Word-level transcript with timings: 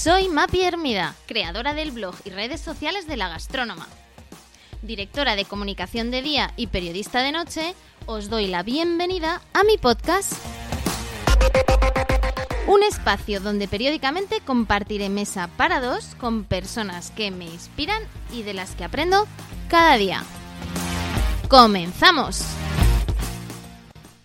Soy 0.00 0.28
Mapi 0.28 0.62
Hermida, 0.62 1.16
creadora 1.26 1.74
del 1.74 1.90
blog 1.90 2.14
y 2.24 2.30
redes 2.30 2.60
sociales 2.60 3.08
de 3.08 3.16
La 3.16 3.28
Gastrónoma. 3.28 3.88
Directora 4.80 5.34
de 5.34 5.44
comunicación 5.44 6.12
de 6.12 6.22
día 6.22 6.52
y 6.56 6.68
periodista 6.68 7.20
de 7.20 7.32
noche, 7.32 7.74
os 8.06 8.30
doy 8.30 8.46
la 8.46 8.62
bienvenida 8.62 9.42
a 9.52 9.64
mi 9.64 9.76
podcast. 9.76 10.34
Un 12.68 12.84
espacio 12.84 13.40
donde 13.40 13.66
periódicamente 13.66 14.40
compartiré 14.40 15.08
mesa 15.08 15.50
para 15.56 15.80
dos 15.80 16.14
con 16.14 16.44
personas 16.44 17.10
que 17.10 17.32
me 17.32 17.46
inspiran 17.46 18.00
y 18.32 18.44
de 18.44 18.54
las 18.54 18.76
que 18.76 18.84
aprendo 18.84 19.26
cada 19.68 19.96
día. 19.96 20.22
¡Comenzamos! 21.48 22.44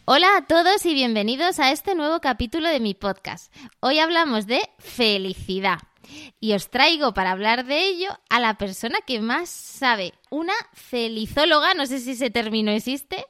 Hola 0.05 0.35
a 0.35 0.41
todos 0.45 0.85
y 0.85 0.93
bienvenidos 0.93 1.61
a 1.61 1.71
este 1.71 1.95
nuevo 1.95 2.19
capítulo 2.19 2.67
de 2.67 2.81
mi 2.81 2.93
podcast. 2.93 3.53
Hoy 3.79 3.99
hablamos 3.99 4.47
de 4.47 4.59
felicidad 4.77 5.77
y 6.41 6.53
os 6.53 6.69
traigo 6.69 7.13
para 7.13 7.31
hablar 7.31 7.63
de 7.63 7.85
ello 7.85 8.09
a 8.29 8.41
la 8.41 8.55
persona 8.55 8.97
que 9.07 9.21
más 9.21 9.47
sabe, 9.47 10.13
una 10.29 10.51
felizóloga, 10.73 11.73
no 11.73 11.85
sé 11.85 11.99
si 11.99 12.11
ese 12.11 12.29
término 12.29 12.71
existe, 12.71 13.25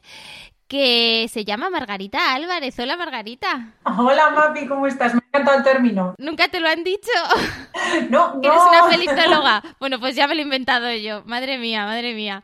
que 0.67 1.29
se 1.31 1.45
llama 1.45 1.69
Margarita 1.69 2.33
Álvarez. 2.33 2.79
Hola 2.79 2.97
Margarita. 2.97 3.73
Hola 3.83 4.31
Mapi, 4.31 4.65
¿cómo 4.67 4.87
estás? 4.87 5.13
Me 5.13 5.19
ha 5.19 5.27
encantado 5.27 5.57
el 5.59 5.63
término. 5.63 6.15
¿Nunca 6.17 6.47
te 6.47 6.59
lo 6.59 6.69
han 6.69 6.83
dicho? 6.83 7.11
No, 8.09 8.33
no. 8.35 8.41
¿Eres 8.43 8.61
una 8.67 8.89
felizóloga? 8.89 9.63
Bueno, 9.79 9.99
pues 9.99 10.15
ya 10.15 10.25
me 10.25 10.33
lo 10.33 10.41
he 10.41 10.43
inventado 10.45 10.91
yo. 10.93 11.21
Madre 11.25 11.59
mía, 11.59 11.85
madre 11.85 12.15
mía. 12.15 12.41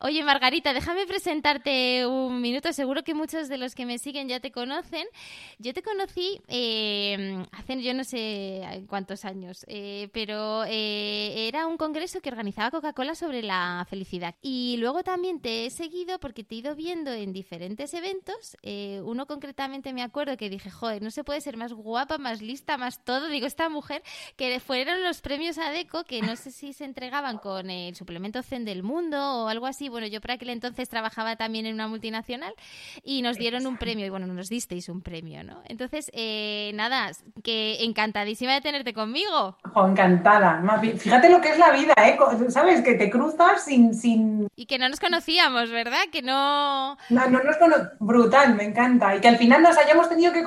Oye, 0.00 0.22
Margarita, 0.22 0.74
déjame 0.74 1.06
presentarte 1.06 2.06
un 2.06 2.42
minuto. 2.42 2.70
Seguro 2.74 3.02
que 3.02 3.14
muchos 3.14 3.48
de 3.48 3.56
los 3.56 3.74
que 3.74 3.86
me 3.86 3.98
siguen 3.98 4.28
ya 4.28 4.40
te 4.40 4.52
conocen. 4.52 5.06
Yo 5.58 5.72
te 5.72 5.82
conocí 5.82 6.42
eh, 6.48 7.46
hace 7.52 7.80
yo 7.82 7.94
no 7.94 8.04
sé 8.04 8.84
cuántos 8.88 9.24
años, 9.24 9.64
eh, 9.68 10.08
pero 10.12 10.64
eh, 10.64 11.48
era 11.48 11.66
un 11.66 11.78
congreso 11.78 12.20
que 12.20 12.28
organizaba 12.28 12.70
Coca-Cola 12.70 13.14
sobre 13.14 13.42
la 13.42 13.86
felicidad. 13.88 14.34
Y 14.42 14.76
luego 14.78 15.02
también 15.02 15.40
te 15.40 15.64
he 15.64 15.70
seguido 15.70 16.18
porque 16.18 16.44
te 16.44 16.56
he 16.56 16.58
ido 16.58 16.74
viendo 16.74 17.10
en 17.12 17.32
diferentes 17.32 17.94
eventos. 17.94 18.56
uno 19.02 19.26
concretamente 19.26 19.94
me 19.94 20.02
acuerdo 20.02 20.36
que 20.36 20.50
dije, 20.50 20.70
joder, 20.70 21.02
no 21.02 21.10
se 21.10 21.24
puede 21.24 21.40
ser 21.40 21.56
más 21.56 21.72
guapa, 21.72 22.18
más 22.18 22.42
lista, 22.42 22.76
más 22.76 23.02
todo. 23.02 23.28
Digo, 23.28 23.46
esta 23.46 23.70
mujer, 23.70 24.02
que 24.36 24.60
fueron 24.60 25.02
los 25.02 25.22
premios 25.22 25.56
ADECO, 25.56 26.04
que 26.04 26.20
no 26.20 26.36
sé 26.36 26.50
si 26.50 26.74
se 26.74 26.84
entregaban 26.84 27.38
con 27.38 27.70
el 27.70 27.94
suplemento 27.94 28.42
Zen 28.42 28.66
del 28.66 28.82
Mundo 28.82 29.44
o 29.44 29.48
algo 29.48 29.66
así 29.66 29.85
bueno, 29.88 30.06
yo 30.06 30.20
por 30.20 30.32
aquel 30.32 30.50
entonces 30.50 30.88
trabajaba 30.88 31.36
también 31.36 31.66
en 31.66 31.74
una 31.74 31.88
multinacional 31.88 32.54
y 33.02 33.22
nos 33.22 33.36
dieron 33.36 33.66
un 33.66 33.76
premio, 33.76 34.06
y 34.06 34.10
bueno, 34.10 34.26
nos 34.26 34.48
disteis 34.48 34.88
un 34.88 35.02
premio, 35.02 35.42
¿no? 35.44 35.62
Entonces, 35.66 36.10
eh, 36.12 36.72
nada, 36.74 37.10
que 37.42 37.84
encantadísima 37.84 38.54
de 38.54 38.60
tenerte 38.60 38.92
conmigo. 38.92 39.56
encantada. 39.74 40.62
Fíjate 40.98 41.28
lo 41.30 41.40
que 41.40 41.50
es 41.50 41.58
la 41.58 41.70
vida, 41.70 41.94
¿eh? 41.98 42.18
¿Sabes? 42.48 42.82
Que 42.82 42.94
te 42.94 43.10
cruzas 43.10 43.64
sin... 43.64 43.94
sin... 43.94 44.48
Y 44.56 44.66
que 44.66 44.78
no 44.78 44.88
nos 44.88 45.00
conocíamos, 45.00 45.70
¿verdad? 45.70 46.04
Que 46.10 46.22
no... 46.22 46.96
No, 47.10 47.28
no 47.28 47.42
nos 47.42 47.56
conocíamos. 47.56 47.92
Brutal, 48.00 48.54
me 48.54 48.64
encanta. 48.64 49.14
Y 49.16 49.20
que 49.20 49.28
al 49.28 49.36
final 49.36 49.62
nos 49.62 49.76
hayamos 49.76 50.08
tenido 50.08 50.32
que 50.32 50.42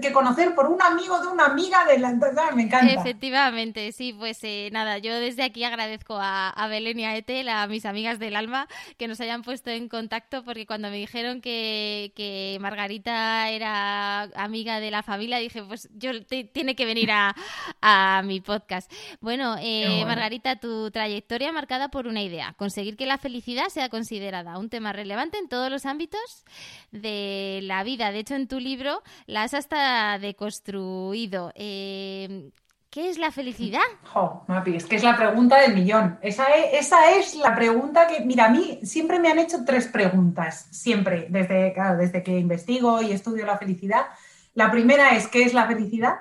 que 0.00 0.12
conocer 0.12 0.54
por 0.54 0.66
un 0.66 0.80
amigo 0.82 1.20
de 1.20 1.28
una 1.28 1.46
amiga 1.46 1.84
de 1.84 1.98
la... 1.98 2.08
Me 2.54 2.62
encanta. 2.62 2.92
Efectivamente, 2.92 3.92
sí, 3.92 4.12
pues 4.12 4.38
eh, 4.42 4.70
nada, 4.72 4.98
yo 4.98 5.14
desde 5.18 5.42
aquí 5.42 5.64
agradezco 5.64 6.18
a, 6.20 6.66
Belén 6.68 7.00
y 7.00 7.04
a 7.04 7.16
Etel, 7.16 7.48
a 7.48 7.66
mis 7.66 7.84
amigas 7.84 8.18
del 8.18 8.36
alma, 8.36 8.68
que 8.96 9.08
nos 9.08 9.20
hayan 9.20 9.42
puesto 9.42 9.70
en 9.70 9.88
contacto, 9.88 10.44
porque 10.44 10.66
cuando 10.66 10.90
me 10.90 10.96
dijeron 10.96 11.40
que, 11.40 12.12
que 12.14 12.58
Margarita 12.60 13.48
era 13.50 14.22
amiga 14.34 14.80
de 14.80 14.90
la 14.90 15.02
familia, 15.02 15.38
dije, 15.38 15.62
pues 15.62 15.88
yo 15.94 16.10
tiene 16.24 16.74
que 16.74 16.84
venir 16.84 17.10
a, 17.10 17.34
a 17.80 18.22
mi 18.24 18.40
podcast. 18.40 18.90
Bueno, 19.20 19.56
eh, 19.60 20.04
Margarita, 20.04 20.56
tu 20.56 20.90
trayectoria 20.90 21.52
marcada 21.52 21.88
por 21.88 22.06
una 22.06 22.22
idea, 22.22 22.54
conseguir 22.56 22.96
que 22.96 23.06
la 23.06 23.18
felicidad 23.18 23.68
sea 23.68 23.88
considerada 23.88 24.58
un 24.58 24.68
tema 24.68 24.92
relevante 24.92 25.38
en 25.38 25.48
todos 25.48 25.70
los 25.70 25.86
ámbitos 25.86 26.44
de 26.90 27.60
la 27.62 27.84
vida. 27.84 28.12
De 28.12 28.20
hecho, 28.20 28.34
en 28.34 28.48
tu 28.48 28.60
libro 28.60 29.02
la 29.26 29.42
has 29.42 29.54
hasta 29.54 29.87
deconstruido. 30.20 31.52
Eh, 31.54 32.50
¿Qué 32.90 33.10
es 33.10 33.18
la 33.18 33.30
felicidad? 33.30 33.82
Jo, 34.04 34.44
Mapi, 34.48 34.76
es 34.76 34.86
que 34.86 34.96
es 34.96 35.02
la 35.02 35.16
pregunta 35.16 35.60
del 35.60 35.74
millón. 35.74 36.18
Esa 36.22 36.46
es, 36.54 36.86
esa 36.86 37.10
es 37.10 37.34
la 37.34 37.54
pregunta 37.54 38.06
que, 38.06 38.24
mira, 38.24 38.46
a 38.46 38.48
mí 38.48 38.80
siempre 38.82 39.20
me 39.20 39.30
han 39.30 39.38
hecho 39.38 39.58
tres 39.66 39.88
preguntas, 39.88 40.68
siempre, 40.70 41.26
desde, 41.28 41.74
desde 41.98 42.22
que 42.22 42.38
investigo 42.38 43.02
y 43.02 43.12
estudio 43.12 43.44
la 43.44 43.58
felicidad. 43.58 44.06
La 44.54 44.70
primera 44.70 45.10
es, 45.14 45.28
¿qué 45.28 45.42
es 45.42 45.52
la 45.52 45.66
felicidad? 45.66 46.20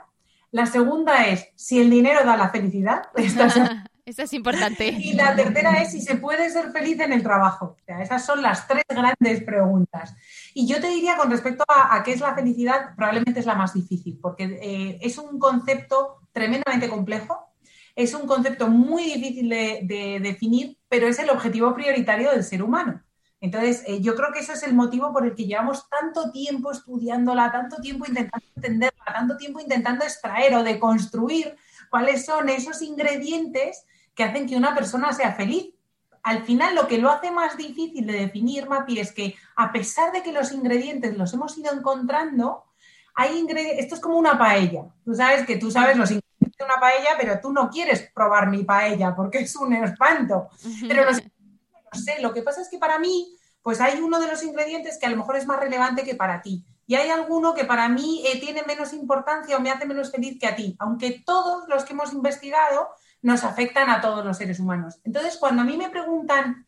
La 0.51 0.65
segunda 0.65 1.25
es, 1.27 1.47
si 1.55 1.79
el 1.79 1.89
dinero 1.89 2.25
da 2.25 2.35
la 2.35 2.49
felicidad. 2.49 3.03
Esta 3.15 3.45
es 3.45 3.55
importante. 4.33 4.87
Y 5.07 5.13
la 5.13 5.35
tercera 5.35 5.81
es 5.81 5.91
si 5.91 6.01
se 6.01 6.15
puede 6.15 6.49
ser 6.49 6.71
feliz 6.71 6.99
en 6.99 7.13
el 7.13 7.23
trabajo. 7.23 7.77
O 7.79 7.85
sea, 7.85 8.01
esas 8.01 8.25
son 8.25 8.41
las 8.41 8.67
tres 8.67 8.85
grandes 8.89 9.43
preguntas. 9.43 10.15
Y 10.53 10.67
yo 10.67 10.79
te 10.79 10.87
diría 10.87 11.17
con 11.17 11.29
respecto 11.29 11.63
a, 11.67 12.01
qué 12.03 12.13
es 12.13 12.21
la 12.21 12.35
felicidad, 12.35 12.95
probablemente 12.95 13.39
es 13.39 13.45
la 13.45 13.55
más 13.55 13.73
difícil, 13.73 14.19
porque 14.21 14.43
eh, 14.61 14.99
es 15.01 15.17
un 15.17 15.39
concepto 15.39 16.21
tremendamente 16.31 16.89
complejo, 16.89 17.53
es 17.95 18.13
un 18.13 18.27
concepto 18.27 18.67
muy 18.67 19.03
difícil 19.03 19.49
de, 19.49 20.19
definir, 20.21 20.77
pero 20.87 21.07
es 21.07 21.19
el 21.19 21.29
objetivo 21.29 21.73
prioritario 21.73 22.31
del 22.31 22.43
ser 22.43 22.61
humano. 22.61 23.03
Entonces, 23.39 23.83
eh, 23.85 24.01
yo 24.01 24.15
creo 24.15 24.31
que 24.31 24.39
ese 24.39 24.53
es 24.53 24.63
el 24.63 24.73
motivo 24.73 25.11
por 25.13 25.25
el 25.25 25.35
que 25.35 25.45
llevamos 25.45 25.87
tanto 25.89 26.31
tiempo 26.31 26.71
estudiándola, 26.71 27.51
tanto 27.51 27.77
tiempo 27.77 28.05
intentando 28.07 28.45
entenderla, 28.55 29.05
tanto 29.05 29.37
tiempo 29.37 29.59
intentando 29.59 30.03
extraer 30.03 30.55
o 30.55 30.63
deconstruir 30.63 31.55
cuáles 31.89 32.25
son 32.25 32.49
esos 32.49 32.81
ingredientes 32.81 33.85
que 34.17 34.23
hacen 34.23 34.47
que 34.47 34.57
una 34.57 34.73
persona 34.73 35.13
sea 35.13 35.33
feliz. 35.33 35.75
Al 36.23 36.43
final, 36.43 36.73
lo 36.73 36.87
que 36.87 36.97
lo 36.97 37.11
hace 37.11 37.29
más 37.29 37.55
difícil 37.55 38.07
de 38.07 38.13
definir, 38.13 38.67
Mapi, 38.67 38.99
es 38.99 39.13
que 39.13 39.35
a 39.55 39.71
pesar 39.71 40.11
de 40.11 40.23
que 40.23 40.31
los 40.31 40.51
ingredientes 40.51 41.15
los 41.15 41.31
hemos 41.35 41.55
ido 41.55 41.71
encontrando, 41.71 42.65
hay 43.13 43.37
ingredientes, 43.37 43.85
esto 43.85 43.93
es 43.93 44.01
como 44.01 44.17
una 44.17 44.35
paella. 44.35 44.85
Tú 45.05 45.13
sabes 45.13 45.45
que 45.45 45.57
tú 45.57 45.69
sabes 45.69 45.95
los 45.97 46.09
ingredientes 46.09 46.57
de 46.57 46.65
una 46.65 46.79
paella, 46.79 47.11
pero 47.19 47.39
tú 47.39 47.53
no 47.53 47.69
quieres 47.69 48.09
probar 48.13 48.49
mi 48.49 48.63
paella 48.63 49.15
porque 49.15 49.37
es 49.37 49.55
un 49.55 49.73
espanto. 49.73 50.49
Pero 50.87 51.05
los 51.05 51.21
no 51.21 51.99
sé, 51.99 52.19
lo 52.19 52.33
que 52.33 52.41
pasa 52.41 52.61
es 52.61 52.69
que 52.69 52.79
para 52.79 52.97
mí, 52.97 53.37
pues 53.61 53.79
hay 53.79 54.01
uno 54.01 54.19
de 54.19 54.27
los 54.27 54.43
ingredientes 54.43 54.97
que 54.97 55.05
a 55.05 55.09
lo 55.09 55.17
mejor 55.17 55.37
es 55.37 55.45
más 55.45 55.59
relevante 55.59 56.03
que 56.03 56.15
para 56.15 56.41
ti. 56.41 56.65
Y 56.87 56.95
hay 56.95 57.11
alguno 57.11 57.53
que 57.53 57.65
para 57.65 57.87
mí 57.87 58.23
eh, 58.25 58.39
tiene 58.39 58.63
menos 58.63 58.93
importancia 58.93 59.55
o 59.55 59.59
me 59.59 59.69
hace 59.69 59.85
menos 59.85 60.11
feliz 60.11 60.39
que 60.39 60.47
a 60.47 60.55
ti, 60.55 60.75
aunque 60.79 61.21
todos 61.23 61.69
los 61.69 61.83
que 61.83 61.93
hemos 61.93 62.13
investigado 62.13 62.89
nos 63.27 63.43
afectan 63.43 63.89
a 63.89 63.99
todos 63.99 64.23
los 64.23 64.37
seres 64.37 64.57
humanos. 64.61 65.01
Entonces, 65.03 65.35
cuando 65.37 65.61
a 65.61 65.65
mí 65.65 65.75
me 65.75 65.89
preguntan 65.89 66.65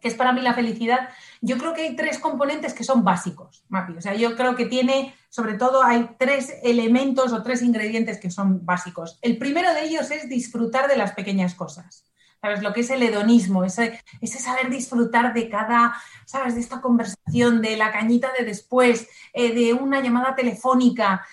qué 0.00 0.08
es 0.08 0.14
para 0.14 0.32
mí 0.32 0.40
la 0.40 0.52
felicidad, 0.52 1.08
yo 1.40 1.56
creo 1.56 1.72
que 1.72 1.82
hay 1.82 1.94
tres 1.94 2.18
componentes 2.18 2.74
que 2.74 2.82
son 2.82 3.04
básicos, 3.04 3.64
Mapi. 3.68 3.92
O 3.96 4.00
sea, 4.00 4.14
yo 4.14 4.34
creo 4.36 4.56
que 4.56 4.66
tiene, 4.66 5.14
sobre 5.28 5.54
todo, 5.54 5.84
hay 5.84 6.10
tres 6.18 6.52
elementos 6.64 7.32
o 7.32 7.44
tres 7.44 7.62
ingredientes 7.62 8.18
que 8.18 8.28
son 8.28 8.66
básicos. 8.66 9.20
El 9.22 9.38
primero 9.38 9.72
de 9.72 9.84
ellos 9.84 10.10
es 10.10 10.28
disfrutar 10.28 10.88
de 10.88 10.96
las 10.96 11.12
pequeñas 11.12 11.54
cosas. 11.54 12.04
¿Sabes? 12.40 12.62
Lo 12.62 12.72
que 12.72 12.82
es 12.82 12.90
el 12.90 13.02
hedonismo, 13.02 13.64
ese, 13.64 14.00
ese 14.20 14.38
saber 14.38 14.70
disfrutar 14.70 15.34
de 15.34 15.48
cada, 15.48 15.96
¿sabes? 16.24 16.54
De 16.54 16.60
esta 16.60 16.80
conversación, 16.80 17.60
de 17.60 17.76
la 17.76 17.90
cañita 17.90 18.30
de 18.38 18.44
después, 18.44 19.08
eh, 19.32 19.52
de 19.52 19.74
una 19.74 20.00
llamada 20.00 20.36
telefónica, 20.36 21.26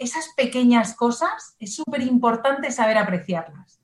esas 0.00 0.28
pequeñas 0.36 0.94
cosas 0.94 1.54
es 1.58 1.74
súper 1.74 2.00
importante 2.02 2.70
saber 2.70 2.96
apreciarlas. 2.96 3.77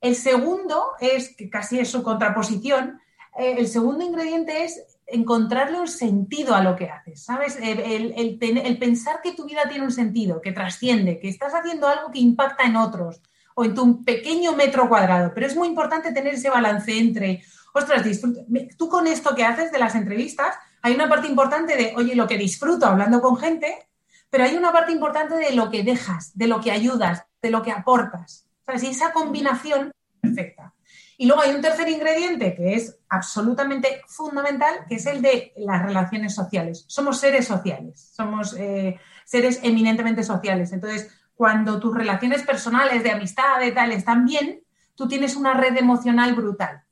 El 0.00 0.14
segundo 0.14 0.92
es, 1.00 1.34
que 1.34 1.50
casi 1.50 1.78
es 1.78 1.90
su 1.90 2.02
contraposición, 2.02 3.00
eh, 3.38 3.56
el 3.58 3.68
segundo 3.68 4.04
ingrediente 4.04 4.64
es 4.64 4.98
encontrarle 5.06 5.80
un 5.80 5.88
sentido 5.88 6.54
a 6.54 6.62
lo 6.62 6.76
que 6.76 6.90
haces, 6.90 7.24
¿sabes? 7.24 7.58
El, 7.60 8.38
pensar 8.78 9.20
que 9.22 9.32
tu 9.32 9.46
vida 9.46 9.62
tiene 9.68 9.84
un 9.84 9.92
sentido, 9.92 10.40
que 10.40 10.52
trasciende, 10.52 11.18
que 11.18 11.28
estás 11.28 11.54
haciendo 11.54 11.88
algo 11.88 12.10
que 12.12 12.18
impacta 12.18 12.64
en 12.64 12.76
otros 12.76 13.22
o 13.54 13.64
en 13.64 13.74
tu 13.74 14.04
pequeño 14.04 14.52
metro 14.54 14.88
cuadrado. 14.88 15.32
Pero 15.34 15.46
es 15.46 15.56
muy 15.56 15.68
importante 15.68 16.12
tener 16.12 16.34
ese 16.34 16.50
balance 16.50 16.96
entre, 16.96 17.42
ostras, 17.72 18.06
tú 18.76 18.88
con 18.88 19.06
esto 19.06 19.34
que 19.34 19.44
haces 19.44 19.72
de 19.72 19.78
las 19.78 19.94
entrevistas, 19.94 20.56
hay 20.82 20.94
una 20.94 21.08
parte 21.08 21.26
importante 21.26 21.76
de, 21.76 21.94
oye, 21.96 22.14
lo 22.14 22.26
que 22.26 22.36
disfruto 22.36 22.86
hablando 22.86 23.20
con 23.20 23.36
gente, 23.36 23.88
pero 24.30 24.44
hay 24.44 24.56
una 24.56 24.72
parte 24.72 24.92
importante 24.92 25.36
de 25.36 25.52
lo 25.52 25.70
que 25.70 25.82
dejas, 25.82 26.36
de 26.36 26.46
lo 26.46 26.60
que 26.60 26.70
ayudas, 26.70 27.24
de 27.40 27.50
lo 27.50 27.62
que 27.62 27.72
aportas. 27.72 28.47
Y 28.76 28.86
esa 28.86 29.12
combinación 29.12 29.92
perfecta. 30.20 30.74
Y 31.16 31.26
luego 31.26 31.42
hay 31.42 31.54
un 31.54 31.62
tercer 31.62 31.88
ingrediente 31.88 32.54
que 32.54 32.74
es 32.74 32.96
absolutamente 33.08 34.02
fundamental, 34.06 34.72
que 34.88 34.96
es 34.96 35.06
el 35.06 35.20
de 35.20 35.52
las 35.56 35.82
relaciones 35.82 36.34
sociales. 36.34 36.84
Somos 36.86 37.18
seres 37.18 37.46
sociales, 37.46 38.12
somos 38.14 38.54
eh, 38.56 38.96
seres 39.24 39.58
eminentemente 39.62 40.22
sociales. 40.22 40.72
Entonces, 40.72 41.10
cuando 41.34 41.80
tus 41.80 41.94
relaciones 41.94 42.42
personales 42.42 43.02
de 43.02 43.10
amistad, 43.10 43.58
de 43.58 43.72
tal, 43.72 43.90
están 43.90 44.26
bien, 44.26 44.60
tú 44.94 45.08
tienes 45.08 45.34
una 45.34 45.54
red 45.54 45.76
emocional 45.76 46.34
brutal. 46.34 46.82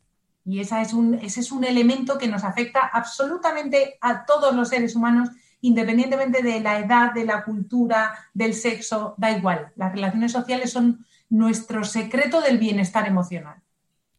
Y 0.44 0.60
esa 0.60 0.80
es 0.80 0.92
un, 0.92 1.14
ese 1.14 1.40
es 1.40 1.52
un 1.52 1.64
elemento 1.64 2.18
que 2.18 2.28
nos 2.28 2.42
afecta 2.42 2.80
absolutamente 2.80 3.98
a 4.00 4.24
todos 4.24 4.54
los 4.54 4.68
seres 4.68 4.96
humanos 4.96 5.28
independientemente 5.60 6.42
de 6.42 6.60
la 6.60 6.78
edad, 6.78 7.12
de 7.12 7.24
la 7.24 7.44
cultura, 7.44 8.14
del 8.32 8.54
sexo, 8.54 9.14
da 9.16 9.32
igual. 9.32 9.72
Las 9.74 9.92
relaciones 9.92 10.32
sociales 10.32 10.70
son 10.70 11.04
nuestro 11.28 11.84
secreto 11.84 12.40
del 12.40 12.58
bienestar 12.58 13.06
emocional. 13.06 13.62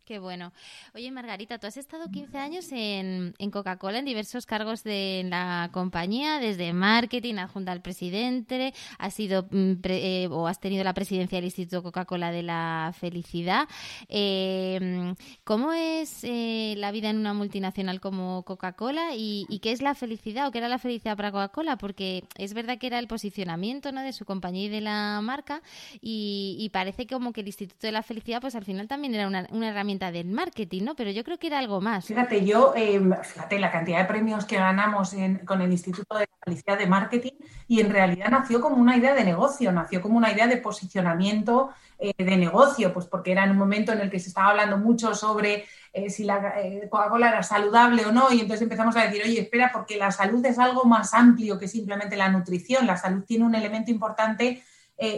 Qué 0.07 0.19
bueno. 0.19 0.53
Oye, 0.95 1.11
Margarita, 1.11 1.59
tú 1.59 1.67
has 1.67 1.75
estado 1.75 2.09
15 2.09 2.37
años 2.37 2.69
en, 2.71 3.33
Coca-Cola, 3.51 3.99
en 3.99 4.05
diversos 4.05 4.45
cargos 4.45 4.81
de 4.85 5.25
la 5.27 5.69
compañía, 5.73 6.39
desde 6.39 6.71
marketing, 6.71 7.35
adjunta 7.35 7.73
al 7.73 7.81
presidente, 7.81 8.73
has 8.99 9.13
sido 9.13 9.49
mm, 9.51 9.73
eh, 9.83 10.29
o 10.31 10.47
has 10.47 10.61
tenido 10.61 10.85
la 10.85 10.93
presidencia 10.93 11.39
del 11.39 11.43
Instituto 11.43 11.83
Coca-Cola 11.83 12.31
de 12.31 12.41
la 12.41 12.93
Felicidad. 12.97 13.67
Eh, 14.07 15.13
¿Cómo 15.43 15.73
es 15.73 16.23
eh, 16.23 16.75
la 16.77 16.91
vida 16.91 17.09
en 17.09 17.17
una 17.17 17.33
multinacional 17.33 17.99
como 17.99 18.43
Coca-Cola 18.43 19.09
y, 19.13 19.59
qué 19.61 19.73
es 19.73 19.81
la 19.81 19.93
felicidad 19.93 20.47
o 20.47 20.51
qué 20.51 20.59
era 20.59 20.69
la 20.69 20.79
felicidad 20.79 21.17
para 21.17 21.33
Coca-Cola? 21.33 21.77
Porque 21.77 22.23
es 22.37 22.53
verdad 22.53 22.77
que 22.77 22.87
era 22.87 22.99
el 22.99 23.09
posicionamiento 23.09 23.91
¿no? 23.91 24.03
de 24.03 24.13
su 24.13 24.23
compañía 24.23 24.67
y 24.67 24.69
de 24.69 24.79
la 24.79 25.19
marca 25.21 25.61
y, 25.99 26.69
parece 26.71 27.07
como 27.07 27.33
que 27.33 27.41
el 27.41 27.47
Instituto 27.47 27.87
de 27.87 27.91
la 27.91 28.03
Felicidad 28.03 28.39
pues 28.39 28.55
al 28.55 28.63
final 28.63 28.87
también 28.87 29.13
era 29.13 29.27
una 29.27 29.67
herramienta 29.67 29.96
del 29.97 30.27
marketing, 30.27 30.83
¿no? 30.83 30.95
Pero 30.95 31.11
yo 31.11 31.23
creo 31.23 31.37
que 31.37 31.47
era 31.47 31.59
algo 31.59 31.81
más. 31.81 32.05
Fíjate, 32.05 32.45
yo, 32.45 32.73
em, 32.75 33.11
fíjate 33.23 33.59
la 33.59 33.71
cantidad 33.71 33.99
de 33.99 34.05
premios 34.05 34.45
que 34.45 34.57
ganamos 34.57 35.15
con 35.45 35.61
el 35.61 35.71
Instituto 35.71 36.17
de 36.17 36.27
Felicidad 36.43 36.77
de 36.77 36.87
Marketing 36.87 37.33
y 37.67 37.81
en 37.81 37.89
realidad 37.89 38.29
nació 38.29 38.61
como 38.61 38.77
una 38.77 38.95
idea 38.95 39.13
de 39.13 39.23
negocio, 39.23 39.71
nació 39.71 40.01
como 40.01 40.17
una 40.17 40.31
idea 40.31 40.47
de 40.47 40.57
posicionamiento 40.57 41.71
eh, 41.99 42.13
de 42.23 42.37
negocio, 42.37 42.93
pues 42.93 43.07
porque 43.07 43.31
era 43.31 43.43
en 43.43 43.51
un 43.51 43.57
momento 43.57 43.91
en 43.91 43.99
el 43.99 44.11
que 44.11 44.19
se 44.19 44.29
estaba 44.29 44.49
hablando 44.49 44.77
mucho 44.77 45.15
sobre 45.15 45.65
eh, 45.91 46.11
si 46.11 46.25
la 46.25 46.53
eh, 46.61 46.87
Coca-Cola 46.91 47.29
era 47.29 47.41
saludable 47.41 48.05
o 48.05 48.11
no 48.11 48.31
y 48.31 48.41
entonces 48.41 48.61
empezamos 48.61 48.95
a 48.95 49.03
decir, 49.03 49.23
oye, 49.25 49.41
espera, 49.41 49.71
porque 49.73 49.97
la 49.97 50.11
salud 50.11 50.45
es 50.45 50.59
algo 50.59 50.85
más 50.85 51.15
amplio 51.15 51.57
que 51.57 51.67
simplemente 51.67 52.15
la 52.15 52.29
nutrición, 52.29 52.85
la 52.85 52.97
salud 52.97 53.23
tiene 53.25 53.45
un 53.45 53.55
elemento 53.55 53.89
importante 53.89 54.63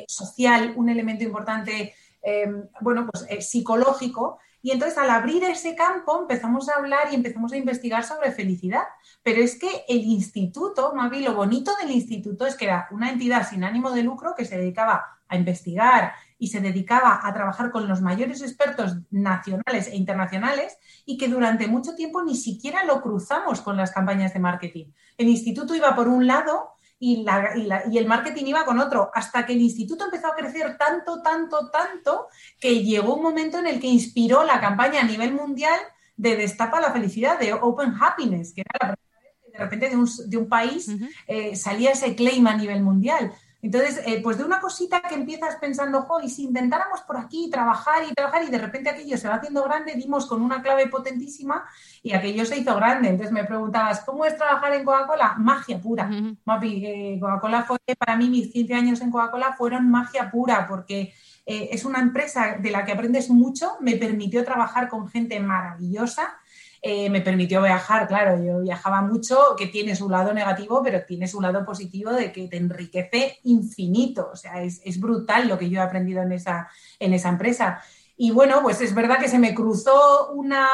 social, 0.07 0.73
un 0.75 0.89
elemento 0.89 1.23
importante, 1.23 1.93
em, 2.21 2.67
bueno, 2.81 3.07
pues 3.09 3.25
psicológico 3.47 4.39
y 4.61 4.71
entonces 4.71 4.97
al 4.97 5.09
abrir 5.09 5.43
ese 5.43 5.75
campo 5.75 6.19
empezamos 6.19 6.69
a 6.69 6.75
hablar 6.75 7.07
y 7.11 7.15
empezamos 7.15 7.53
a 7.53 7.57
investigar 7.57 8.03
sobre 8.03 8.31
felicidad. 8.31 8.83
Pero 9.23 9.41
es 9.41 9.57
que 9.57 9.85
el 9.87 9.99
instituto, 9.99 10.93
Mavi, 10.93 11.23
lo 11.23 11.33
bonito 11.33 11.71
del 11.81 11.91
instituto 11.91 12.45
es 12.45 12.55
que 12.55 12.65
era 12.65 12.87
una 12.91 13.09
entidad 13.09 13.47
sin 13.47 13.63
ánimo 13.63 13.91
de 13.91 14.03
lucro 14.03 14.33
que 14.35 14.45
se 14.45 14.57
dedicaba 14.57 15.05
a 15.27 15.37
investigar 15.37 16.13
y 16.37 16.47
se 16.47 16.59
dedicaba 16.59 17.19
a 17.23 17.33
trabajar 17.33 17.71
con 17.71 17.87
los 17.87 18.01
mayores 18.01 18.41
expertos 18.41 18.97
nacionales 19.11 19.87
e 19.87 19.95
internacionales 19.95 20.77
y 21.05 21.17
que 21.17 21.27
durante 21.27 21.67
mucho 21.67 21.95
tiempo 21.95 22.23
ni 22.23 22.35
siquiera 22.35 22.83
lo 22.83 23.01
cruzamos 23.01 23.61
con 23.61 23.77
las 23.77 23.91
campañas 23.91 24.33
de 24.33 24.39
marketing. 24.39 24.91
El 25.17 25.27
instituto 25.27 25.75
iba 25.75 25.95
por 25.95 26.07
un 26.07 26.27
lado 26.27 26.78
y, 26.99 27.25
y, 27.25 27.97
el 27.97 28.05
marketing 28.05 28.45
iba 28.45 28.65
con 28.65 28.79
otro, 28.79 29.09
hasta 29.13 29.45
que 29.45 29.53
el 29.53 29.61
instituto 29.61 30.05
empezó 30.05 30.27
a 30.27 30.35
crecer 30.35 30.77
tanto, 30.77 31.21
tanto, 31.21 31.69
tanto, 31.69 32.27
que 32.59 32.83
llegó 32.83 33.15
un 33.15 33.23
momento 33.23 33.57
en 33.57 33.67
el 33.67 33.79
que 33.79 33.87
inspiró 33.87 34.43
la 34.43 34.59
campaña 34.59 35.01
a 35.01 35.05
nivel 35.05 35.33
mundial 35.33 35.79
de 36.17 36.35
Destapa 36.35 36.81
la 36.81 36.91
Felicidad, 36.91 37.39
de 37.39 37.53
Open 37.53 37.93
Happiness, 37.99 38.53
que 38.53 38.61
era 38.61 38.89
la 38.89 38.95
primera 38.95 39.21
vez 39.23 39.37
que 39.41 39.51
de 39.51 39.57
repente 39.57 39.89
de 39.89 39.95
un, 39.95 40.09
de 40.27 40.37
un 40.37 40.49
país 40.49 40.89
eh, 41.27 41.55
salía 41.55 41.91
ese 41.91 42.15
claim 42.15 42.45
a 42.47 42.57
nivel 42.57 42.83
mundial. 42.83 43.31
Entonces, 43.61 44.01
eh, 44.05 44.21
pues 44.23 44.37
de 44.37 44.45
una 44.45 44.61
cosita 44.61 45.01
que 45.01 45.15
empiezas 45.15 45.57
pensando, 45.57 46.03
jo, 46.03 46.21
y 46.21 46.29
si 46.29 46.43
intentáramos 46.43 47.01
por 47.01 47.17
aquí 47.17 47.49
trabajar 47.51 48.03
y 48.09 48.13
trabajar 48.13 48.43
y 48.43 48.49
de 48.49 48.57
repente 48.57 48.89
aquello 48.89 49.17
se 49.17 49.27
va 49.27 49.35
haciendo 49.35 49.63
grande, 49.63 49.95
dimos 49.95 50.25
con 50.27 50.41
una 50.41 50.61
clave 50.61 50.87
potentísima 50.87 51.65
y 52.01 52.13
aquello 52.13 52.45
se 52.45 52.57
hizo 52.57 52.73
grande. 52.75 53.09
Entonces 53.09 53.33
me 53.33 53.43
preguntabas, 53.43 54.01
¿cómo 54.05 54.23
es 54.23 54.37
trabajar 54.37 54.73
en 54.73 54.85
Coca-Cola? 54.85 55.35
Magia 55.37 55.79
pura. 55.79 56.09
Mapi, 56.45 56.85
eh, 56.85 57.17
Coca-Cola 57.19 57.63
fue, 57.63 57.77
para 57.97 58.15
mí 58.15 58.29
mis 58.29 58.51
15 58.51 58.73
años 58.73 59.01
en 59.01 59.11
Coca-Cola 59.11 59.53
fueron 59.57 59.91
magia 59.91 60.31
pura 60.31 60.65
porque 60.65 61.13
eh, 61.45 61.69
es 61.71 61.83
una 61.83 61.99
empresa 61.99 62.57
de 62.59 62.71
la 62.71 62.85
que 62.85 62.93
aprendes 62.93 63.29
mucho, 63.29 63.73
me 63.81 63.97
permitió 63.97 64.45
trabajar 64.45 64.87
con 64.87 65.09
gente 65.09 65.39
maravillosa 65.39 66.39
eh, 66.81 67.09
me 67.09 67.19
permitió 67.19 67.61
viajar, 67.61 68.07
claro, 68.07 68.41
yo 68.41 68.61
viajaba 68.61 69.01
mucho, 69.01 69.55
que 69.57 69.67
tiene 69.67 69.97
su 69.97 70.09
lado 70.09 70.33
negativo, 70.33 70.81
pero 70.81 71.03
tiene 71.05 71.27
su 71.27 71.41
lado 71.41 71.65
positivo 71.65 72.11
de 72.11 72.31
que 72.31 72.47
te 72.47 72.55
enriquece 72.55 73.39
infinito, 73.43 74.29
o 74.31 74.35
sea, 74.37 74.61
es, 74.61 74.99
brutal 74.99 75.49
lo 75.49 75.57
que 75.57 75.69
yo 75.69 75.79
he 75.79 75.83
aprendido 75.83 76.21
en 76.21 76.31
esa, 76.31 76.69
en 76.97 77.13
esa 77.13 77.29
empresa. 77.29 77.81
Y 78.15 78.31
bueno, 78.31 78.61
pues 78.61 78.79
es 78.79 78.95
verdad 78.95 79.19
que 79.19 79.27
se 79.27 79.39
me 79.39 79.53
cruzó 79.53 80.31
una, 80.31 80.67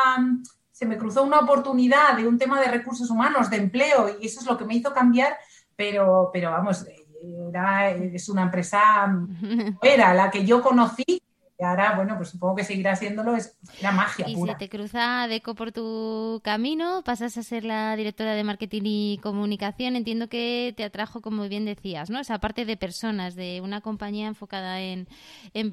se 0.72 0.86
me 0.86 0.98
cruzó 0.98 1.24
una 1.24 1.40
oportunidad 1.40 2.16
de 2.16 2.28
un 2.28 2.38
tema 2.38 2.62
de 2.62 2.68
recursos 2.68 3.10
humanos, 3.10 3.50
de 3.50 3.58
empleo, 3.58 4.18
y 4.22 4.28
eso 4.28 4.42
es 4.42 4.46
lo 4.46 4.58
que 4.58 4.66
me 4.66 4.76
hizo 4.76 4.94
cambiar, 4.94 5.36
pero, 5.76 6.30
pero 6.32 6.52
vamos, 6.52 6.86
era, 7.50 7.90
es 7.90 8.30
una 8.30 8.44
empresa, 8.44 9.12
era 9.82 10.14
la 10.14 10.30
que 10.30 10.46
yo 10.46 10.62
conocí 10.62 11.24
y 11.58 11.64
ahora, 11.64 11.96
bueno, 11.96 12.18
pues 12.18 12.30
supongo 12.30 12.56
que 12.56 12.66
seguirá 12.66 12.92
haciéndolo, 12.92 13.36
es 13.36 13.56
la 13.82 13.94
magia. 13.94 14.28
Y 14.28 14.36
si 14.36 14.56
te 14.58 14.68
cruza 14.68 15.26
Deco 15.30 15.56
por 15.56 15.72
tu 15.72 16.42
camino, 16.44 17.02
pasas 17.06 17.38
a 17.38 17.44
ser 17.44 17.64
la 17.64 17.96
directora 17.96 18.34
de 18.34 18.44
marketing 18.44 18.82
y 18.84 19.20
comunicación, 19.24 19.96
entiendo 19.96 20.28
que 20.28 20.74
te 20.76 20.84
atrajo, 20.84 21.22
como 21.22 21.48
bien 21.48 21.64
decías, 21.64 22.10
¿no? 22.10 22.20
Esa 22.20 22.40
parte 22.40 22.66
de 22.66 22.76
personas, 22.76 23.36
de 23.36 23.62
una 23.64 23.80
compañía 23.80 24.28
enfocada 24.28 24.82
en, 24.82 25.08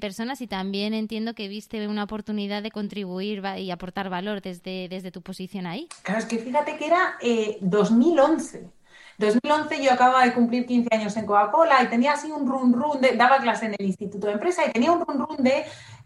personas 0.01 0.41
y 0.41 0.47
también 0.47 0.95
entiendo 0.95 1.35
que 1.35 1.49
viste 1.49 1.87
una 1.89 2.05
oportunidad 2.05 2.63
de 2.63 2.71
contribuir 2.71 3.43
y 3.59 3.71
aportar 3.71 4.09
valor 4.09 4.41
desde, 4.41 4.89
desde 4.89 5.11
tu 5.11 5.21
posición 5.21 5.67
ahí. 5.67 5.89
Claro, 6.03 6.21
es 6.21 6.27
que 6.27 6.39
fíjate 6.39 6.77
que 6.77 6.87
era 6.87 7.17
2011. 7.21 7.29
Eh, 7.33 7.59
2011 7.61 8.82
yo 9.81 9.93
acababa 9.93 10.25
de 10.25 10.35
cumplir 10.35 10.67
15 10.67 10.89
años 10.95 11.17
en 11.17 11.27
Coca-Cola 11.27 11.83
y 11.83 11.89
tenía 11.89 12.13
así 12.13 12.31
un 12.31 12.47
run 12.47 12.73
run 12.73 13.01
daba 13.17 13.39
clase 13.39 13.67
en 13.67 13.75
el 13.79 13.87
Instituto 13.87 14.27
de 14.27 14.35
Empresa 14.35 14.63
y 14.67 14.73
tenía 14.73 14.93
un 14.93 15.05
run 15.05 15.19
run 15.19 15.37
de, 15.39 15.65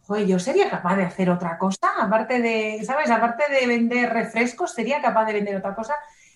oye, 0.09 0.27
yo 0.27 0.39
sería 0.39 0.71
capaz 0.71 0.97
de 0.97 1.05
hacer 1.05 1.31
otra 1.31 1.59
cosa, 1.59 1.89
aparte 1.99 2.41
de, 2.41 2.83
¿sabes? 2.85 3.11
Aparte 3.11 3.45
de 3.51 3.67
vender 3.67 4.13
refrescos, 4.13 4.73
sería 4.73 5.01
capaz 5.01 5.27
de 5.27 5.35
vender 5.35 5.57
otra 5.57 5.75
cosa. 5.75 5.95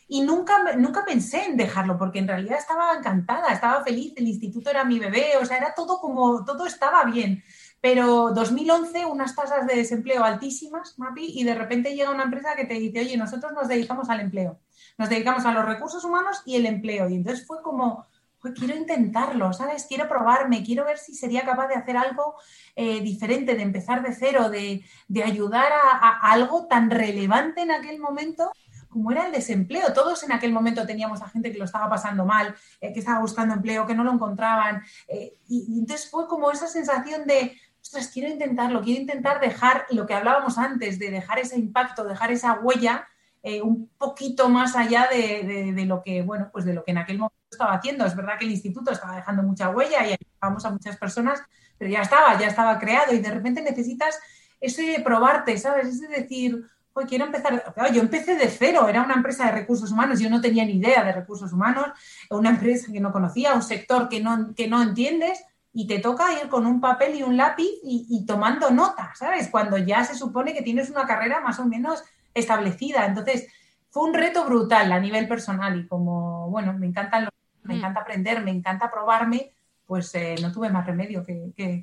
Y 0.09 0.23
nunca, 0.23 0.77
nunca 0.77 1.05
pensé 1.05 1.44
en 1.47 1.56
dejarlo, 1.56 1.97
porque 1.97 2.19
en 2.19 2.27
realidad 2.27 2.59
estaba 2.59 2.94
encantada, 2.99 3.53
estaba 3.53 3.85
feliz, 3.85 4.12
el 4.17 4.27
instituto 4.27 4.71
era 4.71 4.85
mi 4.85 4.99
bebé, 4.99 5.37
o 5.41 5.44
sea, 5.44 5.56
era 5.56 5.73
todo 5.75 6.00
como, 6.00 6.44
todo 6.44 6.67
estaba 6.67 7.05
bien. 7.05 7.44
Pero 7.81 8.32
2011, 8.32 9.06
unas 9.06 9.37
tasas 9.37 9.67
de 9.67 9.77
desempleo 9.77 10.25
altísimas, 10.25 10.99
Mapi, 10.99 11.38
y 11.41 11.44
de 11.44 11.55
repente 11.55 11.94
llega 11.94 12.11
una 12.11 12.25
empresa 12.25 12.56
que 12.56 12.65
te 12.65 12.75
dice, 12.75 13.00
oye, 13.00 13.17
nosotros 13.17 13.53
nos 13.53 13.69
dedicamos 13.69 14.11
al 14.11 14.21
empleo 14.21 14.59
nos 15.00 15.08
dedicamos 15.08 15.47
a 15.47 15.52
los 15.52 15.64
recursos 15.64 16.05
humanos 16.05 16.43
y 16.44 16.56
el 16.56 16.67
empleo. 16.67 17.08
Y 17.08 17.14
entonces 17.14 17.47
fue 17.47 17.62
como, 17.62 18.06
quiero 18.55 18.76
intentarlo, 18.76 19.50
¿sabes? 19.55 19.87
Quiero 19.88 20.06
probarme, 20.06 20.62
quiero 20.62 20.85
ver 20.85 20.99
si 20.99 21.14
sería 21.14 21.43
capaz 21.43 21.69
de 21.69 21.74
hacer 21.74 21.96
algo 21.96 22.34
eh, 22.77 23.01
diferente, 23.01 23.55
de 23.55 23.63
empezar 23.63 24.03
de 24.03 24.15
cero, 24.15 24.51
de, 24.51 24.84
ayudar 25.24 25.72
a, 25.72 26.31
algo 26.31 26.67
tan 26.67 26.91
relevante 26.91 27.63
en 27.63 27.70
aquel 27.70 27.98
momento 27.98 28.53
como 28.91 29.10
era 29.10 29.24
el 29.24 29.32
desempleo. 29.32 29.94
Todos 29.94 30.22
en 30.22 30.32
aquel 30.32 30.53
momento 30.53 30.86
teníamos 30.86 31.22
a 31.22 31.31
gente 31.31 31.51
que 31.51 31.56
lo 31.56 31.65
estaba 31.65 31.89
pasando 31.89 32.27
mal, 32.27 32.55
eh, 32.82 32.93
que 32.93 32.98
estaba 32.98 33.20
buscando 33.20 33.55
empleo, 33.55 33.86
que 33.86 33.94
no 33.94 34.05
lo 34.05 34.13
encontraban. 34.13 34.82
Eh, 35.08 35.39
y, 35.48 35.79
entonces 35.79 36.10
fue 36.10 36.29
como 36.29 36.51
esa 36.51 36.67
sensación 36.67 37.27
de, 37.27 37.58
ostras, 37.81 38.08
quiero 38.08 38.29
intentarlo, 38.29 38.82
quiero 38.82 39.01
intentar 39.01 39.41
dejar 39.41 39.86
lo 39.93 40.05
que 40.05 40.13
hablábamos 40.13 40.58
antes, 40.58 40.98
de 40.98 41.10
dejar 41.10 41.39
ese 41.39 41.58
impacto, 41.58 42.05
dejar 42.05 42.32
esa 42.32 42.53
huella 42.60 43.08
eh, 43.43 43.63
un 43.63 43.89
poquito 43.97 44.49
más 44.49 44.77
allá 44.77 45.09
de, 45.11 45.85
lo 45.87 46.03
que, 46.03 46.23
bueno, 46.23 46.51
pues 46.53 46.65
de 46.65 46.75
lo 46.75 46.85
que 46.85 46.91
en 46.91 46.99
aquel 46.99 47.19
momento 47.19 47.37
estaba 47.51 47.75
haciendo. 47.75 48.05
Es 48.05 48.15
verdad 48.15 48.39
que 48.39 48.44
el 48.44 48.51
instituto 48.51 48.91
estaba 48.91 49.17
dejando 49.17 49.43
mucha 49.43 49.70
huella 49.70 50.06
y 50.06 50.13
ayudábamos 50.13 50.65
a 50.65 50.70
muchas 50.70 50.97
personas, 50.97 51.43
pero 51.79 51.91
ya 51.91 52.03
estaba, 52.03 52.39
ya 52.39 52.49
estaba 52.49 52.79
creado 52.79 53.15
y 53.15 53.19
de 53.19 53.31
repente 53.31 53.63
necesitas 53.63 54.19
eso 54.61 54.82
de 54.82 55.01
probarte, 55.01 55.56
¿sabes? 55.56 55.89
Es 55.89 56.09
decir, 56.09 56.63
hoy 56.93 57.05
quiero 57.06 57.25
empezar. 57.25 57.75
yo 57.94 58.03
empecé 58.03 58.37
de 58.37 58.49
cero, 58.49 58.89
era 58.89 59.03
una 59.03 59.15
empresa 59.15 59.47
de 59.47 59.53
recursos 59.53 59.91
humanos, 59.91 60.20
yo 60.20 60.29
no 60.29 60.43
tenía 60.43 60.67
ni 60.67 60.75
idea 60.75 61.03
de 61.03 61.13
recursos 61.13 61.53
humanos, 61.53 61.87
una 62.29 62.51
empresa 62.51 62.93
que 62.93 63.01
no 63.01 63.11
conocía, 63.11 63.55
un 63.55 63.63
sector 63.63 64.11
que 64.11 64.20
no, 64.20 64.55
que 64.55 64.69
no 64.69 64.82
entiendes 64.82 65.43
y 65.73 65.87
te 65.87 66.01
toca 66.01 66.32
ir 66.43 66.49
con 66.49 66.67
un 66.67 66.81
papel 66.81 67.15
y 67.15 67.23
un 67.23 67.39
lápiz 67.39 67.70
y, 67.82 68.06
y 68.11 68.27
tomando 68.27 68.70
notas, 68.70 69.19
¿sabes? 69.19 69.49
Cuando 69.49 69.79
ya 69.79 70.05
se 70.05 70.15
supone 70.15 70.53
que 70.53 70.63
tienes 70.63 70.91
una 70.91 71.06
carrera 71.06 71.41
más 71.41 71.59
o 71.59 71.65
menos 71.65 72.03
establecida. 72.34 73.06
Entonces, 73.06 73.49
fue 73.91 74.05
un 74.05 74.15
reto 74.15 74.44
brutal 74.44 74.93
a 74.93 75.01
nivel 75.01 75.27
personal 75.29 75.79
y 75.79 75.87
como, 75.87 76.49
bueno, 76.51 76.72
me 76.72 76.87
encantan 76.87 77.29
me 77.63 77.75
mm. 77.75 77.79
encanta 77.79 78.01
aprender, 78.01 78.43
me 78.43 78.51
encanta 78.51 78.91
probarme, 78.91 79.53
pues 79.87 80.15
eh, 80.15 80.37
no 80.41 80.53
tuve 80.53 80.70
más 80.70 80.87
remedio 80.87 81.25
que, 81.25 81.53
que, 81.56 81.82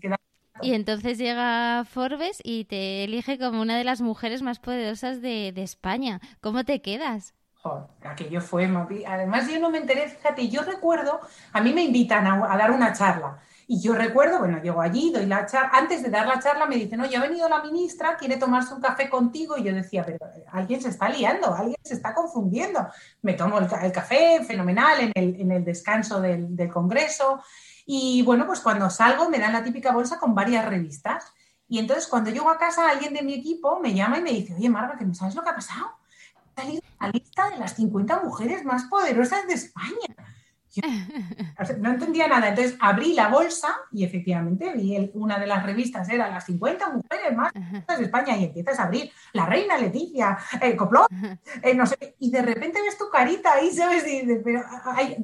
Y 0.61 0.73
entonces 0.73 1.17
llega 1.17 1.85
Forbes 1.85 2.39
y 2.43 2.65
te 2.65 3.03
elige 3.03 3.37
como 3.37 3.61
una 3.61 3.77
de 3.77 3.83
las 3.83 4.01
mujeres 4.01 4.41
más 4.41 4.59
poderosas 4.59 5.21
de, 5.21 5.53
España. 5.57 6.19
¿Cómo 6.41 6.63
te 6.63 6.81
quedas? 6.81 7.33
aquello 8.01 8.39
fue, 8.39 8.71
además 9.05 9.51
yo 9.51 9.59
no 9.59 9.69
me 9.69 9.79
enteré, 9.79 10.07
fíjate, 10.07 10.47
yo 10.47 10.63
recuerdo, 10.63 11.19
a 11.51 11.59
mí 11.59 11.73
me 11.73 11.83
invitan 11.83 12.25
a 12.25 12.55
dar 12.55 12.71
una 12.71 12.93
charla 12.93 13.41
y 13.69 13.81
yo 13.81 13.93
recuerdo, 13.93 14.39
bueno, 14.39 14.61
llego 14.61 14.79
allí, 14.79 15.11
doy 15.11 15.25
la 15.25 15.45
charla, 15.45 15.71
antes 15.73 16.01
de 16.01 16.09
dar 16.09 16.25
la 16.25 16.39
charla 16.39 16.65
me 16.67 16.77
dicen, 16.77 17.01
oye, 17.01 17.17
ha 17.17 17.19
venido 17.19 17.49
la 17.49 17.61
ministra, 17.61 18.15
quiere 18.15 18.37
tomarse 18.37 18.73
un 18.73 18.79
café 18.79 19.09
contigo. 19.09 19.57
Y 19.57 19.63
yo 19.63 19.75
decía, 19.75 20.05
pero 20.05 20.25
eh, 20.25 20.45
alguien 20.53 20.81
se 20.81 20.87
está 20.87 21.09
liando, 21.09 21.53
alguien 21.53 21.75
se 21.83 21.95
está 21.95 22.13
confundiendo. 22.13 22.87
Me 23.23 23.33
tomo 23.33 23.59
el, 23.59 23.67
café, 23.91 24.41
fenomenal, 24.45 25.01
en 25.01 25.11
el, 25.13 25.41
en 25.41 25.51
el 25.51 25.65
descanso 25.65 26.21
del, 26.21 26.55
del, 26.55 26.71
Congreso. 26.71 27.41
Y 27.85 28.21
bueno, 28.21 28.47
pues 28.47 28.61
cuando 28.61 28.89
salgo 28.89 29.29
me 29.29 29.37
dan 29.37 29.51
la 29.51 29.65
típica 29.65 29.91
bolsa 29.91 30.17
con 30.17 30.33
varias 30.33 30.65
revistas. 30.65 31.25
Y 31.67 31.79
entonces 31.79 32.07
cuando 32.07 32.29
llego 32.29 32.49
a 32.49 32.57
casa 32.57 32.89
alguien 32.89 33.13
de 33.13 33.21
mi 33.21 33.33
equipo 33.33 33.81
me 33.81 33.93
llama 33.93 34.19
y 34.19 34.21
me 34.21 34.31
dice, 34.31 34.55
oye 34.55 34.69
Marga, 34.69 34.97
sabes 35.13 35.35
lo 35.35 35.43
que 35.43 35.49
ha 35.49 35.55
pasado. 35.55 35.87
Ha 36.55 36.61
salido 36.61 36.81
la 37.01 37.09
lista 37.09 37.49
de 37.49 37.57
las 37.57 37.75
50 37.75 38.21
mujeres 38.21 38.63
más 38.63 38.85
poderosas 38.85 39.45
de 39.45 39.55
España. 39.55 40.15
no 41.79 41.89
entendía 41.89 42.27
nada. 42.27 42.49
Entonces 42.49 42.77
abrí 42.79 43.13
la 43.13 43.29
bolsa 43.29 43.75
y 43.91 44.03
efectivamente 44.03 44.73
vi 44.73 45.09
una 45.13 45.39
de 45.39 45.47
las 45.47 45.65
revistas, 45.65 46.09
era 46.09 46.29
las 46.29 46.45
50 46.45 46.89
mujeres 46.89 47.35
más 47.35 47.51
de 47.53 48.03
España 48.03 48.37
y 48.37 48.45
empiezas 48.45 48.79
a 48.79 48.83
abrir 48.83 49.11
la 49.33 49.45
reina 49.45 49.77
Leticia, 49.77 50.37
el 50.61 50.73
eh, 50.73 50.75
Coplón, 50.75 51.07
eh, 51.61 51.73
no 51.73 51.85
sé, 51.85 52.15
y 52.19 52.31
de 52.31 52.41
repente 52.41 52.81
ves 52.81 52.97
tu 52.97 53.09
carita 53.09 53.53
ahí, 53.53 53.71
¿sabes? 53.71 54.03
pero 54.43 54.63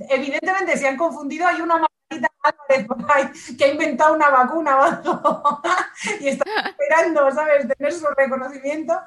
evidentemente 0.10 0.77
se 0.77 0.88
han 0.88 0.98
confundido, 0.98 1.48
hay 1.48 1.62
una 1.62 1.77
que 3.57 3.63
ha 3.65 3.71
inventado 3.71 4.15
una 4.15 4.29
vacuna 4.29 5.01
y 6.19 6.27
está 6.27 6.45
esperando, 6.69 7.31
¿sabes?, 7.31 7.67
tener 7.67 7.93
su 7.93 8.05
reconocimiento. 8.17 9.00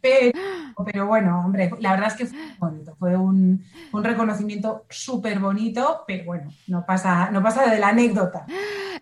Pero, 0.00 1.06
bueno, 1.06 1.40
hombre, 1.44 1.70
la 1.80 1.92
verdad 1.92 2.08
es 2.08 2.14
que 2.14 2.26
fue 2.26 2.38
bonito, 2.58 2.94
fue 2.98 3.16
un, 3.16 3.64
reconocimiento 3.92 4.84
súper 4.88 5.40
bonito, 5.40 6.04
pero 6.06 6.24
bueno, 6.24 6.52
no 6.68 6.86
pasa, 6.86 7.30
no 7.30 7.42
pasa 7.42 7.68
de 7.68 7.80
la 7.80 7.88
anécdota. 7.88 8.46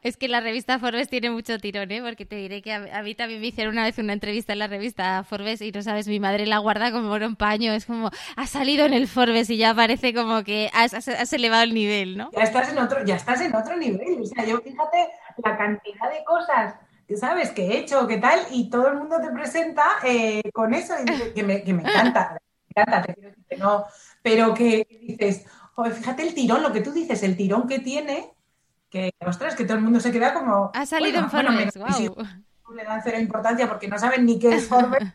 Es 0.03 0.17
que 0.17 0.29
la 0.29 0.41
revista 0.41 0.79
Forbes 0.79 1.09
tiene 1.09 1.31
mucho 1.31 1.59
tirón, 1.59 1.91
¿eh? 1.91 2.01
porque 2.03 2.25
te 2.25 2.37
diré 2.37 2.63
que 2.63 2.73
a, 2.73 3.03
mí 3.03 3.15
también 3.15 3.41
me 3.41 3.49
hicieron 3.49 3.75
una 3.75 3.85
vez 3.85 3.99
una 3.99 4.15
entrevista 4.15 4.55
en 4.55 4.61
la 4.61 4.69
revista 4.69 5.23
Forbes 5.25 5.61
y 5.61 5.71
no 5.71 5.83
sabes, 5.83 6.09
mi 6.09 6.19
madre 6.19 6.47
la 6.47 6.59
guarda 6.59 6.93
como 6.93 7.13
un 7.13 7.37
paño, 7.37 7.73
es 7.73 7.85
como, 7.85 8.11
ha 8.37 8.47
salido 8.47 8.87
en 8.87 8.95
el 8.95 9.07
Forbes 9.07 9.51
y 9.51 9.59
ya 9.59 9.75
parece 9.75 10.15
como 10.15 10.45
que 10.45 10.71
has, 10.73 10.95
has 10.95 11.33
elevado 11.33 11.65
el 11.65 11.75
nivel, 11.75 12.17
¿no? 12.17 12.31
Ya 12.33 12.43
estás 12.43 12.71
en 12.71 12.79
otro, 12.79 13.05
ya 13.05 13.17
estás 13.17 13.41
en 13.43 13.55
otro 13.55 13.76
nivel, 13.77 14.21
o 14.23 14.27
sea, 14.27 14.45
yo 14.45 14.59
fíjate 14.59 15.09
la 15.45 15.57
cantidad 15.57 16.11
de 16.11 16.25
cosas 16.25 16.75
¿sabes? 17.15 17.51
¿Qué 17.51 17.67
he 17.67 17.79
hecho? 17.79 18.07
¿Qué 18.07 18.19
tal? 18.19 18.41
Y 18.51 18.69
todo 18.69 18.89
el 18.89 18.97
mundo 18.97 19.21
te 19.21 19.31
presenta 19.31 19.85
eh, 20.05 20.43
con 20.53 20.75
eso, 20.75 20.95
y 21.01 21.33
que, 21.33 21.43
me, 21.45 21.63
que 21.63 21.73
me 21.73 21.83
encanta, 21.83 22.37
me 22.75 22.83
encanta, 22.83 23.03
te 23.03 23.15
quiero 23.15 23.31
decir 23.31 23.45
que 23.49 23.57
no, 23.57 23.85
pero 24.23 24.55
que 24.55 24.87
dices, 24.91 25.47
fíjate 25.95 26.23
el 26.25 26.35
tirón, 26.35 26.63
lo 26.63 26.73
que 26.73 26.81
tú 26.81 26.93
dices, 26.93 27.23
el 27.23 27.37
tirón 27.37 27.69
que 27.69 27.79
tiene, 27.79 28.33
que, 28.91 29.13
ostras, 29.25 29.55
que 29.55 29.65
todo 29.65 29.77
el 29.77 29.85
mundo 29.85 30.01
se 30.01 30.11
queda 30.11 30.35
como... 30.35 30.71
Ha 30.75 30.87
salido 30.87 31.21
en 31.21 31.29
wow 31.29 32.27
le 32.75 32.85
dan 32.85 33.01
cero 33.03 33.19
importancia 33.21 33.69
porque 33.69 33.89
no 33.89 33.99
saben 33.99 34.27
ni 34.27 34.39
qué 34.39 34.55
es 34.55 34.65
Forbes, 34.69 35.13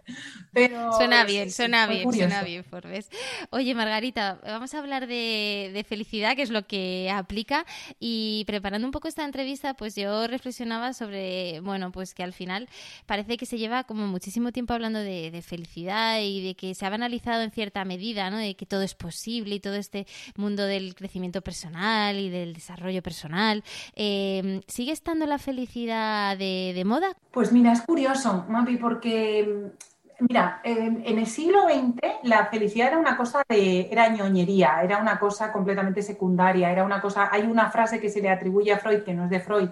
pero... 0.53 0.93
Suena 0.93 1.23
bien, 1.25 1.51
suena 1.51 1.87
bien, 1.87 2.11
suena 2.11 2.43
bien 2.43 2.63
Forbes. 2.63 3.09
Oye, 3.49 3.75
Margarita, 3.75 4.39
vamos 4.43 4.73
a 4.73 4.79
hablar 4.79 5.07
de, 5.07 5.85
felicidad, 5.87 6.35
que 6.35 6.43
es 6.43 6.49
lo 6.49 6.65
que 6.65 7.11
aplica, 7.13 7.65
y 7.99 8.43
preparando 8.45 8.87
un 8.87 8.91
poco 8.91 9.07
esta 9.07 9.25
entrevista, 9.25 9.73
pues 9.73 9.95
yo 9.95 10.27
reflexionaba 10.27 10.93
sobre, 10.93 11.59
bueno, 11.61 11.91
pues 11.91 12.13
que 12.13 12.23
al 12.23 12.33
final 12.33 12.69
parece 13.05 13.37
que 13.37 13.45
se 13.45 13.57
lleva 13.57 13.83
como 13.83 14.07
muchísimo 14.07 14.51
tiempo 14.51 14.73
hablando 14.73 14.99
de, 14.99 15.41
felicidad 15.41 16.19
y 16.21 16.45
de 16.45 16.55
que 16.55 16.75
se 16.75 16.85
ha 16.85 16.89
banalizado 16.89 17.41
en 17.41 17.49
cierta 17.49 17.83
medida, 17.83 18.29
¿no? 18.29 18.37
De 18.37 18.55
que 18.55 18.67
todo 18.67 18.83
es 18.83 18.93
posible 18.93 19.55
y 19.55 19.59
todo 19.59 19.73
este 19.73 20.05
mundo 20.35 20.65
del 20.65 20.93
crecimiento 20.93 21.41
personal 21.41 22.19
y 22.19 22.29
del 22.29 22.53
desarrollo 22.53 23.01
personal. 23.01 23.63
Eh, 23.95 24.61
¿Sigue 24.67 24.91
estando 24.91 25.25
la 25.25 25.39
felicidad 25.39 26.37
de, 26.37 26.73
de 26.75 26.85
moda? 26.85 27.17
Pues 27.31 27.40
pues 27.41 27.51
mira, 27.51 27.71
es 27.71 27.81
curioso, 27.81 28.45
Mapi, 28.49 28.77
porque 28.77 29.71
mira, 30.19 30.61
en, 30.63 31.01
el 31.03 31.25
siglo 31.25 31.63
XX 31.63 31.99
la 32.21 32.45
felicidad 32.45 32.89
era 32.89 32.99
una 32.99 33.17
cosa 33.17 33.41
de, 33.49 33.89
era 33.91 34.09
ñoñería, 34.09 34.79
era 34.83 34.99
una 34.99 35.17
cosa 35.17 35.51
completamente 35.51 36.03
secundaria, 36.03 36.71
era 36.71 36.83
una 36.83 37.01
cosa, 37.01 37.29
hay 37.31 37.41
una 37.41 37.71
frase 37.71 37.99
que 37.99 38.11
se 38.11 38.21
le 38.21 38.29
atribuye 38.29 38.71
a 38.71 38.77
Freud, 38.77 39.01
que 39.01 39.15
no 39.15 39.23
es 39.23 39.31
de 39.31 39.39
Freud, 39.39 39.69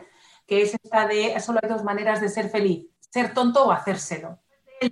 que 0.48 0.64
es 0.64 0.74
esta 0.82 1.06
de 1.06 1.40
solo 1.40 1.60
hay 1.62 1.70
dos 1.70 1.84
maneras 1.84 2.20
de 2.22 2.30
ser 2.30 2.50
feliz, 2.50 2.88
ser 3.08 3.36
tonto 3.36 3.66
o 3.66 3.72
hacérselo. 3.72 4.40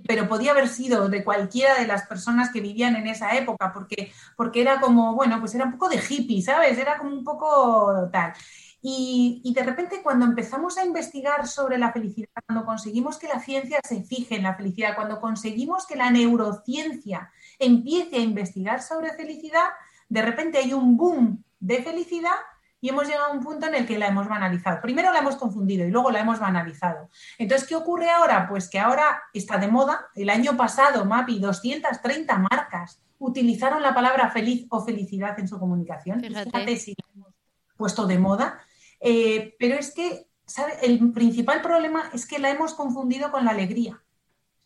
Pero 0.06 0.28
podía 0.28 0.52
haber 0.52 0.68
sido 0.68 1.08
de 1.08 1.24
cualquiera 1.24 1.80
de 1.80 1.86
las 1.88 2.06
personas 2.06 2.52
que 2.52 2.60
vivían 2.60 2.94
en 2.94 3.08
esa 3.08 3.36
época, 3.36 3.72
porque, 3.72 4.12
porque 4.36 4.60
era 4.60 4.80
como, 4.80 5.16
bueno, 5.16 5.40
pues 5.40 5.52
era 5.56 5.64
un 5.64 5.72
poco 5.72 5.88
de 5.88 5.96
hippie, 5.96 6.42
¿sabes? 6.42 6.78
Era 6.78 6.96
como 6.96 7.10
un 7.10 7.24
poco 7.24 8.08
tal. 8.12 8.34
Y, 8.80 9.52
de 9.54 9.62
repente 9.64 10.02
cuando 10.02 10.24
empezamos 10.24 10.78
a 10.78 10.84
investigar 10.84 11.46
sobre 11.48 11.78
la 11.78 11.92
felicidad, 11.92 12.28
cuando 12.46 12.64
conseguimos 12.64 13.18
que 13.18 13.26
la 13.26 13.40
ciencia 13.40 13.80
se 13.82 14.02
fije 14.02 14.36
en 14.36 14.44
la 14.44 14.54
felicidad, 14.54 14.94
cuando 14.94 15.20
conseguimos 15.20 15.86
que 15.86 15.96
la 15.96 16.10
neurociencia 16.10 17.30
empiece 17.58 18.16
a 18.16 18.20
investigar 18.20 18.82
sobre 18.82 19.12
felicidad, 19.14 19.66
de 20.08 20.22
repente 20.22 20.58
hay 20.58 20.72
un 20.72 20.96
boom 20.96 21.42
de 21.58 21.82
felicidad 21.82 22.36
y 22.80 22.90
hemos 22.90 23.08
llegado 23.08 23.26
a 23.26 23.32
un 23.32 23.40
punto 23.40 23.66
en 23.66 23.74
el 23.74 23.86
que 23.86 23.98
la 23.98 24.06
hemos 24.06 24.28
banalizado. 24.28 24.80
Primero 24.80 25.12
la 25.12 25.18
hemos 25.18 25.36
confundido 25.36 25.84
y 25.84 25.90
luego 25.90 26.10
la 26.10 26.20
hemos 26.20 26.38
banalizado. 26.38 27.10
Entonces, 27.36 27.66
¿qué 27.66 27.74
ocurre 27.74 28.08
ahora? 28.10 28.48
Pues 28.48 28.68
que 28.68 28.78
ahora 28.78 29.22
está 29.32 29.58
de 29.58 29.68
moda. 29.68 30.08
El 30.14 30.30
año 30.30 30.56
pasado, 30.56 31.04
MAPI, 31.04 31.40
230 31.40 32.38
marcas 32.38 33.00
utilizaron 33.18 33.82
la 33.82 33.94
palabra 33.94 34.30
feliz 34.30 34.66
o 34.70 34.84
felicidad 34.84 35.38
en 35.40 35.48
su 35.48 35.58
comunicación. 35.58 36.20
Fíjate 36.20 36.76
si 36.76 36.92
la 36.92 37.04
hemos 37.14 37.34
puesto 37.76 38.06
de 38.06 38.18
moda. 38.18 38.60
Eh, 39.00 39.54
pero 39.58 39.76
es 39.76 39.92
que, 39.92 40.28
¿sabes? 40.46 40.76
El 40.82 41.12
principal 41.12 41.62
problema 41.62 42.10
es 42.12 42.26
que 42.26 42.38
la 42.38 42.50
hemos 42.50 42.74
confundido 42.74 43.30
con 43.30 43.44
la 43.44 43.52
alegría. 43.52 44.02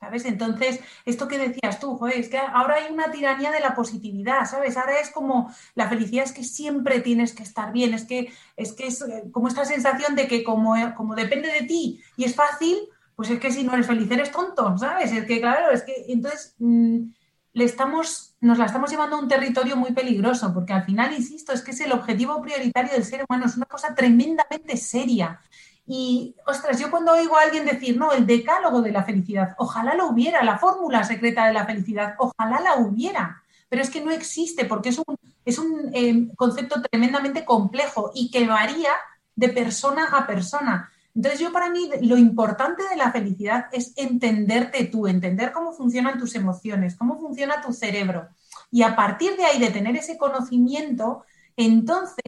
¿Sabes? 0.01 0.25
Entonces, 0.25 0.81
esto 1.05 1.29
que 1.29 1.39
decías 1.39 1.79
tú, 1.79 1.97
joder, 1.97 2.17
es 2.17 2.29
que 2.29 2.37
ahora 2.37 2.75
hay 2.75 2.93
una 2.93 3.13
tiranía 3.13 3.53
de 3.53 3.61
la 3.61 3.77
positividad, 3.77 4.47
¿sabes? 4.47 4.77
Ahora 4.77 4.99
es 4.99 5.11
como 5.11 5.55
la 5.77 5.89
felicidad 5.89 6.25
es 6.25 6.33
que 6.33 6.43
siempre 6.43 7.01
tienes 7.01 7.33
que 7.33 7.45
estar 7.45 7.73
bien, 7.73 7.95
es 7.95 8.05
que 8.05 8.33
es, 8.57 8.73
que 8.73 8.89
es 8.89 9.01
eh, 9.03 9.31
como 9.31 9.47
esta 9.47 9.65
sensación 9.65 10.17
de 10.17 10.27
que 10.27 10.43
como, 10.43 10.75
como 10.97 11.15
depende 11.15 11.53
de 11.53 11.63
ti 11.69 12.03
y 12.17 12.25
es 12.25 12.35
fácil, 12.35 12.79
pues 13.15 13.31
es 13.31 13.39
que 13.39 13.53
si 13.53 13.63
no 13.63 13.75
eres 13.75 13.87
feliz 13.87 14.11
eres 14.11 14.33
tonto, 14.33 14.77
¿sabes? 14.77 15.13
Es 15.13 15.25
que 15.25 15.41
claro, 15.41 15.71
es 15.71 15.85
que 15.85 15.95
entonces 16.09 16.57
mm, 16.59 17.05
le 17.55 17.65
estamos, 17.65 18.35
nos 18.41 18.59
la 18.59 18.67
estamos 18.67 18.91
llevando 18.91 19.17
a 19.17 19.21
un 19.21 19.29
territorio 19.29 19.77
muy 19.77 19.93
peligroso, 19.93 20.53
porque 20.55 20.73
al 20.73 20.85
final, 20.85 21.13
insisto, 21.13 21.53
es 21.53 21.63
que 21.63 21.73
es 21.73 21.81
el 21.81 21.93
objetivo 21.93 22.41
prioritario 22.41 22.93
del 22.93 23.05
ser 23.05 23.25
humano, 23.29 23.47
es 23.47 23.57
una 23.57 23.67
cosa 23.67 23.95
tremendamente 23.95 24.77
seria. 24.77 25.41
Y, 25.87 26.35
ostras, 26.47 26.79
yo 26.79 26.91
cuando 26.91 27.13
oigo 27.13 27.37
a 27.37 27.43
alguien 27.43 27.67
decir, 27.67 27.97
no, 27.97 28.13
el 28.13 28.27
decálogo 28.27 28.81
de 28.81 28.93
la 28.93 29.05
felicidad, 29.05 29.55
ojalá 29.59 29.95
lo 29.95 30.07
hubiera, 30.07 30.45
la 30.45 30.59
fórmula 30.59 31.05
secreta 31.05 31.47
de 31.47 31.53
la 31.53 31.67
felicidad, 31.67 32.15
ojalá 32.19 32.61
la 32.61 32.77
hubiera, 32.77 33.43
pero 33.69 33.83
es 33.83 33.91
que 33.91 34.01
no 34.01 34.11
existe 34.11 34.65
porque 34.65 34.91
es 34.91 34.99
un, 34.99 35.19
es 35.45 35.59
un 35.59 35.91
eh, 35.93 36.29
concepto 36.37 36.81
tremendamente 36.83 37.45
complejo 37.45 38.13
y 38.15 38.31
que 38.31 38.47
varía 38.47 38.93
de 39.35 39.49
persona 39.49 40.07
a 40.13 40.27
persona. 40.27 40.92
Entonces 41.15 41.41
yo 41.41 41.53
para 41.53 41.69
mí 41.71 41.91
lo 42.03 42.17
importante 42.17 42.83
de 42.89 42.97
la 42.97 43.13
felicidad 43.13 43.67
es 43.73 43.93
entenderte 43.97 44.85
tú, 44.87 45.07
entender 45.07 45.53
cómo 45.53 45.73
funcionan 45.73 46.19
tus 46.19 46.35
emociones, 46.35 46.97
cómo 46.97 47.19
funciona 47.19 47.61
tu 47.61 47.73
cerebro. 47.73 48.29
Y 48.71 48.83
a 48.83 48.97
partir 48.97 49.37
de 49.37 49.45
ahí, 49.45 49.59
de 49.59 49.71
tener 49.71 49.95
ese 49.97 50.17
conocimiento, 50.17 51.25
entonces 51.57 52.25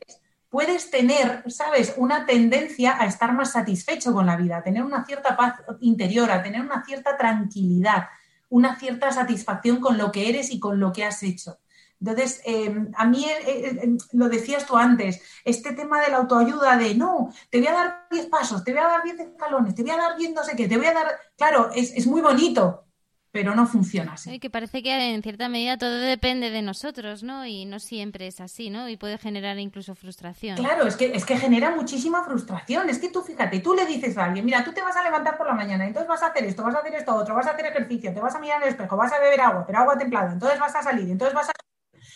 puedes 0.50 0.91
tener, 0.91 1.50
¿sabes?, 1.50 1.95
una 1.97 2.26
tendencia 2.26 3.00
a 3.00 3.07
estar 3.07 3.33
más 3.33 3.53
satisfecho 3.53 4.12
con 4.12 4.26
la 4.26 4.37
vida, 4.37 4.59
a 4.59 4.62
tener 4.62 4.85
una 4.85 5.05
cierta 5.05 5.37
paz 5.37 5.55
interior, 5.81 6.31
a 6.31 6.43
tener 6.43 6.61
una 6.61 6.85
cierta 6.85 7.17
tranquilidad, 7.17 8.05
una 8.50 8.79
cierta 8.79 9.11
satisfacción 9.11 9.81
con 9.81 9.99
lo 9.99 10.12
que 10.12 10.29
eres 10.29 10.53
y 10.53 10.61
con 10.61 10.79
lo 10.79 10.93
que 10.93 11.05
has 11.05 11.23
hecho. 11.23 11.59
Entonces, 12.07 12.43
em, 12.45 12.93
a 12.97 13.07
mí 13.07 13.25
eh, 13.25 13.79
eh, 13.83 13.97
lo 14.13 14.29
decías 14.29 14.67
tú 14.67 14.77
antes, 14.77 15.23
este 15.43 15.73
tema 15.73 16.03
de 16.03 16.11
la 16.11 16.19
autoayuda 16.19 16.77
de 16.77 16.95
no, 16.95 17.33
te 17.49 17.59
voy 17.59 17.69
a 17.69 17.73
dar 17.73 18.07
10 18.11 18.27
pasos, 18.27 18.63
te 18.63 18.73
voy 18.73 18.83
a 18.83 18.89
dar 18.89 19.03
10 19.03 19.21
escalones, 19.21 19.75
te 19.75 19.83
voy 19.83 19.93
a 19.93 19.97
dar 19.97 20.17
10 20.19 20.35
no 20.35 20.45
sé 20.45 20.55
qué, 20.55 20.69
te 20.69 20.77
voy 20.77 20.85
a 20.85 20.93
dar, 20.93 21.07
claro, 21.35 21.71
es, 21.75 22.07
muy 22.07 22.21
bonito, 22.21 22.85
pero 23.31 23.55
no 23.55 23.67
funciona 23.67 24.13
así. 24.13 24.39
que 24.39 24.51
parece 24.51 24.83
que 24.83 25.15
en 25.15 25.23
cierta 25.23 25.49
medida 25.49 25.79
todo 25.79 25.97
depende 25.97 26.51
de 26.51 26.61
nosotros, 26.61 27.23
¿no? 27.23 27.47
Y 27.47 27.65
no 27.65 27.81
siempre 27.81 28.27
es 28.27 28.39
así, 28.43 28.69
¿no? 28.69 28.87
Y 28.91 28.99
puede 28.99 29.17
generar 29.17 29.59
incluso 29.59 29.95
frustración. 29.95 30.59
Claro, 30.59 30.87
es 30.87 30.97
que, 30.97 31.07
es 31.17 31.25
que 31.25 31.39
genera 31.39 31.75
muchísima 31.75 32.23
frustración. 32.23 32.91
Es 32.91 32.99
que 32.99 33.09
tú 33.09 33.23
fíjate, 33.23 33.61
tú 33.61 33.75
le 33.75 33.87
dices 33.87 34.19
a 34.19 34.27
alguien, 34.27 34.45
mira, 34.45 34.63
tú 34.63 34.75
te 34.75 34.83
vas 34.83 34.97
a 34.97 35.03
levantar 35.03 35.39
por 35.39 35.47
la 35.47 35.55
mañana, 35.55 35.87
entonces 35.87 36.07
vas 36.07 36.23
a 36.23 36.27
hacer 36.27 36.45
esto, 36.45 36.63
vas 36.63 36.75
a 36.75 36.81
hacer 36.81 36.95
esto 36.97 37.15
otro, 37.15 37.35
vas 37.35 37.47
a 37.47 37.53
hacer 37.53 37.65
ejercicio, 37.65 38.13
te 38.13 38.21
vas 38.21 38.35
a 38.35 38.41
mirar 38.41 38.59
en 38.59 38.65
el 38.65 38.75
espejo, 38.75 38.95
vas 38.95 39.13
a 39.15 39.19
beber 39.19 39.41
agua, 39.41 39.65
pero 39.67 39.79
agua 39.79 39.97
templada, 39.97 40.33
entonces 40.35 40.61
vas 40.61 40.77
a 40.77 40.83
salir, 40.83 41.09
entonces 41.09 41.35
vas 41.35 41.49
a 41.49 41.53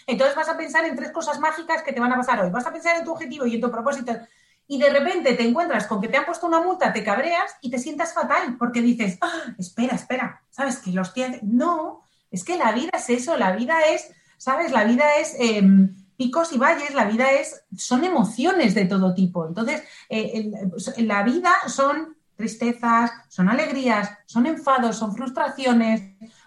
entonces 0.06 0.36
vas 0.36 0.48
a 0.48 0.56
pensar 0.56 0.84
en 0.84 0.96
tres 0.96 1.10
cosas 1.10 1.38
mágicas 1.40 1.82
que 1.82 1.92
te 1.92 2.00
van 2.00 2.12
a 2.12 2.16
pasar 2.16 2.42
hoy. 2.42 2.50
Vas 2.50 2.66
a 2.66 2.72
pensar 2.72 2.96
en 2.96 3.04
tu 3.04 3.12
objetivo 3.12 3.46
y 3.46 3.54
en 3.54 3.60
tu 3.60 3.70
propósito. 3.70 4.16
Y 4.66 4.78
de 4.78 4.90
repente 4.90 5.32
te 5.34 5.48
encuentras 5.48 5.86
con 5.86 6.00
que 6.00 6.08
te 6.08 6.18
han 6.18 6.26
puesto 6.26 6.46
una 6.46 6.60
multa, 6.60 6.92
te 6.92 7.02
cabreas 7.02 7.52
y 7.62 7.70
te 7.70 7.78
sientas 7.78 8.12
fatal 8.12 8.56
porque 8.58 8.82
dices, 8.82 9.18
ah, 9.22 9.54
espera, 9.58 9.94
espera, 9.94 10.42
¿sabes? 10.50 10.78
Que 10.78 10.90
los 10.90 11.14
tienes. 11.14 11.42
No, 11.42 12.02
es 12.30 12.44
que 12.44 12.58
la 12.58 12.72
vida 12.72 12.90
es 12.94 13.08
eso, 13.08 13.36
la 13.36 13.52
vida 13.52 13.80
es, 13.92 14.10
¿sabes? 14.36 14.70
La 14.70 14.84
vida 14.84 15.04
es 15.18 15.34
em, 15.38 15.96
picos 16.18 16.52
y 16.52 16.58
valles, 16.58 16.94
la 16.94 17.06
vida 17.06 17.32
es, 17.32 17.62
son 17.76 18.04
emociones 18.04 18.74
de 18.74 18.84
todo 18.84 19.14
tipo. 19.14 19.46
Entonces, 19.46 19.82
eh, 20.10 20.50
la 20.98 21.22
vida 21.22 21.52
son 21.68 22.16
tristezas, 22.36 23.10
son 23.28 23.48
alegrías, 23.48 24.10
son 24.26 24.46
enfados, 24.46 24.96
son 24.96 25.14
frustraciones, 25.14 26.02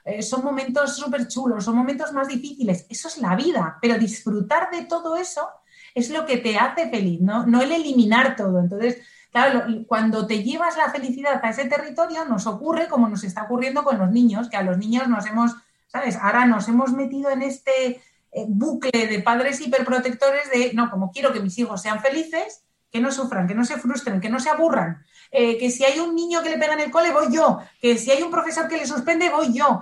eh, 0.06 0.22
son 0.22 0.44
momentos 0.44 0.96
súper 0.96 1.28
chulos, 1.28 1.66
son 1.66 1.76
momentos 1.76 2.12
más 2.12 2.28
difíciles. 2.28 2.86
Eso 2.90 3.08
es 3.08 3.18
la 3.18 3.36
vida, 3.36 3.78
pero 3.82 3.98
disfrutar 3.98 4.70
de 4.72 4.86
todo 4.86 5.18
eso 5.18 5.48
es 5.94 6.10
lo 6.10 6.26
que 6.26 6.38
te 6.38 6.58
hace 6.58 6.90
feliz, 6.90 7.20
no, 7.22 7.46
no 7.46 7.62
el 7.62 7.72
eliminar 7.72 8.36
todo. 8.36 8.60
Entonces, 8.60 8.98
claro, 9.32 9.64
cuando 9.88 10.26
te 10.26 10.44
llevas 10.44 10.78
la 10.78 10.90
felicidad 10.90 11.40
a 11.44 11.50
ese 11.50 11.66
territorio, 11.66 12.26
nos 12.26 12.48
ocurre 12.48 12.88
como 12.88 13.10
nos 13.10 13.24
está 13.24 13.44
ocurriendo 13.44 13.84
con 13.84 13.98
los 13.98 14.10
niños, 14.12 14.50
que 14.50 14.58
a 14.58 14.64
los 14.64 14.78
niños 14.78 15.08
nos 15.08 15.26
hemos, 15.26 15.52
¿sabes? 15.88 16.16
Ahora 16.16 16.46
nos 16.46 16.68
hemos 16.68 16.94
metido 16.94 17.30
en 17.30 17.42
este 17.42 18.02
eh, 18.32 18.46
bucle 18.48 19.08
de 19.08 19.22
padres 19.22 19.60
hiperprotectores 19.60 20.50
de, 20.52 20.72
no, 20.74 20.90
como 20.90 21.12
quiero 21.12 21.34
que 21.34 21.42
mis 21.42 21.58
hijos 21.60 21.82
sean 21.82 22.00
felices, 22.00 22.64
que 22.92 23.00
no 23.00 23.12
sufran, 23.12 23.48
que 23.48 23.56
no 23.56 23.66
se 23.66 23.78
frustren, 23.78 24.20
que 24.22 24.30
no 24.30 24.40
se 24.40 24.50
aburran, 24.50 25.04
eh, 25.32 25.58
que 25.58 25.72
si 25.72 25.84
hay 25.86 26.00
un 26.00 26.14
niño 26.14 26.44
que 26.44 26.50
le 26.50 26.58
pega 26.58 26.74
en 26.74 26.82
el 26.82 26.92
cole, 26.92 27.12
voy 27.12 27.34
yo, 27.34 27.60
que 27.82 27.98
si 27.98 28.12
hay 28.12 28.22
un 28.22 28.32
profesor 28.32 28.68
que 28.68 28.78
le 28.78 28.86
suspende, 28.86 29.30
voy 29.30 29.54
yo, 29.54 29.80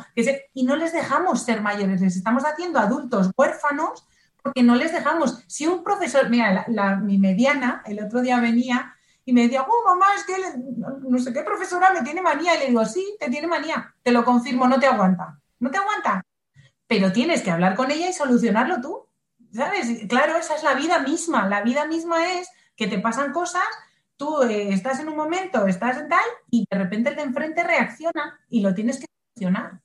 y 0.54 0.64
no 0.64 0.76
les 0.76 0.94
dejamos 0.94 1.44
ser 1.44 1.62
mayores, 1.62 2.02
les 2.02 2.16
estamos 2.16 2.44
haciendo 2.44 2.80
adultos 2.80 3.32
huérfanos 3.36 4.06
porque 4.42 4.64
no 4.64 4.76
les 4.76 4.94
dejamos. 4.94 5.44
Si 5.48 5.68
un 5.68 5.84
profesor, 5.84 6.30
mira, 6.30 6.66
mi 7.02 7.18
mediana, 7.18 7.84
el 7.86 8.02
otro 8.02 8.22
día 8.22 8.40
venía 8.40 8.96
y 9.26 9.34
me 9.34 9.44
decía, 9.44 9.66
oh, 9.68 9.90
mamá, 9.90 10.06
es 10.16 10.24
que 10.24 10.34
no 11.08 11.20
sé 11.20 11.34
qué 11.34 11.42
profesora 11.42 11.92
me 11.92 12.04
tiene 12.04 12.22
manía, 12.22 12.56
y 12.56 12.60
le 12.60 12.68
digo, 12.68 12.86
sí, 12.86 13.18
te 13.20 13.30
tiene 13.30 13.48
manía, 13.48 13.94
te 14.02 14.12
lo 14.12 14.24
confirmo, 14.24 14.68
no 14.68 14.80
te 14.80 14.88
aguanta, 14.88 15.40
no 15.60 15.70
te 15.70 15.78
aguanta 15.78 16.24
pero 16.90 17.12
tienes 17.12 17.44
que 17.44 17.52
hablar 17.52 17.76
con 17.76 17.92
ella 17.92 18.10
y 18.10 18.14
solucionarlo 18.14 18.82
tú. 18.82 19.08
¿Sabes? 19.54 20.08
Claro, 20.10 20.38
esa 20.38 20.56
es 20.56 20.64
la 20.64 20.74
vida 20.74 20.98
misma. 20.98 21.48
La 21.48 21.62
vida 21.62 21.86
misma 21.86 22.34
es 22.34 22.50
que 22.76 22.88
te 22.88 22.98
pasan 22.98 23.32
cosas, 23.32 23.64
tú 24.20 24.44
eh, 24.44 24.74
estás 24.74 25.00
en 25.00 25.08
un 25.08 25.16
momento, 25.16 25.66
estás 25.66 25.98
en 25.98 26.10
tal, 26.10 26.20
y 26.52 26.66
de 26.70 26.78
repente 26.78 27.10
el 27.10 27.16
de 27.16 27.22
enfrente 27.24 27.64
reacciona 27.64 28.38
y 28.50 28.62
lo 28.62 28.74
tienes 28.74 29.00
que 29.00 29.06
solucionar. 29.34 29.80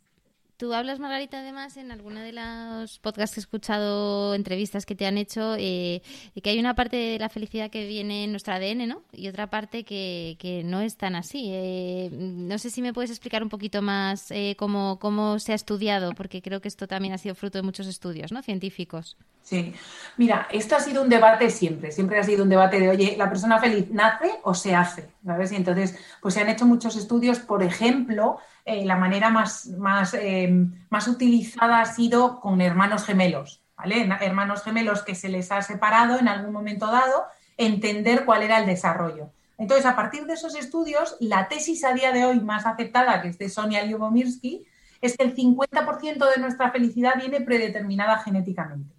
Tú 0.64 0.72
hablas, 0.72 0.98
Margarita, 0.98 1.40
además, 1.40 1.76
en 1.76 1.92
alguna 1.92 2.22
de 2.22 2.32
los 2.32 2.98
podcasts 2.98 3.34
que 3.34 3.40
he 3.40 3.42
escuchado, 3.42 4.34
entrevistas 4.34 4.86
que 4.86 4.94
te 4.94 5.04
han 5.04 5.18
hecho, 5.18 5.56
eh, 5.58 6.00
que 6.42 6.48
hay 6.48 6.58
una 6.58 6.74
parte 6.74 6.96
de 6.96 7.18
la 7.18 7.28
felicidad 7.28 7.68
que 7.68 7.86
viene 7.86 8.24
en 8.24 8.30
nuestro 8.30 8.54
ADN, 8.54 8.86
¿no? 8.86 9.02
Y 9.12 9.28
otra 9.28 9.50
parte 9.50 9.84
que, 9.84 10.38
que 10.38 10.64
no 10.64 10.80
es 10.80 10.96
tan 10.96 11.16
así. 11.16 11.50
Eh, 11.52 12.08
no 12.10 12.56
sé 12.56 12.70
si 12.70 12.80
me 12.80 12.94
puedes 12.94 13.10
explicar 13.10 13.42
un 13.42 13.50
poquito 13.50 13.82
más 13.82 14.30
eh, 14.30 14.56
cómo, 14.58 14.98
cómo 14.98 15.38
se 15.38 15.52
ha 15.52 15.54
estudiado, 15.54 16.14
porque 16.14 16.40
creo 16.40 16.62
que 16.62 16.68
esto 16.68 16.88
también 16.88 17.12
ha 17.12 17.18
sido 17.18 17.34
fruto 17.34 17.58
de 17.58 17.62
muchos 17.62 17.86
estudios, 17.86 18.32
¿no? 18.32 18.42
Científicos. 18.42 19.18
Sí, 19.42 19.74
mira, 20.16 20.48
esto 20.50 20.76
ha 20.76 20.80
sido 20.80 21.02
un 21.02 21.10
debate 21.10 21.50
siempre, 21.50 21.92
siempre 21.92 22.18
ha 22.18 22.22
sido 22.22 22.44
un 22.44 22.48
debate 22.48 22.80
de, 22.80 22.88
oye, 22.88 23.16
¿la 23.18 23.28
persona 23.28 23.60
feliz 23.60 23.90
nace 23.90 24.30
o 24.44 24.54
se 24.54 24.74
hace? 24.74 25.10
¿Sabes? 25.26 25.52
Y 25.52 25.56
entonces, 25.56 25.98
pues 26.22 26.32
se 26.32 26.40
han 26.40 26.48
hecho 26.48 26.64
muchos 26.64 26.96
estudios, 26.96 27.40
por 27.40 27.62
ejemplo, 27.62 28.38
eh, 28.64 28.84
la 28.84 28.96
manera 28.96 29.30
más, 29.30 29.66
más, 29.66 30.14
eh, 30.14 30.50
más 30.88 31.06
utilizada 31.08 31.80
ha 31.80 31.84
sido 31.84 32.40
con 32.40 32.60
hermanos 32.60 33.04
gemelos, 33.04 33.62
¿vale? 33.76 34.08
Hermanos 34.20 34.62
gemelos 34.62 35.02
que 35.02 35.14
se 35.14 35.28
les 35.28 35.52
ha 35.52 35.60
separado 35.62 36.18
en 36.18 36.28
algún 36.28 36.52
momento 36.52 36.86
dado, 36.86 37.24
entender 37.56 38.24
cuál 38.24 38.42
era 38.42 38.58
el 38.58 38.66
desarrollo. 38.66 39.30
Entonces, 39.58 39.86
a 39.86 39.94
partir 39.94 40.24
de 40.26 40.34
esos 40.34 40.56
estudios, 40.56 41.16
la 41.20 41.48
tesis 41.48 41.84
a 41.84 41.92
día 41.92 42.10
de 42.10 42.24
hoy 42.24 42.40
más 42.40 42.66
aceptada, 42.66 43.20
que 43.22 43.28
es 43.28 43.38
de 43.38 43.48
Sonia 43.48 43.84
Lyubomirsky, 43.84 44.66
es 45.00 45.16
que 45.16 45.24
el 45.24 45.36
50% 45.36 46.34
de 46.34 46.40
nuestra 46.40 46.70
felicidad 46.70 47.14
viene 47.18 47.42
predeterminada 47.42 48.18
genéticamente. 48.18 48.94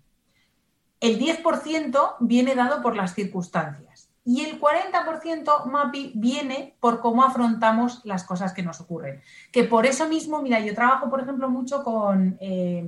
El 1.00 1.20
10% 1.20 2.16
viene 2.20 2.56
dado 2.56 2.82
por 2.82 2.96
las 2.96 3.14
circunstancias 3.14 3.85
y 4.26 4.42
el 4.42 4.60
40% 4.60 5.66
MAPI 5.68 6.14
viene 6.16 6.76
por 6.80 7.00
cómo 7.00 7.24
afrontamos 7.24 8.02
las 8.06 8.24
cosas 8.24 8.54
que 8.54 8.64
nos 8.64 8.82
ocurren. 8.82 9.22
Que 9.52 9.66
por 9.66 9.86
eso 9.86 10.10
mismo, 10.10 10.42
mira, 10.42 10.60
yo 10.60 10.74
trabajo, 10.74 11.12
por 11.12 11.22
ejemplo, 11.22 11.48
mucho 11.48 11.84
con, 11.84 12.36
eh, 12.42 12.88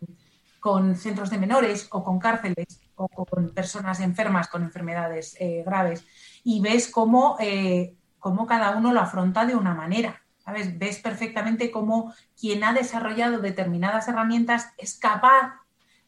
centros 0.96 1.30
de 1.30 1.38
menores 1.38 1.88
o 1.92 2.04
con 2.04 2.20
cárceles 2.20 2.82
o 2.96 3.08
con 3.08 3.54
personas 3.54 4.02
enfermas 4.02 4.50
con 4.50 4.64
enfermedades 4.64 5.38
eh, 5.40 5.64
graves 5.66 6.04
y 6.44 6.60
ves 6.60 6.92
cómo, 6.92 7.38
eh, 7.40 7.96
cómo 8.20 8.46
cada 8.46 8.76
uno 8.76 8.92
lo 8.92 9.00
afronta 9.00 9.46
de 9.46 9.56
una 9.56 9.74
manera. 9.74 10.22
¿Sabes? 10.40 10.78
Ves 10.78 11.00
perfectamente 11.00 11.72
cómo 11.72 12.14
quien 12.40 12.64
ha 12.64 12.74
desarrollado 12.74 13.40
determinadas 13.40 14.08
herramientas 14.08 14.70
es 14.78 14.98
capaz 14.98 15.54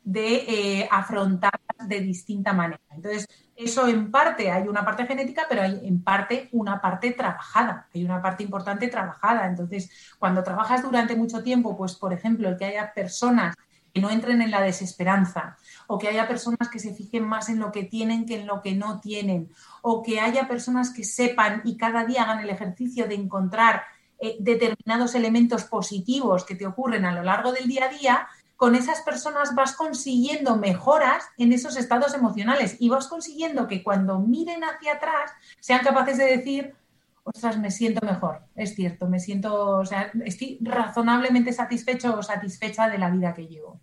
de 0.04 0.88
afrontar 0.92 1.60
de 1.86 2.00
distinta 2.00 2.54
manera. 2.54 2.82
Entonces, 2.92 3.28
eso 3.60 3.88
en 3.88 4.10
parte 4.10 4.50
hay 4.50 4.70
una 4.70 4.86
parte 4.86 5.06
genética, 5.06 5.46
pero 5.50 5.62
hay 5.62 5.82
en 5.84 6.02
parte 6.02 6.48
una 6.54 6.80
parte 6.80 7.12
trabajada, 7.12 7.90
hay 7.94 8.06
una 8.06 8.22
parte 8.22 8.42
importante 8.44 8.88
trabajada. 8.88 9.48
Entonces, 9.48 9.92
cuando 10.18 10.44
trabajas 10.44 10.82
durante 10.82 11.14
mucho 11.16 11.44
tiempo, 11.44 11.76
pues 11.76 11.96
por 11.96 12.14
ejemplo, 12.14 12.48
el 12.48 12.56
que 12.56 12.66
haya 12.66 12.94
personas 12.94 13.56
que 13.94 14.00
no 14.00 14.10
entren 14.12 14.42
en 14.42 14.52
la 14.52 14.62
desesperanza, 14.62 15.58
o 15.88 15.98
que 15.98 16.08
haya 16.08 16.26
personas 16.26 16.70
que 16.72 16.80
se 16.80 16.94
fijen 16.94 17.28
más 17.28 17.50
en 17.50 17.60
lo 17.60 17.72
que 17.72 17.84
tienen 17.84 18.26
que 18.26 18.40
en 18.40 18.48
lo 18.48 18.62
que 18.62 18.76
no 18.76 19.02
tienen, 19.02 19.52
o 19.82 20.04
que 20.04 20.22
haya 20.22 20.48
personas 20.48 20.92
que 20.92 21.04
sepan 21.04 21.62
y 21.66 21.76
cada 21.76 22.06
día 22.06 22.24
hagan 22.24 22.40
el 22.40 22.50
ejercicio 22.50 23.08
de 23.08 23.16
encontrar 23.16 23.84
eh, 24.20 24.38
determinados 24.40 25.16
elementos 25.16 25.66
positivos 25.66 26.46
que 26.46 26.56
te 26.56 26.68
ocurren 26.68 27.06
a 27.06 27.12
lo 27.12 27.24
largo 27.24 27.52
del 27.52 27.68
día 27.68 27.86
a 27.86 27.90
día, 27.90 28.28
con 28.60 28.76
esas 28.76 29.00
personas 29.04 29.56
vas 29.56 29.74
consiguiendo 29.74 30.58
mejoras 30.58 31.24
en 31.38 31.54
esos 31.54 31.78
estados 31.78 32.14
emocionales 32.14 32.76
y 32.82 32.90
vas 32.90 33.08
consiguiendo 33.08 33.70
que 33.70 33.82
cuando 33.82 34.20
miren 34.20 34.66
hacia 34.66 34.96
atrás 34.96 35.32
sean 35.62 35.80
capaces 35.82 36.18
de 36.18 36.26
decir, 36.26 36.76
ostras, 37.24 37.58
me 37.58 37.72
siento 37.72 38.06
mejor, 38.06 38.42
es 38.56 38.76
cierto, 38.76 39.08
me 39.08 39.22
siento, 39.22 39.78
o 39.78 39.86
sea, 39.86 40.12
estoy 40.26 40.58
razonablemente 40.60 41.54
satisfecho 41.54 42.18
o 42.18 42.22
satisfecha 42.22 42.90
de 42.90 42.98
la 42.98 43.10
vida 43.10 43.34
que 43.34 43.48
llevo. 43.48 43.80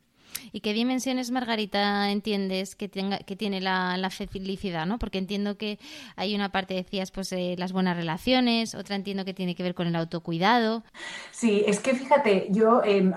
¿Y 0.53 0.61
qué 0.61 0.73
dimensiones, 0.73 1.31
Margarita, 1.31 2.11
entiendes 2.11 2.77
que, 2.77 2.89
tenga, 2.89 3.19
que 3.19 3.37
tiene 3.37 3.61
la, 3.61 4.11
felicidad? 4.11 4.87
¿no? 4.87 4.99
Porque 4.99 5.19
entiendo 5.19 5.57
que 5.57 5.79
hay 6.17 6.35
una 6.35 6.51
parte, 6.51 6.75
decías, 6.75 7.11
pues 7.11 7.33
eh, 7.33 7.55
las 7.59 7.73
buenas 7.73 7.97
relaciones, 7.97 8.75
otra 8.75 8.97
entiendo 8.97 9.25
que 9.25 9.35
tiene 9.35 9.55
que 9.55 9.63
ver 9.63 9.75
con 9.75 9.87
el 9.87 9.97
autocuidado. 9.97 10.85
Sí, 11.31 11.65
es 11.67 11.81
que 11.81 11.95
fíjate, 11.95 12.49
yo, 12.51 12.83
em, 12.85 13.13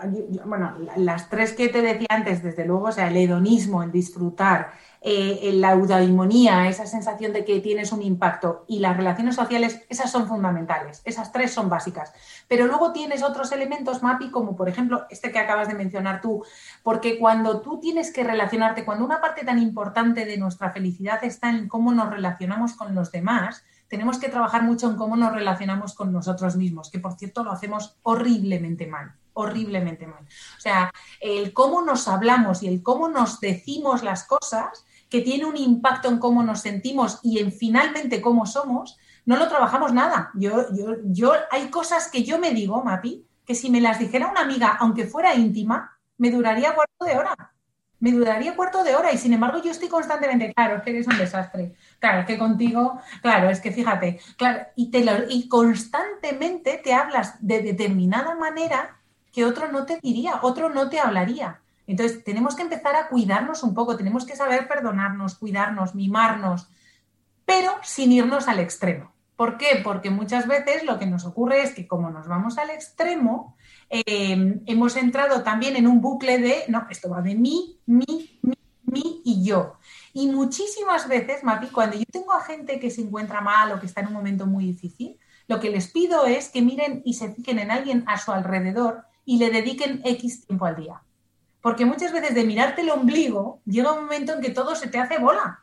bueno, 0.45 0.75
las 0.97 1.29
tres 1.29 1.53
que 1.53 1.69
te 1.69 1.81
decía 1.81 2.07
antes, 2.09 2.43
desde 2.43 2.65
luego, 2.65 2.85
o 2.85 2.91
sea, 2.91 3.07
el 3.07 3.17
hedonismo, 3.17 3.83
el 3.83 3.91
disfrutar, 3.91 4.71
eh, 5.01 5.51
la 5.53 5.71
eudaimonía, 5.71 6.67
esa 6.67 6.85
sensación 6.85 7.31
de 7.31 7.45
que 7.45 7.61
tienes 7.61 7.93
un 7.93 8.01
impacto 8.01 8.65
y 8.67 8.79
las 8.79 8.97
relaciones 8.97 9.35
sociales, 9.35 9.81
esas 9.87 10.11
son 10.11 10.27
fundamentales, 10.27 11.01
esas 11.05 11.31
tres 11.31 11.53
son 11.53 11.69
básicas. 11.69 12.11
Pero 12.49 12.67
luego 12.67 12.91
tienes 12.91 13.23
otros 13.23 13.51
elementos, 13.53 14.03
MAPI, 14.03 14.29
como 14.29 14.57
por 14.57 14.67
ejemplo 14.67 15.05
este 15.09 15.31
que 15.31 15.39
acabas 15.39 15.69
de 15.69 15.75
mencionar 15.75 16.19
tú, 16.19 16.43
porque 16.83 17.17
cuando 17.17 17.61
tú 17.61 17.79
tienes 17.79 18.11
que 18.11 18.25
relacionarte, 18.25 18.83
cuando 18.83 19.05
una 19.05 19.21
parte 19.21 19.45
tan 19.45 19.59
importante 19.59 20.25
de 20.25 20.37
nuestra 20.37 20.71
felicidad 20.71 21.23
está 21.23 21.49
en 21.49 21.69
cómo 21.69 21.93
nos 21.93 22.09
relacionamos 22.09 22.73
con 22.73 22.93
los 22.93 23.11
demás, 23.11 23.63
tenemos 23.87 24.19
que 24.19 24.29
trabajar 24.29 24.63
mucho 24.63 24.89
en 24.89 24.97
cómo 24.97 25.15
nos 25.15 25.33
relacionamos 25.33 25.95
con 25.95 26.11
nosotros 26.11 26.57
mismos, 26.57 26.91
que 26.91 26.99
por 26.99 27.13
cierto 27.13 27.43
lo 27.43 27.51
hacemos 27.51 27.97
horriblemente 28.03 28.85
mal 28.85 29.13
horriblemente 29.33 30.05
mal. 30.05 30.25
O 30.57 30.59
sea, 30.59 30.91
el 31.21 31.53
cómo 31.53 31.81
nos 31.81 32.09
hablamos 32.09 32.61
y 32.61 32.67
el 32.67 32.83
cómo 32.83 33.07
nos 33.07 33.39
decimos 33.39 34.03
las 34.03 34.25
cosas 34.25 34.85
que 35.09 35.21
tiene 35.21 35.45
un 35.45 35.57
impacto 35.57 36.07
en 36.07 36.19
cómo 36.19 36.43
nos 36.43 36.61
sentimos 36.61 37.19
y 37.23 37.39
en 37.39 37.51
finalmente 37.51 38.21
cómo 38.21 38.45
somos, 38.45 38.97
no 39.25 39.37
lo 39.37 39.47
trabajamos 39.47 39.93
nada. 39.93 40.31
Yo, 40.35 40.67
yo, 40.73 40.95
yo, 41.05 41.33
hay 41.51 41.69
cosas 41.69 42.09
que 42.09 42.23
yo 42.23 42.39
me 42.39 42.51
digo, 42.51 42.83
Mapi, 42.83 43.25
que 43.45 43.55
si 43.55 43.69
me 43.69 43.81
las 43.81 43.99
dijera 43.99 44.27
una 44.27 44.41
amiga, 44.41 44.77
aunque 44.79 45.07
fuera 45.07 45.35
íntima, 45.35 45.97
me 46.17 46.29
duraría 46.29 46.75
cuarto 46.75 47.05
de 47.05 47.17
hora. 47.17 47.35
Me 47.99 48.11
duraría 48.11 48.55
cuarto 48.55 48.83
de 48.83 48.95
hora 48.95 49.11
y 49.11 49.17
sin 49.17 49.33
embargo 49.33 49.61
yo 49.61 49.71
estoy 49.71 49.89
constantemente, 49.89 50.53
claro, 50.53 50.77
es 50.77 50.83
que 50.83 50.91
eres 50.91 51.07
un 51.07 51.17
desastre. 51.17 51.75
Claro, 51.99 52.21
es 52.21 52.25
que 52.27 52.37
contigo, 52.37 53.01
claro, 53.21 53.49
es 53.49 53.59
que 53.59 53.71
fíjate, 53.71 54.21
claro, 54.37 54.67
y, 54.75 54.89
y 55.29 55.49
constantemente 55.49 56.79
te 56.81 56.93
hablas 56.93 57.35
de 57.45 57.61
determinada 57.61 58.35
manera 58.35 58.99
que 59.33 59.43
otro 59.45 59.71
no 59.71 59.85
te 59.85 59.99
diría, 60.01 60.39
otro 60.43 60.69
no 60.69 60.89
te 60.89 60.99
hablaría. 60.99 61.59
Entonces, 61.89 62.23
tenemos 62.23 62.55
que 62.55 62.61
empezar 62.61 62.95
a 62.95 63.07
cuidarnos 63.07 63.63
un 63.63 63.73
poco, 63.73 63.97
tenemos 63.97 64.23
que 64.23 64.35
saber 64.35 64.67
perdonarnos, 64.67 65.39
cuidarnos, 65.39 65.95
mimarnos, 65.95 66.69
pero 67.45 67.71
sin 67.81 68.11
irnos 68.11 68.47
al 68.47 68.59
extremo. 68.59 69.11
¿Por 69.35 69.57
qué? 69.57 69.81
Porque 69.83 70.11
muchas 70.11 70.47
veces 70.47 70.83
lo 70.83 70.99
que 70.99 71.07
nos 71.07 71.25
ocurre 71.25 71.63
es 71.63 71.73
que 71.73 71.87
como 71.87 72.11
nos 72.11 72.27
vamos 72.27 72.59
al 72.59 72.69
extremo, 72.69 73.57
em, 73.89 74.61
hemos 74.67 74.95
entrado 74.97 75.41
también 75.41 75.77
en 75.77 75.87
un 75.87 75.99
bucle 75.99 76.37
de, 76.37 76.65
no, 76.67 76.85
esto 76.91 77.09
va 77.09 77.23
de 77.23 77.33
mí, 77.33 77.79
mí, 77.87 78.39
mí, 78.43 78.57
mí 78.83 79.21
y 79.25 79.43
yo. 79.43 79.77
Y 80.13 80.27
muchísimas 80.27 81.07
veces, 81.07 81.43
Mapi, 81.43 81.69
cuando 81.69 81.97
yo 81.97 82.05
tengo 82.11 82.33
a 82.33 82.43
gente 82.43 82.79
que 82.79 82.91
se 82.91 83.01
encuentra 83.01 83.41
mal 83.41 83.71
o 83.71 83.79
que 83.79 83.87
está 83.87 84.01
en 84.01 84.07
un 84.07 84.13
momento 84.13 84.45
muy 84.45 84.63
difícil, 84.63 85.17
lo 85.47 85.59
que 85.59 85.71
les 85.71 85.87
pido 85.87 86.27
es 86.27 86.49
que 86.49 86.61
miren 86.61 87.01
y 87.03 87.15
se 87.15 87.33
fijen 87.33 87.57
en 87.57 87.71
alguien 87.71 88.03
a 88.05 88.19
su 88.19 88.31
alrededor 88.31 89.05
y 89.25 89.39
le 89.39 89.49
dediquen 89.49 90.01
X 90.05 90.45
tiempo 90.45 90.67
al 90.67 90.75
día. 90.75 91.01
Porque 91.61 91.85
muchas 91.85 92.13
veces 92.13 92.33
de 92.33 92.45
mirarte 92.45 92.81
el 92.81 92.89
ombligo 92.89 93.59
llega 93.65 93.93
un 93.93 94.03
momento 94.03 94.33
en 94.33 94.41
que 94.41 94.51
todo 94.51 94.75
se 94.75 94.87
te 94.87 94.97
hace 94.97 95.19
bola. 95.19 95.61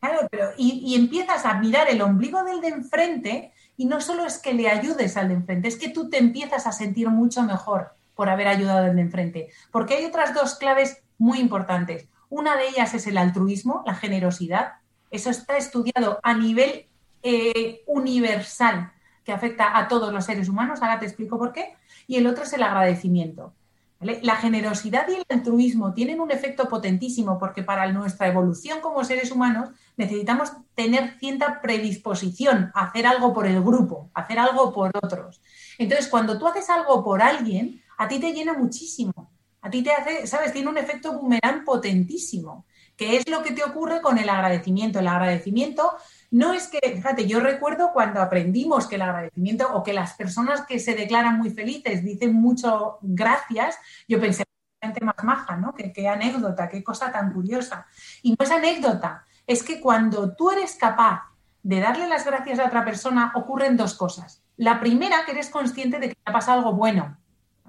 Claro, 0.00 0.26
pero 0.30 0.50
y, 0.56 0.94
empiezas 0.94 1.44
a 1.44 1.54
mirar 1.54 1.88
el 1.90 2.00
ombligo 2.00 2.42
del 2.42 2.60
de 2.60 2.68
enfrente 2.68 3.52
y 3.76 3.84
no 3.84 4.00
solo 4.00 4.24
es 4.24 4.38
que 4.38 4.54
le 4.54 4.68
ayudes 4.68 5.16
al 5.16 5.28
de 5.28 5.34
enfrente, 5.34 5.68
es 5.68 5.76
que 5.76 5.90
tú 5.90 6.08
te 6.08 6.18
empiezas 6.18 6.66
a 6.66 6.72
sentir 6.72 7.08
mucho 7.10 7.42
mejor 7.42 7.94
por 8.14 8.28
haber 8.28 8.48
ayudado 8.48 8.86
al 8.86 8.96
de 8.96 9.02
enfrente. 9.02 9.48
Porque 9.70 9.94
hay 9.94 10.04
otras 10.06 10.34
dos 10.34 10.54
claves 10.54 11.02
muy 11.18 11.38
importantes. 11.38 12.08
Una 12.30 12.56
de 12.56 12.68
ellas 12.68 12.94
es 12.94 13.06
el 13.06 13.18
altruismo, 13.18 13.82
la 13.86 13.94
generosidad. 13.94 14.74
Eso 15.10 15.30
está 15.30 15.56
estudiado 15.56 16.18
a 16.22 16.34
nivel 16.34 16.86
eh, 17.22 17.82
universal 17.86 18.92
que 19.24 19.32
afecta 19.32 19.76
a 19.76 19.88
todos 19.88 20.12
los 20.12 20.24
seres 20.24 20.48
humanos. 20.48 20.80
Ahora 20.80 20.98
te 20.98 21.06
explico 21.06 21.38
por 21.38 21.52
qué. 21.52 21.74
Y 22.06 22.16
el 22.16 22.26
otro 22.26 22.44
es 22.44 22.52
el 22.52 22.62
agradecimiento. 22.62 23.52
La 24.00 24.36
generosidad 24.36 25.06
y 25.08 25.16
el 25.16 25.26
altruismo 25.28 25.92
tienen 25.92 26.20
un 26.20 26.30
efecto 26.30 26.70
potentísimo 26.70 27.38
porque 27.38 27.62
para 27.62 27.92
nuestra 27.92 28.28
evolución 28.28 28.80
como 28.80 29.04
seres 29.04 29.30
humanos 29.30 29.68
necesitamos 29.98 30.52
tener 30.74 31.18
cierta 31.18 31.60
predisposición 31.60 32.70
a 32.74 32.86
hacer 32.86 33.06
algo 33.06 33.34
por 33.34 33.46
el 33.46 33.62
grupo, 33.62 34.10
a 34.14 34.22
hacer 34.22 34.38
algo 34.38 34.72
por 34.72 34.90
otros. 35.02 35.42
Entonces, 35.76 36.08
cuando 36.08 36.38
tú 36.38 36.46
haces 36.46 36.70
algo 36.70 37.04
por 37.04 37.20
alguien, 37.20 37.82
a 37.98 38.08
ti 38.08 38.18
te 38.18 38.32
llena 38.32 38.54
muchísimo. 38.54 39.30
A 39.60 39.68
ti 39.68 39.82
te 39.82 39.92
hace, 39.92 40.26
¿sabes? 40.26 40.54
Tiene 40.54 40.70
un 40.70 40.78
efecto 40.78 41.12
boomerang 41.12 41.64
potentísimo, 41.64 42.64
que 42.96 43.18
es 43.18 43.28
lo 43.28 43.42
que 43.42 43.52
te 43.52 43.62
ocurre 43.62 44.00
con 44.00 44.16
el 44.16 44.30
agradecimiento. 44.30 44.98
El 44.98 45.08
agradecimiento 45.08 45.92
no 46.30 46.52
es 46.52 46.68
que, 46.68 46.78
fíjate, 46.80 47.26
yo 47.26 47.40
recuerdo 47.40 47.92
cuando 47.92 48.20
aprendimos 48.20 48.86
que 48.86 48.94
el 48.94 49.02
agradecimiento 49.02 49.72
o 49.74 49.82
que 49.82 49.92
las 49.92 50.14
personas 50.14 50.62
que 50.62 50.78
se 50.78 50.94
declaran 50.94 51.38
muy 51.38 51.50
felices 51.50 52.04
dicen 52.04 52.34
mucho 52.34 52.98
gracias, 53.02 53.76
yo 54.06 54.20
pensé, 54.20 54.44
gente 54.80 55.04
más 55.04 55.16
maja, 55.24 55.56
¿no? 55.56 55.74
Qué, 55.74 55.92
qué 55.92 56.08
anécdota, 56.08 56.68
qué 56.68 56.84
cosa 56.84 57.10
tan 57.10 57.32
curiosa. 57.32 57.86
Y 58.22 58.30
no 58.30 58.44
es 58.44 58.50
anécdota, 58.50 59.24
es 59.46 59.62
que 59.62 59.80
cuando 59.80 60.34
tú 60.34 60.50
eres 60.50 60.76
capaz 60.76 61.22
de 61.62 61.80
darle 61.80 62.08
las 62.08 62.24
gracias 62.24 62.58
a 62.58 62.66
otra 62.66 62.84
persona, 62.84 63.32
ocurren 63.34 63.76
dos 63.76 63.94
cosas. 63.94 64.42
La 64.56 64.80
primera, 64.80 65.24
que 65.24 65.32
eres 65.32 65.50
consciente 65.50 65.98
de 65.98 66.08
que 66.10 66.14
te 66.14 66.20
ha 66.24 66.32
pasado 66.32 66.58
algo 66.58 66.74
bueno, 66.74 67.18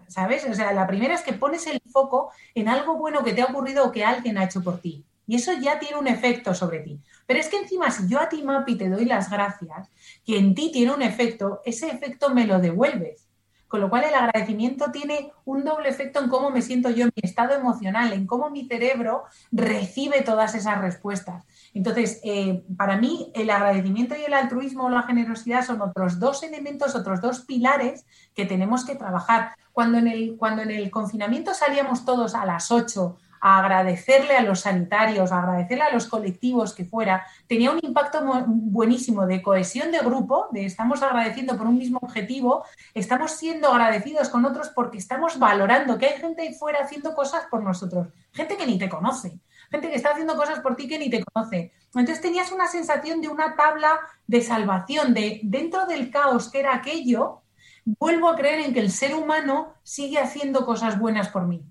¿sabes? 0.08 0.45
O 0.45 0.54
sea, 0.54 0.71
la 0.74 0.88
primera 0.88 1.15
es 1.15 1.21
que 1.21 1.34
pones 1.34 1.65
el 1.67 1.82
foco 1.91 2.32
en 2.54 2.69
algo 2.69 2.97
bueno 2.97 3.24
que 3.24 3.34
te 3.34 3.41
ha 3.41 3.45
ocurrido 3.45 3.86
o 3.86 3.91
que 3.91 4.06
alguien 4.06 4.38
ha 4.38 4.43
hecho 4.43 4.63
por 4.63 4.80
ti. 4.80 5.06
Y 5.26 5.36
eso 5.36 5.54
ya 5.54 5.80
tiene 5.80 5.97
un 5.97 6.08
efecto 6.08 6.54
sobre 6.54 6.80
ti. 6.80 7.02
Pero 7.32 7.39
es 7.39 7.48
que 7.48 7.60
encima, 7.60 7.89
si 7.89 8.10
yo 8.10 8.20
a 8.20 8.28
ti, 8.28 8.44
Mapi, 8.44 8.76
te 8.76 8.89
doy 8.89 9.06
las 9.06 9.30
gracias, 9.30 9.89
que 10.26 10.38
en 10.38 10.54
ti 10.54 10.70
tiene 10.70 10.91
un 10.91 11.02
efecto, 11.02 11.62
ese 11.63 11.88
efecto 11.88 12.32
me 12.32 12.46
lo 12.46 12.60
devuelves. 12.60 13.30
Con 13.70 13.80
lo 13.80 13.89
cual 13.89 14.04
el 14.04 14.13
agradecimiento 14.13 14.91
tiene 14.91 15.32
un 15.46 15.63
doble 15.63 15.88
efecto 15.88 16.20
en 16.20 16.28
cómo 16.28 16.52
me 16.52 16.62
siento 16.62 16.89
yo, 16.89 17.06
en 17.06 17.13
mi 17.15 17.22
estado 17.24 17.54
emocional, 17.54 18.12
en 18.12 18.28
cómo 18.28 18.50
mi 18.50 18.67
cerebro 18.67 19.24
recibe 19.50 20.24
todas 20.24 20.56
esas 20.56 20.82
respuestas. 20.82 21.46
Entonces, 21.74 22.20
eh, 22.26 22.65
para 22.76 22.98
mí 22.98 23.32
el 23.34 23.50
agradecimiento 23.50 24.13
y 24.17 24.26
el 24.26 24.34
altruismo 24.34 24.88
o 24.88 24.89
la 24.89 25.04
generosidad 25.04 25.65
son 25.65 25.82
otros 25.82 26.20
dos 26.20 26.44
elementos, 26.44 26.96
otros 26.96 27.22
dos 27.22 27.46
pilares 27.46 28.06
que 28.34 28.46
tenemos 28.46 28.84
que 28.84 28.96
trabajar. 28.96 29.56
Cuando 29.72 30.00
en 30.00 30.10
el, 30.10 30.36
cuando 30.36 30.63
en 30.63 30.72
el 30.72 30.91
confinamiento 30.91 31.54
salíamos 31.54 32.04
todos 32.04 32.36
a 32.36 32.46
las 32.46 32.72
8 32.72 33.15
agradecerle 33.41 34.38
a 34.38 34.43
los 34.43 34.62
sanitarios, 34.62 35.32
a 35.32 35.39
agradecerle 35.39 35.84
a 35.84 35.93
los 35.93 36.08
colectivos 36.08 36.73
que 36.73 36.86
fuera, 36.86 37.25
tenía 37.47 37.71
un 37.71 37.80
impacto 37.82 38.21
buenísimo 38.47 39.25
de 39.25 39.41
cohesión 39.41 39.91
de 39.91 39.97
grupo, 39.97 40.47
de 40.51 40.65
estamos 40.65 41.01
agradeciendo 41.01 41.58
por 41.58 41.65
un 41.65 41.77
mismo 41.77 41.99
objetivo, 42.01 42.63
estamos 42.93 43.32
siendo 43.32 43.69
agradecidos 43.69 44.30
con 44.30 44.45
otros 44.45 44.69
porque 44.69 44.99
estamos 44.99 45.39
valorando 45.39 45.97
que 45.97 46.06
hay 46.06 46.19
gente 46.19 46.43
ahí 46.43 46.54
fuera 46.54 46.84
haciendo 46.84 47.15
cosas 47.15 47.45
por 47.49 47.63
nosotros, 47.63 48.10
gente 48.32 48.56
que 48.56 48.67
ni 48.67 48.77
te 48.77 48.88
conoce, 48.88 49.39
gente 49.71 49.89
que 49.89 49.95
está 49.95 50.12
haciendo 50.12 50.36
cosas 50.36 50.60
por 50.60 50.75
ti 50.75 50.88
que 50.88 50.99
ni 50.99 51.10
te 51.10 51.23
conoce. 51.23 51.73
Entonces 51.88 52.21
tenías 52.21 52.51
una 52.51 52.67
sensación 52.67 53.21
de 53.21 53.27
una 53.27 53.56
tabla 53.56 53.99
de 54.27 54.41
salvación, 54.41 55.15
de 55.15 55.41
dentro 55.43 55.88
del 55.88 56.12
caos 56.12 56.49
que 56.49 56.60
era 56.60 56.75
aquello, 56.75 57.41
vuelvo 57.86 58.30
a 58.30 58.36
creer 58.36 58.60
en 58.60 58.73
que 58.73 58.80
el 58.80 58.91
ser 58.91 59.15
humano 59.15 59.73
sigue 59.82 60.19
haciendo 60.19 60.63
cosas 60.63 60.99
buenas 60.99 61.30
por 61.30 61.47
mí. 61.47 61.63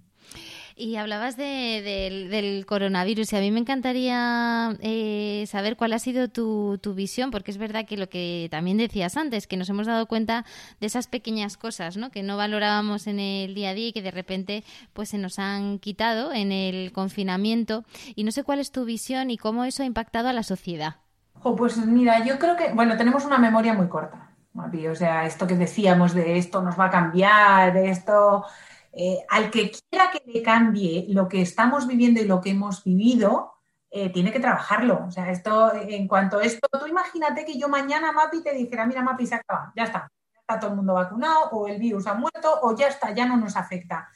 Y 0.80 0.96
hablabas 0.96 1.36
del 1.36 2.64
coronavirus 2.66 3.34
y 3.34 3.36
a 3.36 3.40
mí 3.40 3.50
me 3.50 3.60
encantaría 3.60 4.74
eh, 4.80 5.44
saber 5.46 5.76
cuál 5.76 5.92
ha 5.92 5.98
sido 5.98 6.28
tu, 6.28 6.80
visión, 6.94 7.30
porque 7.30 7.50
es 7.50 7.58
verdad 7.58 7.84
que 7.84 7.98
lo 7.98 8.08
que 8.08 8.48
también 8.50 8.78
decías 8.78 9.18
antes, 9.18 9.46
que 9.46 9.58
nos 9.58 9.68
hemos 9.68 9.86
dado 9.86 10.06
cuenta 10.06 10.46
de 10.80 10.86
esas 10.86 11.06
pequeñas 11.06 11.58
cosas 11.58 11.98
¿no? 11.98 12.10
que 12.10 12.22
no 12.22 12.38
valorábamos 12.38 13.08
en 13.08 13.20
el 13.20 13.54
día 13.54 13.70
a 13.70 13.74
día 13.74 13.88
y 13.88 13.92
que 13.92 14.00
de 14.00 14.10
repente 14.10 14.64
pues 14.94 15.10
se 15.10 15.18
nos 15.18 15.38
han 15.38 15.80
quitado 15.80 16.32
en 16.32 16.50
el 16.50 16.92
confinamiento. 16.92 17.84
Y 18.16 18.24
no 18.24 18.32
sé 18.32 18.42
cuál 18.42 18.58
es 18.58 18.72
tu 18.72 18.86
visión 18.86 19.30
y 19.30 19.36
cómo 19.36 19.66
eso 19.66 19.82
ha 19.82 19.86
impactado 19.86 20.28
a 20.28 20.32
la 20.32 20.44
sociedad. 20.44 20.96
pues 21.42 21.76
mira, 21.76 22.24
yo 22.24 22.38
creo 22.38 22.56
que, 22.56 22.72
bueno, 22.72 22.96
tenemos 22.96 23.26
una 23.26 23.36
memoria 23.36 23.74
muy 23.74 23.88
corta. 23.88 24.30
O 24.54 24.94
sea, 24.94 25.26
esto 25.26 25.46
que 25.46 25.56
decíamos 25.56 26.14
de 26.14 26.38
esto 26.38 26.62
nos 26.62 26.78
va 26.78 26.86
a 26.86 26.90
cambiar, 26.90 27.72
de 27.72 27.90
esto 27.90 28.44
eh, 28.92 29.18
al 29.28 29.50
que 29.50 29.70
quiera 29.70 30.10
que 30.10 30.22
le 30.26 30.42
cambie 30.42 31.06
lo 31.08 31.28
que 31.28 31.42
estamos 31.42 31.86
viviendo 31.86 32.20
y 32.20 32.26
lo 32.26 32.40
que 32.40 32.50
hemos 32.50 32.84
vivido, 32.84 33.52
eh, 33.90 34.10
tiene 34.10 34.32
que 34.32 34.40
trabajarlo. 34.40 35.04
O 35.06 35.10
sea, 35.10 35.30
esto, 35.30 35.72
en 35.74 36.06
cuanto 36.06 36.38
a 36.38 36.44
esto, 36.44 36.68
tú 36.78 36.86
imagínate 36.86 37.44
que 37.44 37.58
yo 37.58 37.68
mañana, 37.68 38.12
Mapi, 38.12 38.42
te 38.42 38.54
dijera, 38.54 38.86
mira, 38.86 39.02
Mapi, 39.02 39.26
se 39.26 39.34
acaba, 39.34 39.72
ya 39.76 39.84
está, 39.84 40.10
ya 40.32 40.40
está 40.40 40.60
todo 40.60 40.70
el 40.70 40.76
mundo 40.76 40.94
vacunado, 40.94 41.50
o 41.50 41.66
el 41.66 41.78
virus 41.78 42.06
ha 42.06 42.14
muerto, 42.14 42.60
o 42.62 42.76
ya 42.76 42.88
está, 42.88 43.12
ya 43.12 43.26
no 43.26 43.36
nos 43.36 43.56
afecta. 43.56 44.08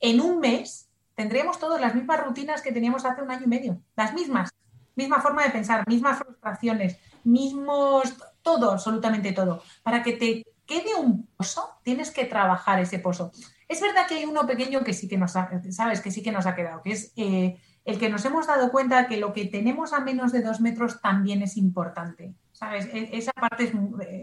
En 0.00 0.20
un 0.20 0.40
mes 0.40 0.88
tendríamos 1.14 1.58
todas 1.58 1.80
las 1.80 1.94
mismas 1.94 2.24
rutinas 2.24 2.62
que 2.62 2.72
teníamos 2.72 3.04
hace 3.04 3.22
un 3.22 3.30
año 3.30 3.44
y 3.44 3.48
medio, 3.48 3.82
las 3.94 4.14
mismas, 4.14 4.50
misma 4.96 5.20
forma 5.20 5.44
de 5.44 5.50
pensar, 5.50 5.84
mismas 5.86 6.18
frustraciones, 6.18 6.98
mismos, 7.24 8.16
todo, 8.42 8.72
absolutamente 8.72 9.32
todo. 9.32 9.62
Para 9.82 10.02
que 10.02 10.14
te 10.14 10.46
quede 10.66 10.94
un 10.94 11.26
pozo, 11.36 11.78
tienes 11.82 12.10
que 12.10 12.24
trabajar 12.24 12.80
ese 12.80 12.98
pozo. 12.98 13.32
Es 13.70 13.80
verdad 13.80 14.08
que 14.08 14.16
hay 14.16 14.24
uno 14.24 14.48
pequeño 14.48 14.82
que 14.82 14.92
sí 14.92 15.06
que 15.06 15.16
nos 15.16 15.36
ha, 15.36 15.48
sabes, 15.70 16.00
que 16.00 16.10
sí 16.10 16.24
que 16.24 16.32
nos 16.32 16.44
ha 16.44 16.56
quedado, 16.56 16.82
que 16.82 16.90
es 16.90 17.12
eh, 17.14 17.56
el 17.84 18.00
que 18.00 18.08
nos 18.08 18.24
hemos 18.24 18.48
dado 18.48 18.72
cuenta 18.72 19.06
que 19.06 19.16
lo 19.16 19.32
que 19.32 19.44
tenemos 19.44 19.92
a 19.92 20.00
menos 20.00 20.32
de 20.32 20.42
dos 20.42 20.60
metros 20.60 21.00
también 21.00 21.40
es 21.42 21.56
importante. 21.56 22.34
¿Sabes? 22.50 22.86
E, 22.92 23.10
esa 23.12 23.30
parte, 23.30 23.72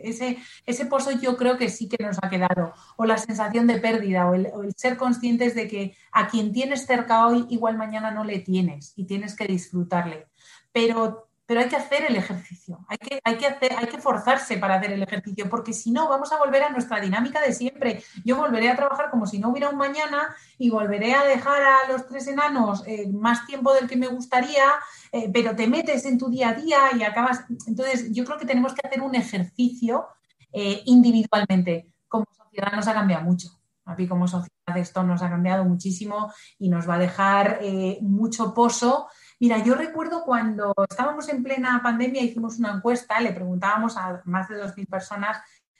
ese, 0.04 0.38
ese 0.66 0.86
pozo 0.86 1.12
yo 1.12 1.38
creo 1.38 1.58
que 1.58 1.70
sí 1.70 1.88
que 1.88 2.04
nos 2.04 2.18
ha 2.22 2.30
quedado. 2.30 2.74
O 2.98 3.06
la 3.06 3.18
sensación 3.18 3.68
de 3.68 3.80
pérdida, 3.80 4.30
o 4.30 4.34
el, 4.34 4.48
o 4.54 4.64
el, 4.64 4.74
ser 4.76 4.98
conscientes 4.98 5.56
de 5.56 5.70
que 5.70 5.96
a 6.12 6.28
quien 6.28 6.52
tienes 6.52 6.86
cerca 6.86 7.26
hoy, 7.26 7.46
igual 7.50 7.78
mañana 7.78 8.12
no 8.12 8.26
le 8.26 8.40
tienes 8.40 8.92
y 8.98 9.06
tienes 9.06 9.34
que 9.34 9.48
disfrutarle. 9.48 10.28
Pero 10.74 11.27
pero 11.48 11.62
hay 11.62 11.70
que 11.70 11.78
hacer 11.78 12.04
el 12.10 12.18
ejercicio, 12.18 12.86
hay 12.90 12.98
que, 12.98 13.22
hay, 13.24 13.38
que 13.38 13.48
hacer, 13.48 13.72
hay 13.78 13.88
que 13.88 13.98
forzarse 13.98 14.58
para 14.58 14.76
hacer 14.76 14.92
el 14.92 15.02
ejercicio, 15.02 15.50
porque 15.50 15.72
si 15.72 15.92
no, 15.92 16.10
vamos 16.10 16.32
a 16.34 16.38
volver 16.38 16.62
a 16.62 16.70
nuestra 16.70 17.00
dinámica 17.00 17.42
de 17.42 17.54
siempre. 17.54 18.04
Yo 18.26 18.36
volveré 18.36 18.70
a 18.70 18.76
trabajar 18.76 19.10
como 19.10 19.26
si 19.26 19.40
no 19.40 19.50
hubiera 19.50 19.70
un 19.70 19.78
mañana 19.78 20.36
y 20.58 20.70
volveré 20.70 21.14
a 21.14 21.24
dejar 21.24 21.64
a 21.64 21.90
los 21.90 22.06
tres 22.06 22.28
enanos 22.28 22.84
eh, 22.86 23.08
más 23.14 23.48
tiempo 23.48 23.74
del 23.74 23.88
que 23.88 23.96
me 23.96 24.08
gustaría, 24.08 24.66
eh, 25.14 25.32
pero 25.34 25.56
te 25.56 25.68
metes 25.68 26.06
en 26.06 26.18
tu 26.18 26.30
día 26.30 26.50
a 26.50 26.54
día 26.54 26.80
y 26.98 27.04
acabas. 27.04 27.46
Entonces, 27.66 28.12
yo 28.12 28.26
creo 28.26 28.38
que 28.38 28.46
tenemos 28.46 28.74
que 28.74 28.86
hacer 28.86 29.02
un 29.02 29.16
ejercicio 29.16 30.06
eh, 30.52 30.82
individualmente. 30.86 31.94
Como 32.10 32.26
sociedad 32.36 32.74
nos 32.74 32.90
ha 32.90 32.94
cambiado 32.94 33.24
mucho. 33.24 33.48
A 33.86 33.96
mí 33.96 34.06
como 34.06 34.28
sociedad 34.28 34.76
esto 34.76 35.02
nos 35.04 35.22
ha 35.22 35.30
cambiado 35.30 35.64
muchísimo 35.64 36.30
y 36.60 36.68
nos 36.68 36.90
va 36.90 36.96
a 36.96 37.00
dejar 37.00 37.62
mucho 38.02 38.54
pozo 38.54 39.08
Mira, 39.40 39.60
yo 39.60 39.76
recuerdo 39.76 40.24
cuando 40.24 40.74
estábamos 40.90 41.30
en 41.30 41.44
plena 41.44 41.80
pandemia, 41.84 42.24
hicimos 42.24 42.58
una 42.58 42.74
encuesta, 42.74 43.20
le 43.20 43.34
preguntábamos 43.34 43.96
a 43.96 44.22
más 44.26 44.50
de 44.50 44.56
2.000 44.56 44.88
personas 44.88 45.38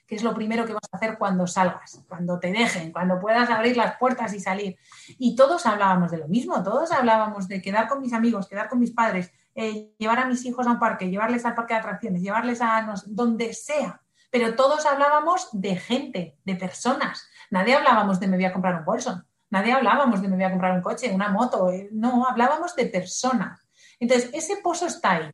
qué 0.08 0.16
es 0.16 0.24
lo 0.24 0.34
primero 0.34 0.66
que 0.66 0.74
vas 0.74 0.88
a 0.92 0.98
hacer 0.98 1.18
cuando 1.18 1.46
salgas, 1.48 2.02
cuando 2.08 2.40
te 2.40 2.52
dejen, 2.52 2.92
cuando 2.92 3.20
puedas 3.20 3.50
abrir 3.50 3.76
las 3.76 3.98
puertas 3.98 4.34
y 4.34 4.40
salir. 4.40 4.78
Y 5.18 5.36
todos 5.36 5.66
hablábamos 5.66 6.12
de 6.12 6.18
lo 6.18 6.28
mismo, 6.28 6.64
todos 6.64 6.92
hablábamos 6.92 7.48
de 7.48 7.62
quedar 7.62 7.88
con 7.88 8.00
mis 8.00 8.14
amigos, 8.14 8.48
quedar 8.48 8.70
con 8.70 8.80
mis 8.80 8.92
padres, 8.92 9.32
eh, 9.54 9.94
llevar 9.98 10.20
a 10.20 10.26
mis 10.26 10.46
hijos 10.46 10.66
a 10.66 10.72
un 10.72 10.80
parque, 10.80 11.10
llevarles 11.10 11.46
al 11.46 11.56
parque 11.56 11.74
de 11.74 11.80
atracciones, 11.80 12.22
llevarles 12.22 12.62
a 12.62 12.88
donde 13.08 13.54
sea. 13.54 14.02
Pero 14.32 14.56
todos 14.56 14.86
hablábamos 14.86 15.50
de 15.52 15.76
gente, 15.76 16.38
de 16.46 16.56
personas. 16.56 17.28
Nadie 17.50 17.76
hablábamos 17.76 18.20
de 18.20 18.28
me 18.28 18.38
voy 18.38 18.46
a 18.46 18.54
comprar 18.54 18.76
un 18.76 18.86
bolso. 18.86 19.24
Nadie 19.50 19.72
hablábamos 19.72 20.22
de 20.22 20.28
me 20.28 20.36
voy 20.36 20.44
a 20.44 20.52
comprar 20.52 20.74
un 20.74 20.82
coche, 20.82 21.14
una 21.14 21.30
moto, 21.30 21.70
eh, 21.72 21.90
no, 21.92 22.26
hablábamos 22.28 22.76
de 22.76 22.88
personas. 22.88 23.66
Entonces, 24.00 24.30
ese 24.34 24.58
pozo 24.58 24.88
está 24.88 25.12
ahí. 25.14 25.32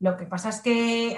Lo 0.00 0.16
que 0.16 0.26
pasa 0.26 0.50
es 0.50 0.60
que 0.60 1.16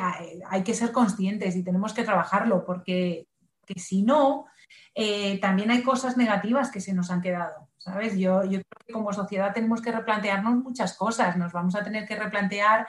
hay 0.48 0.62
que 0.62 0.74
ser 0.74 0.92
conscientes 0.92 1.56
y 1.56 1.64
tenemos 1.64 1.92
que 1.92 2.04
trabajarlo 2.04 2.64
porque 2.64 3.26
si 3.74 4.02
no, 4.02 4.46
eh, 4.94 5.40
también 5.40 5.70
hay 5.70 5.82
cosas 5.82 6.16
negativas 6.16 6.70
que 6.70 6.80
se 6.80 6.94
nos 6.94 7.10
han 7.10 7.20
quedado. 7.20 7.68
¿Sabes? 7.78 8.16
Yo, 8.16 8.44
yo 8.44 8.60
creo 8.62 8.86
que 8.86 8.92
como 8.92 9.12
sociedad 9.12 9.52
tenemos 9.52 9.80
que 9.80 9.92
replantearnos 9.92 10.56
muchas 10.56 10.96
cosas. 10.96 11.36
Nos 11.36 11.52
vamos 11.52 11.74
a 11.76 11.84
tener 11.84 12.06
que 12.06 12.16
replantear 12.16 12.86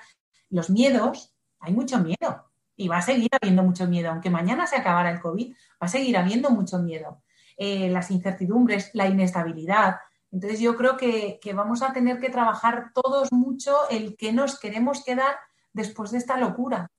los 0.49 0.69
miedos. 0.69 1.35
Hay 1.59 1.73
mucho 1.73 1.99
miedo 1.99 2.51
y 2.75 2.87
va 2.87 2.97
a 2.97 3.01
seguir 3.01 3.29
habiendo 3.39 3.63
mucho 3.63 3.87
miedo. 3.87 4.11
Aunque 4.11 4.29
mañana 4.29 4.67
se 4.67 4.77
acabara 4.77 5.11
el 5.11 5.19
COVID, 5.19 5.51
va 5.51 5.85
a 5.85 5.87
seguir 5.87 6.17
habiendo 6.17 6.49
mucho 6.51 6.79
miedo. 6.79 7.23
Eh, 7.57 7.89
las 7.89 8.11
incertidumbres, 8.11 8.91
la 8.93 9.07
inestabilidad. 9.07 9.97
Entonces 10.31 10.59
yo 10.59 10.75
creo 10.75 10.95
que, 10.97 11.39
vamos 11.55 11.81
a 11.81 11.91
tener 11.91 12.19
que 12.19 12.29
trabajar 12.29 12.91
todos 12.93 13.31
mucho 13.31 13.73
el 13.89 14.15
que 14.15 14.31
nos 14.31 14.59
queremos 14.59 15.03
quedar 15.03 15.35
después 15.73 16.11
de 16.11 16.19
esta 16.19 16.37
locura. 16.37 16.91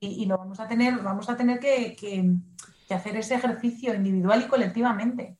Y, 0.00 0.24
lo 0.26 0.38
vamos 0.38 0.60
a 0.60 0.66
tener, 0.66 0.98
vamos 0.98 1.28
a 1.28 1.36
tener 1.36 1.60
que 1.60 1.96
hacer 2.90 3.16
ese 3.16 3.34
ejercicio 3.34 3.94
individual 3.94 4.42
y 4.42 4.48
colectivamente. 4.48 5.38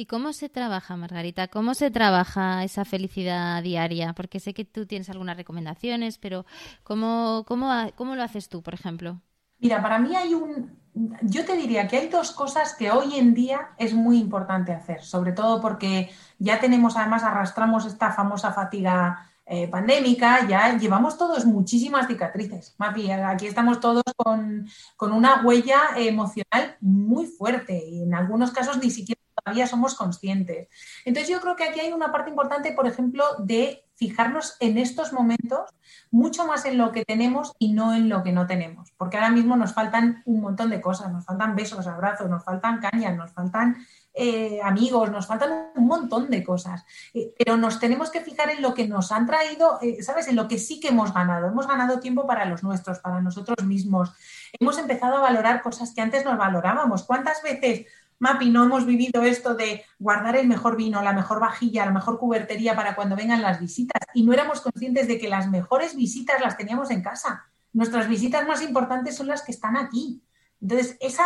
¿Y 0.00 0.06
cómo 0.06 0.32
se 0.32 0.48
trabaja, 0.48 0.96
Margarita? 0.96 1.48
¿Cómo 1.48 1.74
se 1.74 1.90
trabaja 1.90 2.64
esa 2.64 2.86
felicidad 2.86 3.62
diaria? 3.62 4.14
Porque 4.14 4.40
sé 4.40 4.54
que 4.54 4.64
tú 4.64 4.86
tienes 4.86 5.10
algunas 5.10 5.36
recomendaciones, 5.36 6.16
pero 6.16 6.46
¿cómo, 6.82 7.44
cómo, 7.46 7.70
cómo 7.96 8.16
lo 8.16 8.22
haces 8.22 8.48
tú, 8.48 8.62
por 8.62 8.72
ejemplo? 8.72 9.20
Mira, 9.58 9.82
para 9.82 9.98
mí 9.98 10.16
hay 10.16 10.32
un, 10.32 10.79
yo 11.22 11.44
te 11.44 11.56
diría 11.56 11.88
que 11.88 11.96
hay 11.96 12.08
dos 12.08 12.32
cosas 12.32 12.74
que 12.74 12.90
hoy 12.90 13.18
en 13.18 13.34
día 13.34 13.70
es 13.78 13.94
muy 13.94 14.18
importante 14.18 14.72
hacer, 14.72 15.02
sobre 15.02 15.32
todo 15.32 15.60
porque 15.60 16.10
ya 16.38 16.60
tenemos, 16.60 16.96
además, 16.96 17.22
arrastramos 17.22 17.86
esta 17.86 18.12
famosa 18.12 18.52
fatiga 18.52 19.30
eh, 19.46 19.66
pandémica, 19.68 20.46
ya 20.46 20.76
llevamos 20.78 21.18
todos 21.18 21.44
muchísimas 21.44 22.06
cicatrices. 22.06 22.74
Mapi, 22.78 23.10
aquí 23.10 23.46
estamos 23.46 23.80
todos 23.80 24.04
con, 24.16 24.68
con, 24.96 25.12
una 25.12 25.42
huella 25.42 25.80
emocional 25.96 26.76
muy 26.80 27.26
fuerte 27.26 27.82
y 27.84 28.02
en 28.02 28.14
algunos 28.14 28.52
casos 28.52 28.78
ni 28.78 28.90
siquiera 28.90 29.20
todavía 29.42 29.66
somos 29.66 29.94
conscientes. 29.94 30.68
Entonces 31.04 31.30
yo 31.30 31.40
creo 31.40 31.56
que 31.56 31.64
aquí 31.64 31.80
hay 31.80 31.92
una 31.92 32.12
parte 32.12 32.30
importante, 32.30 32.72
por 32.72 32.86
ejemplo, 32.86 33.24
de 33.38 33.84
fijarnos 34.00 34.56
en 34.60 34.78
estos 34.78 35.12
momentos 35.12 35.68
mucho 36.10 36.46
más 36.46 36.64
en 36.64 36.78
lo 36.78 36.90
que 36.90 37.04
tenemos 37.04 37.52
y 37.58 37.74
no 37.74 37.94
en 37.94 38.08
lo 38.08 38.22
que 38.22 38.32
no 38.32 38.46
tenemos, 38.46 38.92
porque 38.96 39.18
ahora 39.18 39.28
mismo 39.28 39.56
nos 39.56 39.74
faltan 39.74 40.22
un 40.24 40.40
montón 40.40 40.70
de 40.70 40.80
cosas, 40.80 41.12
nos 41.12 41.26
faltan 41.26 41.54
besos, 41.54 41.86
abrazos, 41.86 42.30
nos 42.30 42.42
faltan 42.42 42.80
cañas, 42.80 43.14
nos 43.14 43.30
faltan 43.32 43.76
eh, 44.14 44.58
amigos, 44.64 45.10
nos 45.10 45.26
faltan 45.26 45.70
un 45.76 45.86
montón 45.86 46.30
de 46.30 46.42
cosas, 46.42 46.82
eh, 47.12 47.34
pero 47.38 47.58
nos 47.58 47.78
tenemos 47.78 48.10
que 48.10 48.22
fijar 48.22 48.48
en 48.50 48.62
lo 48.62 48.72
que 48.72 48.88
nos 48.88 49.12
han 49.12 49.26
traído, 49.26 49.78
eh, 49.82 50.02
¿sabes? 50.02 50.28
En 50.28 50.36
lo 50.36 50.48
que 50.48 50.58
sí 50.58 50.80
que 50.80 50.88
hemos 50.88 51.12
ganado. 51.12 51.46
Hemos 51.46 51.68
ganado 51.68 52.00
tiempo 52.00 52.26
para 52.26 52.46
los 52.46 52.62
nuestros, 52.62 53.00
para 53.00 53.20
nosotros 53.20 53.64
mismos. 53.66 54.12
Hemos 54.58 54.78
empezado 54.78 55.18
a 55.18 55.20
valorar 55.20 55.62
cosas 55.62 55.92
que 55.94 56.00
antes 56.00 56.24
nos 56.24 56.38
valorábamos. 56.38 57.04
¿Cuántas 57.04 57.42
veces, 57.42 57.86
Mapi, 58.20 58.50
no 58.50 58.64
hemos 58.64 58.84
vivido 58.84 59.22
esto 59.22 59.54
de 59.54 59.84
guardar 59.98 60.36
el 60.36 60.46
mejor 60.46 60.76
vino, 60.76 61.02
la 61.02 61.14
mejor 61.14 61.40
vajilla, 61.40 61.86
la 61.86 61.90
mejor 61.90 62.18
cubertería 62.18 62.76
para 62.76 62.94
cuando 62.94 63.16
vengan 63.16 63.40
las 63.40 63.58
visitas? 63.58 64.02
Y 64.12 64.22
no 64.22 64.34
éramos 64.34 64.60
conscientes 64.60 65.08
de 65.08 65.18
que 65.18 65.28
las 65.28 65.48
mejores 65.48 65.96
visitas 65.96 66.40
las 66.40 66.58
teníamos 66.58 66.90
en 66.90 67.02
casa. 67.02 67.46
Nuestras 67.72 68.08
visitas 68.08 68.46
más 68.46 68.62
importantes 68.62 69.16
son 69.16 69.26
las 69.26 69.42
que 69.42 69.52
están 69.52 69.76
aquí. 69.76 70.22
Entonces, 70.60 70.98
esa, 71.00 71.24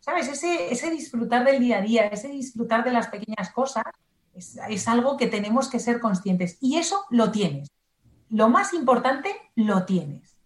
¿sabes? 0.00 0.26
Ese, 0.28 0.72
ese 0.72 0.90
disfrutar 0.90 1.44
del 1.44 1.60
día 1.60 1.78
a 1.78 1.82
día, 1.82 2.06
ese 2.08 2.28
disfrutar 2.28 2.82
de 2.82 2.90
las 2.90 3.06
pequeñas 3.06 3.52
cosas, 3.52 3.84
es, 4.34 4.88
algo 4.88 5.16
que 5.16 5.28
tenemos 5.28 5.68
que 5.68 5.78
ser 5.78 6.00
conscientes. 6.00 6.58
Y 6.60 6.78
eso 6.78 7.04
lo 7.10 7.30
tienes. 7.30 7.70
Lo 8.30 8.48
más 8.48 8.72
importante, 8.72 9.30
lo 9.54 9.84
tienes. 9.84 10.36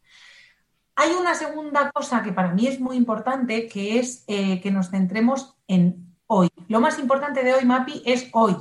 Hay 0.94 1.12
una 1.12 1.34
segunda 1.34 1.90
cosa 1.92 2.22
que 2.22 2.32
para 2.32 2.52
mí 2.52 2.66
es 2.66 2.80
muy 2.80 2.96
importante, 2.96 3.68
que 3.68 3.98
es 3.98 4.24
eh, 4.26 4.60
que 4.60 4.70
nos 4.70 4.90
centremos 4.90 5.55
en 5.68 6.14
hoy. 6.26 6.48
Lo 6.68 6.80
más 6.80 6.98
importante 6.98 7.42
de 7.42 7.54
hoy, 7.54 7.64
Mapi, 7.64 8.02
es 8.04 8.28
hoy. 8.32 8.56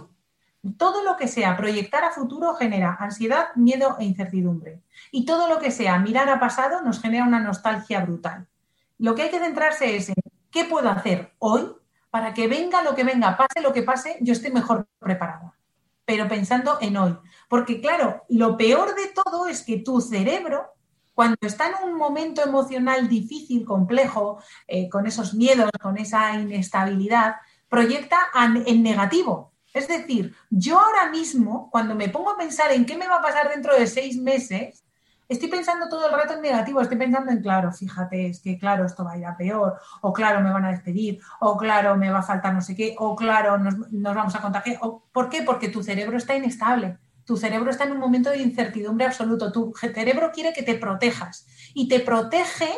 Todo 0.78 1.04
lo 1.04 1.15
que 1.18 1.28
sea 1.28 1.56
proyectar 1.56 2.04
a 2.04 2.12
futuro 2.12 2.56
genera 2.56 2.98
ansiedad, 3.00 3.48
miedo 3.56 3.98
e 4.00 4.06
incertidumbre. 4.06 4.82
Y 5.12 5.26
todo 5.26 5.48
lo 5.48 5.60
que 5.60 5.72
sea 5.72 6.00
mirar 6.00 6.30
a 6.30 6.39
pasado 6.39 6.82
nos 6.82 7.00
genera 7.00 7.26
una 7.26 7.39
nostalgia 7.39 8.02
brutal. 8.02 8.48
Lo 8.98 9.13
que 9.13 9.24
hay 9.24 9.30
que 9.30 9.39
centrarse 9.39 9.96
es 9.96 10.10
en 10.10 10.15
¿Qué 10.56 10.63
puedo 10.63 10.89
hacer 10.89 11.34
hoy 11.39 11.70
para 12.10 12.34
que 12.34 12.48
venga 12.48 12.82
lo 12.82 12.96
que 12.96 13.04
venga, 13.04 13.36
pase 13.36 13.60
lo 13.62 13.74
que 13.74 13.84
pase, 13.84 14.18
yo 14.22 14.32
esté 14.32 14.52
mejor 14.52 14.88
preparada? 15.00 15.54
Pero 16.06 16.30
pensando 16.30 16.78
en 16.80 16.96
hoy. 16.96 17.18
Porque 17.50 17.82
claro, 17.82 18.24
lo 18.30 18.56
peor 18.56 18.96
de 18.96 19.08
todo 19.08 19.48
es 19.48 19.63
que 19.63 19.80
tu 19.80 20.00
cerebro, 20.00 20.74
cuando 21.15 21.38
está 21.41 21.69
en 21.69 21.89
un 21.89 21.97
momento 21.97 22.43
emocional 22.43 23.08
difícil, 23.08 23.65
complejo, 23.65 24.39
eh, 24.67 24.89
con 24.89 25.08
esos 25.08 25.34
miedos, 25.34 25.71
con 25.82 25.97
esa 25.97 26.36
inestabilidad, 26.36 27.38
proyecta 27.69 28.17
en 28.65 28.84
negativo. 28.84 29.54
Es 29.73 29.88
decir, 29.88 30.36
yo 30.49 30.80
ahora 30.80 31.10
mismo, 31.10 31.69
cuando 31.71 31.95
me 31.95 32.10
pongo 32.10 32.32
a 32.32 32.38
pensar 32.38 32.71
en 32.71 32.86
qué 32.86 32.97
me 32.97 33.08
va 33.08 33.17
a 33.17 33.21
pasar 33.21 33.49
dentro 33.49 33.73
de 33.75 33.88
seis 33.88 34.17
meses, 34.17 34.86
estoy 35.28 35.49
pensando 35.49 35.89
todo 35.89 36.08
el 36.08 36.13
rato 36.13 36.34
en 36.34 36.41
negativo, 36.41 36.82
estoy 36.82 36.97
pensando 36.97 37.32
en, 37.32 37.41
claro, 37.41 37.71
fíjate, 37.71 38.28
es 38.28 38.41
que 38.41 38.58
claro, 38.58 38.86
esto 38.86 39.04
va 39.04 39.13
a 39.13 39.17
ir 39.17 39.25
a 39.25 39.36
peor, 39.36 39.80
o 40.01 40.13
claro, 40.13 40.41
me 40.41 40.51
van 40.51 40.65
a 40.65 40.71
despedir, 40.71 41.19
o 41.39 41.58
claro, 41.58 41.97
me 41.97 42.12
va 42.12 42.19
a 42.19 42.23
faltar 42.23 42.54
no 42.54 42.62
sé 42.62 42.75
qué, 42.75 42.95
o 42.99 43.15
claro, 43.15 43.58
nos, 43.58 43.75
vamos 43.91 44.36
a 44.36 44.41
contagiar. 44.41 44.80
O, 44.82 45.04
¿Por 45.12 45.30
qué? 45.30 45.41
Porque 45.43 45.69
tu 45.69 45.84
cerebro 45.84 46.17
está 46.17 46.36
inestable. 46.36 46.97
Tu 47.25 47.38
cerebro 47.38 47.71
está 47.71 47.85
en 47.85 47.91
un 47.91 47.99
momento 47.99 48.29
de 48.29 48.41
incertidumbre 48.41 49.05
absoluto. 49.05 49.51
Tu 49.51 49.73
cerebro 49.77 50.31
quiere 50.33 50.53
que 50.53 50.63
te 50.63 50.75
protejas 50.75 51.47
y 51.73 51.88
te 51.88 51.99
protege 51.99 52.71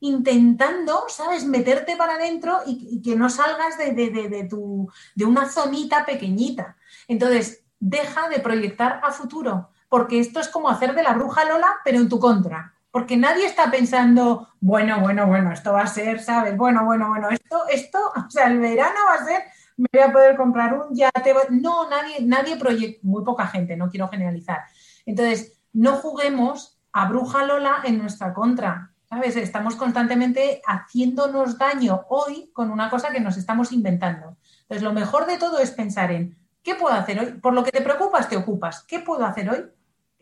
intentando, 0.00 1.04
¿sabes?, 1.08 1.44
meterte 1.44 1.96
para 1.96 2.14
adentro 2.14 2.58
y, 2.66 3.00
que 3.02 3.14
no 3.14 3.30
salgas 3.30 3.78
de, 3.78 3.92
de, 3.92 4.46
tu, 4.50 4.90
de 5.14 5.24
una 5.24 5.48
zonita 5.48 6.04
pequeñita. 6.04 6.76
Entonces, 7.06 7.62
deja 7.78 8.28
de 8.28 8.40
proyectar 8.40 9.00
a 9.04 9.12
futuro 9.12 9.70
porque 9.92 10.20
esto 10.20 10.40
es 10.40 10.48
como 10.48 10.70
hacer 10.70 10.94
de 10.94 11.02
la 11.02 11.12
bruja 11.12 11.44
Lola, 11.44 11.68
pero 11.84 11.98
en 11.98 12.08
tu 12.08 12.18
contra. 12.18 12.72
Porque 12.90 13.18
nadie 13.18 13.44
está 13.44 13.70
pensando, 13.70 14.48
bueno, 14.58 15.00
bueno, 15.00 15.26
bueno, 15.26 15.52
esto 15.52 15.74
va 15.74 15.82
a 15.82 15.86
ser, 15.86 16.18
¿sabes? 16.18 16.56
Bueno, 16.56 16.86
bueno, 16.86 17.08
bueno, 17.08 17.28
esto, 17.28 17.64
esto, 17.70 17.98
o 18.26 18.30
sea, 18.30 18.46
el 18.46 18.58
verano 18.58 18.98
va 19.06 19.16
a 19.16 19.26
ser, 19.26 19.42
me 19.76 19.88
voy 19.92 20.02
a 20.02 20.12
poder 20.12 20.36
comprar 20.36 20.74
un 20.74 20.94
yate. 20.94 21.34
No, 21.50 21.88
nadie, 21.88 22.24
nadie 22.24 22.56
proyecta, 22.56 23.00
muy 23.02 23.24
poca 23.24 23.46
gente, 23.46 23.76
no 23.76 23.88
quiero 23.88 24.08
generalizar. 24.08 24.60
Entonces, 25.06 25.60
no 25.72 25.96
juguemos 25.96 26.80
a 26.92 27.08
bruja 27.08 27.44
Lola 27.44 27.80
en 27.84 27.98
nuestra 27.98 28.32
contra. 28.34 28.90
¿Sabes? 29.04 29.36
Estamos 29.36 29.76
constantemente 29.76 30.62
haciéndonos 30.66 31.58
daño 31.58 32.06
hoy 32.08 32.50
con 32.54 32.70
una 32.70 32.88
cosa 32.88 33.10
que 33.10 33.20
nos 33.20 33.36
estamos 33.36 33.70
inventando. 33.70 34.38
Entonces, 34.62 34.82
lo 34.82 34.94
mejor 34.94 35.26
de 35.26 35.36
todo 35.36 35.58
es 35.58 35.70
pensar 35.70 36.10
en, 36.12 36.38
¿qué 36.62 36.76
puedo 36.76 36.94
hacer 36.94 37.20
hoy? 37.20 37.32
Por 37.32 37.52
lo 37.52 37.62
que 37.62 37.72
te 37.72 37.82
preocupas, 37.82 38.30
te 38.30 38.38
ocupas. 38.38 38.84
¿Qué 38.84 39.00
puedo 39.00 39.26
hacer 39.26 39.50
hoy? 39.50 39.64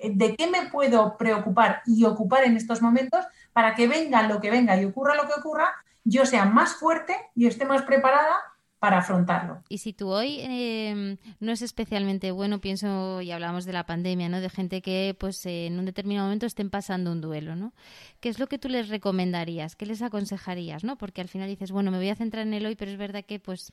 de 0.02 0.34
qué 0.36 0.48
me 0.48 0.66
puedo 0.70 1.16
preocupar 1.16 1.82
y 1.86 2.04
ocupar 2.04 2.44
en 2.44 2.56
estos 2.56 2.80
momentos 2.80 3.24
para 3.52 3.74
que 3.74 3.86
venga 3.86 4.22
lo 4.22 4.40
que 4.40 4.50
venga 4.50 4.76
y 4.80 4.84
ocurra 4.84 5.14
lo 5.14 5.26
que 5.26 5.38
ocurra, 5.38 5.70
yo 6.04 6.24
sea 6.24 6.44
más 6.44 6.74
fuerte 6.74 7.16
y 7.34 7.46
esté 7.46 7.64
más 7.64 7.82
preparada 7.82 8.36
para 8.80 8.98
afrontarlo. 8.98 9.62
Y 9.68 9.78
si 9.78 9.92
tú 9.92 10.08
hoy 10.08 10.38
em, 10.40 11.18
no 11.38 11.52
es 11.52 11.60
especialmente 11.60 12.32
bueno, 12.32 12.60
pienso, 12.60 13.20
y 13.20 13.30
hablamos 13.30 13.66
de 13.66 13.74
la 13.74 13.84
pandemia, 13.84 14.30
¿no? 14.30 14.40
De 14.40 14.48
gente 14.48 14.80
que 14.80 15.14
pues 15.20 15.44
en 15.44 15.78
un 15.78 15.84
determinado 15.84 16.26
momento 16.26 16.46
estén 16.46 16.70
pasando 16.70 17.12
un 17.12 17.20
duelo, 17.20 17.56
¿no? 17.56 17.74
¿Qué 18.20 18.30
es 18.30 18.38
lo 18.38 18.46
que 18.46 18.58
tú 18.58 18.70
les 18.70 18.88
recomendarías? 18.88 19.76
¿Qué 19.76 19.84
les 19.84 20.00
aconsejarías, 20.00 20.82
no? 20.82 20.96
Porque 20.96 21.20
al 21.20 21.28
final 21.28 21.46
dices, 21.46 21.72
bueno, 21.72 21.90
me 21.90 21.98
voy 21.98 22.08
a 22.08 22.16
centrar 22.16 22.46
en 22.46 22.54
el 22.54 22.64
hoy, 22.64 22.74
pero 22.74 22.90
es 22.90 22.96
verdad 22.96 23.22
que 23.22 23.38
pues, 23.38 23.72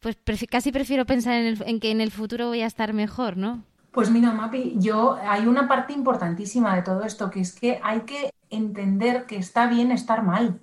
pues 0.00 0.16
casi 0.48 0.70
prefiero 0.70 1.06
pensar 1.06 1.34
en, 1.34 1.58
en 1.66 1.80
que 1.80 1.90
en 1.90 2.00
el 2.00 2.12
futuro 2.12 2.46
voy 2.46 2.62
a 2.62 2.66
estar 2.66 2.92
mejor, 2.92 3.36
¿no? 3.36 3.64
Pues 3.90 4.10
mira, 4.10 4.30
Mapi, 4.30 4.74
yo 4.76 5.18
hay 5.26 5.46
una 5.46 5.66
parte 5.66 5.92
importantísima 5.92 6.76
de 6.76 6.82
todo 6.82 7.02
esto, 7.02 7.30
que 7.30 7.40
es 7.40 7.52
que 7.52 7.80
hay 7.82 8.02
que 8.02 8.30
entender 8.50 9.26
que 9.26 9.38
está 9.38 9.66
bien 9.66 9.90
estar 9.90 10.22
mal. 10.22 10.60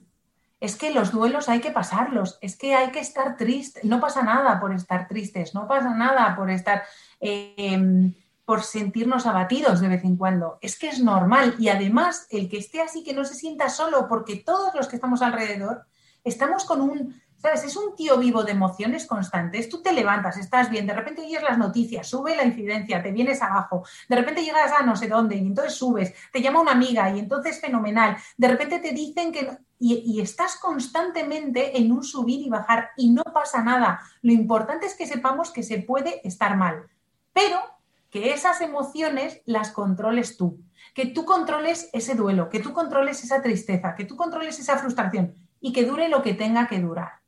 Es 0.64 0.78
que 0.78 0.92
los 0.92 1.12
duelos 1.12 1.50
hay 1.50 1.60
que 1.60 1.72
pasarlos, 1.72 2.38
es 2.40 2.56
que 2.56 2.74
hay 2.74 2.90
que 2.92 3.02
estar 3.02 3.36
triste. 3.36 3.82
No 3.84 4.00
pasa 4.00 4.24
nada 4.24 4.62
por 4.62 4.74
estar 4.74 5.10
tristes, 5.10 5.54
no 5.54 5.68
pasa 5.68 5.94
nada 5.94 6.38
por 6.38 6.50
estar, 6.50 6.84
em, 7.20 8.14
por 8.46 8.64
sentirnos 8.64 9.26
abatidos 9.26 9.82
de 9.82 9.90
vez 9.90 10.06
en 10.06 10.16
cuando. 10.16 10.60
Es 10.62 10.80
que 10.80 10.88
es 10.88 11.02
normal 11.04 11.56
y 11.60 11.68
además 11.68 12.28
el 12.30 12.48
que 12.48 12.60
esté 12.60 12.82
así, 12.82 13.04
que 13.04 13.14
no 13.14 13.26
se 13.26 13.36
sienta 13.36 13.68
solo, 13.68 14.08
porque 14.08 14.38
todos 14.38 14.74
los 14.74 14.88
que 14.88 14.96
estamos 14.96 15.22
alrededor 15.22 15.86
estamos 16.24 16.64
con 16.64 16.80
un 16.80 17.22
¿Sabes? 17.44 17.66
Es 17.66 17.76
un 17.76 17.94
tío 17.94 18.18
vivo 18.18 18.46
de 18.46 18.54
emociones 18.54 19.06
constantes. 19.06 19.68
Tú 19.68 19.82
te 19.82 19.92
levantas, 19.92 20.38
estás 20.38 20.70
bien, 20.70 20.88
de 20.88 20.94
repente 20.94 21.24
oyes 21.24 21.44
las 21.44 21.58
noticias, 21.58 22.08
sube 22.08 22.38
la 22.38 22.46
incidencia, 22.46 23.04
te 23.04 23.12
vienes 23.12 23.42
abajo, 23.42 23.84
de 24.08 24.16
repente 24.16 24.42
llegas 24.42 24.72
a 24.72 24.86
no 24.86 24.96
sé 24.96 25.10
dónde 25.10 25.36
y 25.36 25.40
entonces 25.40 25.74
subes, 25.74 26.14
te 26.32 26.42
llama 26.42 26.62
una 26.62 26.72
amiga 26.72 27.10
y 27.14 27.20
entonces 27.20 27.60
fenomenal. 27.60 28.16
De 28.38 28.48
repente 28.48 28.80
te 28.80 28.94
dicen 28.94 29.34
que... 29.34 29.58
Y, 29.86 30.22
estás 30.22 30.56
constantemente 30.56 31.78
en 31.78 31.92
un 31.92 32.06
subir 32.06 32.40
y 32.40 32.50
bajar 32.50 32.92
y 32.96 33.10
no 33.10 33.24
pasa 33.24 33.62
nada. 33.62 34.00
Lo 34.22 34.32
importante 34.32 34.86
es 34.86 34.96
que 34.96 35.06
sepamos 35.06 35.52
que 35.52 35.62
se 35.62 35.80
puede 35.80 36.26
estar 36.26 36.56
mal, 36.56 36.86
pero 37.34 37.60
que 38.10 38.32
esas 38.32 38.62
emociones 38.62 39.42
las 39.46 39.72
controles 39.72 40.38
tú, 40.38 40.62
que 40.94 41.08
tú 41.08 41.26
controles 41.26 41.90
ese 41.92 42.16
duelo, 42.16 42.50
que 42.50 42.62
tú 42.62 42.72
controles 42.72 43.26
esa 43.26 43.42
tristeza, 43.42 43.94
que 43.96 44.06
tú 44.06 44.16
controles 44.16 44.58
esa 44.58 44.78
frustración 44.78 45.36
y 45.60 45.74
que 45.74 45.84
dure 45.84 46.08
lo 46.08 46.22
que 46.22 46.34
tenga 46.34 46.68
que 46.70 46.80
durar 46.80 47.24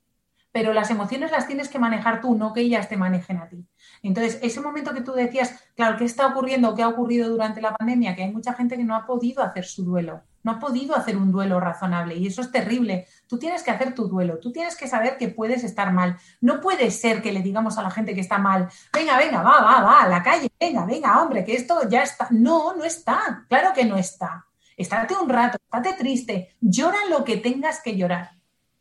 pero 0.56 0.72
las 0.72 0.90
emociones 0.90 1.32
las 1.32 1.48
tienes 1.48 1.68
que 1.68 1.80
manejar 1.80 2.22
tú, 2.22 2.34
no 2.34 2.54
que 2.54 2.62
ellas 2.62 2.88
te 2.88 2.96
manejen 2.96 3.40
a 3.40 3.50
ti. 3.50 3.68
Entonces, 4.02 4.40
ese 4.42 4.62
momento 4.62 4.94
que 4.94 5.02
tú 5.02 5.12
decías, 5.12 5.54
claro, 5.76 5.98
¿qué 5.98 6.06
está 6.06 6.28
ocurriendo 6.28 6.74
qué 6.74 6.82
ha 6.82 6.88
ocurrido 6.88 7.28
durante 7.28 7.60
la 7.60 7.74
pandemia? 7.74 8.16
Que 8.16 8.24
hay 8.24 8.32
mucha 8.32 8.54
gente 8.54 8.78
que 8.78 8.86
no 8.86 8.96
ha 8.96 9.06
podido 9.06 9.44
hacer 9.44 9.66
su 9.66 9.84
duelo, 9.84 10.22
no 10.46 10.52
ha 10.52 10.60
podido 10.60 10.96
hacer 10.96 11.18
un 11.18 11.32
duelo 11.32 11.60
razonable 11.60 12.16
y 12.16 12.28
eso 12.28 12.42
es 12.42 12.52
terrible. 12.52 13.08
Tú 13.28 13.38
tienes 13.38 13.64
que 13.64 13.72
hacer 13.72 13.94
tu 13.94 14.08
duelo, 14.08 14.40
tú 14.40 14.52
tienes 14.52 14.78
que 14.78 14.88
saber 14.88 15.18
que 15.18 15.28
puedes 15.28 15.64
estar 15.64 15.92
mal. 15.92 16.18
No 16.40 16.62
puede 16.62 16.92
ser 16.92 17.22
que 17.22 17.34
le 17.34 17.42
digamos 17.42 17.78
a 17.78 17.82
la 17.82 17.92
gente 17.92 18.16
que 18.16 18.22
está 18.22 18.38
mal, 18.38 18.70
venga, 18.94 19.18
venga, 19.18 19.42
va, 19.42 19.62
va, 19.62 19.82
va, 19.82 20.02
a 20.04 20.08
la 20.08 20.24
calle, 20.24 20.50
venga, 20.60 20.86
venga, 20.86 21.22
hombre, 21.22 21.44
que 21.44 21.56
esto 21.56 21.90
ya 21.90 22.04
está. 22.04 22.28
No, 22.30 22.76
no 22.76 22.86
está, 22.86 23.46
claro 23.50 23.74
que 23.74 23.84
no 23.84 23.98
está. 23.98 24.46
Estate 24.78 25.16
un 25.16 25.30
rato, 25.30 25.58
estate 25.64 25.94
triste, 25.98 26.56
llora 26.62 27.00
lo 27.10 27.24
que 27.24 27.38
tengas 27.38 27.82
que 27.82 27.98
llorar 27.98 28.36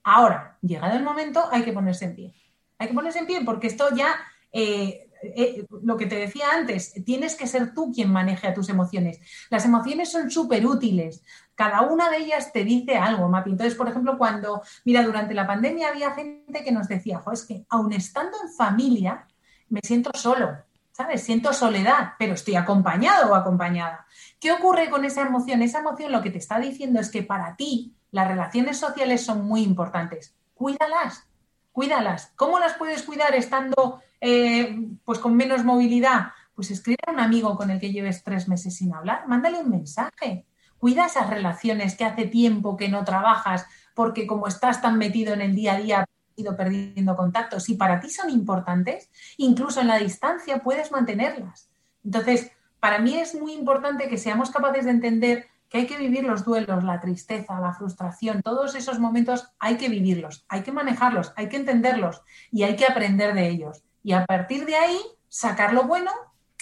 Ahora, 0.05 0.59
llegado 0.61 0.97
el 0.97 1.03
momento, 1.03 1.49
hay 1.51 1.63
que 1.63 1.73
ponerse 1.73 2.05
en 2.05 2.15
pie. 2.15 2.35
Hay 2.79 2.89
que 2.89 2.95
ponerse 2.95 3.21
en 3.21 3.27
pie 3.27 3.41
porque 3.43 3.69
esto 3.69 3.89
ya 3.97 4.15
eh, 4.53 5.09
eh, 5.23 5.67
lo 5.83 5.97
que 5.97 6.05
te 6.05 6.17
decía 6.17 6.45
antes, 6.53 6.93
tienes 7.07 7.35
que 7.35 7.47
ser 7.47 7.73
tú 7.73 7.91
quien 7.91 8.13
maneje 8.13 8.47
a 8.47 8.53
tus 8.53 8.69
emociones. 8.69 9.19
Las 9.49 9.65
emociones 9.65 10.13
son 10.13 10.31
súper 10.31 10.67
útiles. 10.67 11.23
Cada 11.55 11.83
una 11.83 12.11
de 12.11 12.19
ellas 12.19 12.53
te 12.53 12.65
dice 12.65 12.97
algo, 12.97 13.29
Mapi. 13.29 13.51
Entonces, 13.51 13.77
por 13.77 13.89
ejemplo, 13.89 14.19
cuando, 14.19 14.63
mira, 14.85 15.03
durante 15.03 15.35
la 15.35 15.47
pandemia 15.47 15.89
había 15.89 16.13
gente 16.13 16.65
que 16.65 16.73
nos 16.73 16.89
decía, 16.89 17.23
es 17.33 17.45
que 17.45 17.65
aun 17.69 17.93
estando 17.93 18.37
en 18.43 18.53
familia, 18.53 19.27
me 19.69 19.81
siento 19.83 20.11
solo, 20.15 20.57
¿sabes? 20.93 21.23
Siento 21.23 21.53
soledad, 21.53 22.15
pero 22.19 22.35
estoy 22.35 22.57
acompañado 22.57 23.33
o 23.33 23.35
acompañada. 23.35 24.07
¿Qué 24.41 24.53
ocurre 24.53 24.91
con 24.91 25.05
esa 25.05 25.23
emoción? 25.23 25.63
Esa 25.63 25.81
emoción 25.81 26.13
lo 26.13 26.23
que 26.23 26.31
te 26.31 26.39
está 26.39 26.59
diciendo 26.59 27.01
es 27.01 27.11
que 27.11 27.23
para 27.23 27.57
ti 27.57 27.95
las 28.11 28.29
relaciones 28.29 28.79
sociales 28.79 29.25
son 29.25 29.45
muy 29.45 29.63
importantes. 29.63 30.35
Cuídalas, 30.55 31.27
cuídalas. 31.73 32.33
¿Cómo 32.37 32.59
las 32.59 32.75
puedes 32.75 33.03
cuidar 33.03 33.35
estando 33.35 34.01
eh, 34.21 34.79
pues 35.05 35.19
con 35.19 35.37
menos 35.37 35.65
movilidad? 35.65 36.29
Pues 36.55 36.71
escribe 36.71 36.99
a 37.07 37.11
un 37.11 37.19
amigo 37.19 37.57
con 37.57 37.71
el 37.71 37.81
que 37.81 37.91
lleves 37.91 38.23
tres 38.23 38.49
meses 38.49 38.77
sin 38.77 38.95
hablar, 38.95 39.27
mándale 39.27 39.59
un 39.59 39.71
mensaje. 39.71 40.47
Cuida 40.85 41.07
esas 41.07 41.31
relaciones 41.31 41.97
que 41.97 42.05
hace 42.05 42.27
tiempo 42.27 42.77
que 42.77 42.91
no 42.91 43.05
trabajas 43.05 43.65
porque 43.95 44.27
como 44.27 44.47
estás 44.47 44.83
tan 44.83 44.99
metido 44.99 45.33
en 45.33 45.41
el 45.41 45.55
día 45.55 45.77
a 45.77 45.81
día 45.81 46.09
ido 46.37 46.55
perdiendo 46.59 47.17
contactos. 47.17 47.65
Si 47.65 47.73
para 47.73 48.01
ti 48.01 48.11
son 48.11 48.29
importantes, 48.29 49.09
incluso 49.39 49.81
en 49.81 49.89
la 49.89 49.97
distancia 49.97 50.59
puedes 50.59 50.93
mantenerlas. 50.93 51.71
Entonces, 52.05 52.51
para 52.81 52.99
mí 52.99 53.17
es 53.17 53.35
muy 53.35 53.55
importante 53.55 54.11
que 54.11 54.19
seamos 54.19 54.51
capaces 54.51 54.85
de 54.85 54.91
entender 54.91 55.47
que 55.71 55.79
hay 55.79 55.87
que 55.87 55.97
vivir 55.97 56.25
los 56.25 56.45
duelos, 56.45 56.85
la 56.85 57.01
tristeza, 57.01 57.59
la 57.61 57.73
frustración, 57.73 58.43
todos 58.43 58.75
esos 58.75 58.99
momentos 58.99 59.49
hay 59.59 59.79
que 59.79 59.89
vivirlos, 59.89 60.45
hay 60.51 60.65
que 60.65 60.73
manejarlos, 60.73 61.33
hay 61.37 61.49
que 61.49 61.57
entenderlos 61.57 62.21
y 62.53 62.65
hay 62.65 62.77
que 62.77 62.85
aprender 62.85 63.33
de 63.33 63.49
ellos. 63.49 63.83
Y 64.03 64.13
a 64.13 64.27
partir 64.27 64.67
de 64.67 64.77
ahí, 64.77 65.01
sacar 65.31 65.73
lo 65.73 65.85
bueno 65.85 66.11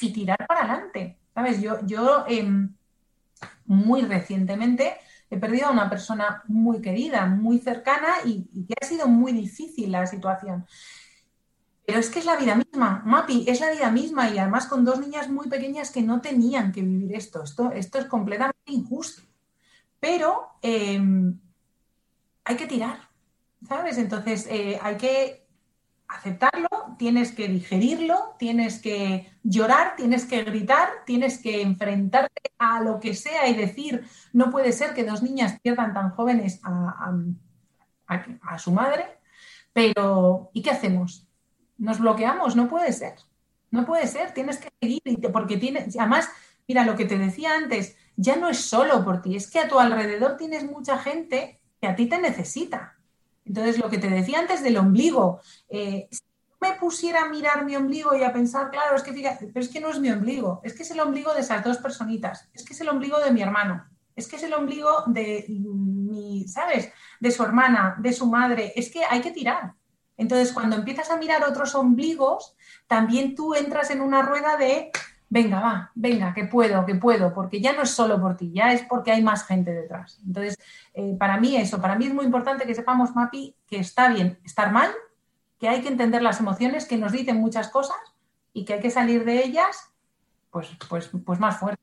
y 0.00 0.12
tirar 0.12 0.46
para 0.46 0.60
adelante. 0.60 1.18
¿Sabes? 1.34 1.60
Yo, 1.60 1.84
yo 1.84 2.24
em, 2.28 2.76
muy 3.66 4.02
recientemente 4.02 4.94
he 5.32 5.38
perdido 5.38 5.68
a 5.68 5.70
una 5.70 5.88
persona 5.88 6.42
muy 6.46 6.82
querida, 6.82 7.24
muy 7.24 7.58
cercana 7.58 8.16
y, 8.24 8.66
que 8.66 8.74
ha 8.78 8.86
sido 8.86 9.08
muy 9.08 9.32
difícil 9.32 9.90
la 9.90 10.06
situación. 10.06 10.66
Pero 11.86 11.98
es 11.98 12.10
que 12.10 12.18
es 12.18 12.26
la 12.26 12.36
vida 12.36 12.54
misma, 12.54 13.02
Mapi, 13.06 13.44
es 13.48 13.60
la 13.60 13.70
vida 13.70 13.90
misma 13.90 14.28
y 14.28 14.38
además 14.38 14.66
con 14.66 14.84
dos 14.84 15.00
niñas 15.00 15.30
muy 15.30 15.48
pequeñas 15.48 15.90
que 15.90 16.02
no 16.02 16.20
tenían 16.20 16.70
que 16.70 16.82
vivir 16.82 17.14
esto. 17.14 17.42
Esto, 17.42 17.72
esto 17.72 17.98
es 17.98 18.04
completamente 18.04 18.60
injusto. 18.66 19.22
Pero 19.98 20.50
em, 20.60 21.40
hay 22.44 22.56
que 22.56 22.66
tirar, 22.66 23.08
¿sabes? 23.66 23.96
Entonces 23.96 24.46
eh, 24.50 24.78
hay 24.82 24.96
que 24.96 25.41
aceptarlo, 26.16 26.68
tienes 26.98 27.32
que 27.32 27.48
digerirlo, 27.48 28.34
tienes 28.38 28.80
que 28.80 29.32
llorar, 29.42 29.94
tienes 29.96 30.24
que 30.24 30.44
gritar, 30.44 30.88
tienes 31.06 31.38
que 31.38 31.62
enfrentarte 31.62 32.52
a 32.58 32.80
lo 32.80 33.00
que 33.00 33.14
sea 33.14 33.48
y 33.48 33.54
decir, 33.54 34.04
no 34.32 34.50
puede 34.50 34.72
ser 34.72 34.94
que 34.94 35.04
dos 35.04 35.22
niñas 35.22 35.58
pierdan 35.60 35.92
tan 35.94 36.10
jóvenes 36.10 36.60
a, 36.62 37.12
a 38.06 38.58
su 38.58 38.72
madre, 38.72 39.06
pero 39.72 40.50
¿y 40.52 40.62
qué 40.62 40.70
hacemos? 40.70 41.26
nos 41.82 41.98
bloqueamos, 41.98 42.54
no 42.54 42.68
puede 42.68 42.92
ser, 42.92 43.14
no 43.72 43.84
puede 43.84 44.06
ser, 44.06 44.32
tienes 44.32 44.58
que 44.58 44.70
seguir, 44.80 45.02
porque 45.32 45.56
tienes, 45.56 45.96
además, 45.98 46.28
mira 46.68 46.84
lo 46.84 46.94
que 46.94 47.06
te 47.06 47.18
decía 47.18 47.54
antes, 47.54 47.96
ya 48.14 48.36
no 48.36 48.48
es 48.48 48.58
solo 48.58 49.04
por 49.04 49.20
ti, 49.20 49.34
es 49.34 49.50
que 49.50 49.58
a 49.58 49.68
tu 49.68 49.80
alrededor 49.80 50.36
tienes 50.36 50.64
mucha 50.64 50.98
gente 50.98 51.60
que 51.80 51.88
a 51.88 51.96
ti 51.96 52.06
te 52.06 52.20
necesita. 52.20 52.91
Entonces, 53.44 53.78
lo 53.78 53.90
que 53.90 53.98
te 53.98 54.08
decía 54.08 54.38
antes 54.38 54.62
del 54.62 54.76
ombligo, 54.76 55.40
eh, 55.68 56.08
si 56.10 56.22
me 56.60 56.74
pusiera 56.74 57.22
a 57.22 57.28
mirar 57.28 57.64
mi 57.64 57.74
ombligo 57.76 58.14
y 58.14 58.22
a 58.22 58.32
pensar, 58.32 58.70
claro, 58.70 58.94
es 58.96 59.02
que 59.02 59.12
fíjate, 59.12 59.48
pero 59.48 59.64
es 59.64 59.68
que 59.70 59.80
no 59.80 59.90
es 59.90 59.98
mi 59.98 60.10
ombligo, 60.10 60.60
es 60.62 60.74
que 60.74 60.84
es 60.84 60.90
el 60.92 61.00
ombligo 61.00 61.34
de 61.34 61.40
esas 61.40 61.64
dos 61.64 61.78
personitas, 61.78 62.48
es 62.54 62.64
que 62.64 62.72
es 62.72 62.80
el 62.80 62.88
ombligo 62.88 63.18
de 63.18 63.32
mi 63.32 63.42
hermano, 63.42 63.84
es 64.14 64.28
que 64.28 64.36
es 64.36 64.42
el 64.44 64.54
ombligo 64.54 65.04
de 65.06 65.46
mi, 65.48 66.46
¿sabes? 66.46 66.90
De 67.18 67.30
su 67.30 67.42
hermana, 67.42 67.96
de 67.98 68.12
su 68.12 68.26
madre, 68.26 68.72
es 68.76 68.90
que 68.90 69.04
hay 69.04 69.20
que 69.20 69.32
tirar. 69.32 69.74
Entonces, 70.16 70.52
cuando 70.52 70.76
empiezas 70.76 71.10
a 71.10 71.16
mirar 71.16 71.42
otros 71.42 71.74
ombligos, 71.74 72.54
también 72.86 73.34
tú 73.34 73.54
entras 73.54 73.90
en 73.90 74.00
una 74.00 74.22
rueda 74.22 74.56
de, 74.56 74.92
venga, 75.32 75.60
va, 75.60 75.90
venga, 75.94 76.34
que 76.34 76.44
puedo, 76.44 76.84
que 76.84 76.94
puedo, 76.94 77.32
porque 77.32 77.58
ya 77.58 77.72
no 77.72 77.84
es 77.84 77.90
solo 77.90 78.20
por 78.20 78.36
ti, 78.36 78.52
ya 78.52 78.74
es 78.74 78.82
porque 78.82 79.12
hay 79.12 79.22
más 79.22 79.46
gente 79.46 79.72
detrás. 79.72 80.20
Entonces, 80.26 80.58
eh, 80.92 81.16
para 81.18 81.40
mí 81.40 81.56
eso, 81.56 81.80
para 81.80 81.96
mí 81.96 82.04
es 82.04 82.12
muy 82.12 82.26
importante 82.26 82.66
que 82.66 82.74
sepamos, 82.74 83.14
Mapi, 83.14 83.56
que 83.66 83.78
está 83.78 84.10
bien 84.10 84.38
estar 84.44 84.70
mal, 84.70 84.90
que 85.58 85.70
hay 85.70 85.80
que 85.80 85.88
entender 85.88 86.20
las 86.20 86.38
emociones, 86.38 86.84
que 86.84 86.98
nos 86.98 87.12
dicen 87.12 87.38
muchas 87.38 87.68
cosas 87.68 87.96
y 88.52 88.66
que 88.66 88.74
hay 88.74 88.80
que 88.80 88.90
salir 88.90 89.24
de 89.24 89.42
ellas, 89.42 89.94
pues, 90.50 90.68
pues, 90.86 91.10
pues 91.24 91.40
más 91.40 91.56
fuerte. 91.56 91.82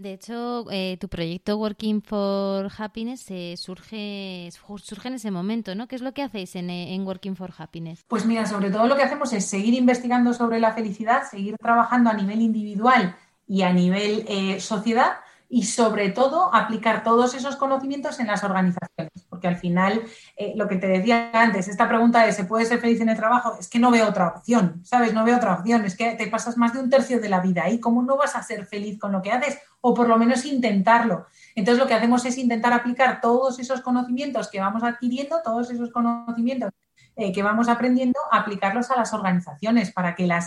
De 0.00 0.14
hecho, 0.14 0.64
eh, 0.70 0.96
tu 0.98 1.10
proyecto 1.10 1.58
Working 1.58 2.00
for 2.00 2.70
Happiness 2.78 3.26
eh, 3.28 3.54
surge, 3.58 4.48
surge 4.50 5.08
en 5.08 5.14
ese 5.14 5.30
momento, 5.30 5.74
¿no? 5.74 5.88
¿Qué 5.88 5.96
es 5.96 6.00
lo 6.00 6.14
que 6.14 6.22
hacéis 6.22 6.56
en, 6.56 6.70
eh, 6.70 6.98
Working 7.04 7.36
for 7.36 7.52
Happiness? 7.58 8.02
Pues 8.08 8.24
mira, 8.24 8.46
sobre 8.46 8.70
todo 8.70 8.86
lo 8.86 8.96
que 8.96 9.02
hacemos 9.02 9.30
es 9.34 9.44
seguir 9.44 9.74
investigando 9.74 10.32
sobre 10.32 10.58
la 10.58 10.72
felicidad, 10.72 11.24
seguir 11.30 11.58
trabajando 11.58 12.08
a 12.08 12.14
nivel 12.14 12.40
individual 12.40 13.14
y 13.46 13.60
a 13.60 13.74
nivel 13.74 14.24
sociedad 14.58 15.18
y 15.50 15.64
sobre 15.64 16.08
todo 16.08 16.54
aplicar 16.54 17.02
todos 17.02 17.34
esos 17.34 17.56
conocimientos 17.56 18.20
en 18.20 18.28
las 18.28 18.42
organizaciones, 18.42 19.26
porque 19.40 19.48
al 19.48 19.56
final, 19.56 20.02
eh, 20.36 20.52
lo 20.54 20.68
que 20.68 20.76
te 20.76 20.86
decía 20.86 21.30
antes, 21.32 21.66
esta 21.66 21.88
pregunta 21.88 22.26
de 22.26 22.32
¿se 22.32 22.44
puede 22.44 22.66
ser 22.66 22.78
feliz 22.78 23.00
en 23.00 23.08
el 23.08 23.16
trabajo? 23.16 23.56
Es 23.58 23.70
que 23.70 23.78
no 23.78 23.90
veo 23.90 24.06
otra 24.06 24.28
opción, 24.28 24.82
¿sabes? 24.84 25.14
No 25.14 25.24
veo 25.24 25.38
otra 25.38 25.54
opción, 25.54 25.82
es 25.86 25.96
que 25.96 26.12
te 26.12 26.26
pasas 26.26 26.58
más 26.58 26.74
de 26.74 26.80
un 26.80 26.90
tercio 26.90 27.18
de 27.18 27.30
la 27.30 27.40
vida 27.40 27.64
ahí, 27.64 27.80
¿cómo 27.80 28.02
no 28.02 28.18
vas 28.18 28.36
a 28.36 28.42
ser 28.42 28.66
feliz 28.66 28.98
con 28.98 29.12
lo 29.12 29.22
que 29.22 29.32
haces? 29.32 29.58
O 29.80 29.94
por 29.94 30.08
lo 30.08 30.18
menos 30.18 30.44
intentarlo. 30.44 31.24
Entonces 31.54 31.82
lo 31.82 31.88
que 31.88 31.94
hacemos 31.94 32.26
es 32.26 32.36
intentar 32.36 32.74
aplicar 32.74 33.22
todos 33.22 33.58
esos 33.58 33.80
conocimientos 33.80 34.50
que 34.50 34.60
vamos 34.60 34.82
adquiriendo, 34.82 35.40
todos 35.42 35.70
esos 35.70 35.90
conocimientos 35.90 36.70
eh, 37.16 37.32
que 37.32 37.42
vamos 37.42 37.70
aprendiendo, 37.70 38.20
aplicarlos 38.30 38.90
a 38.90 38.96
las 38.96 39.14
organizaciones 39.14 39.90
para 39.90 40.14
que 40.14 40.26
los 40.26 40.44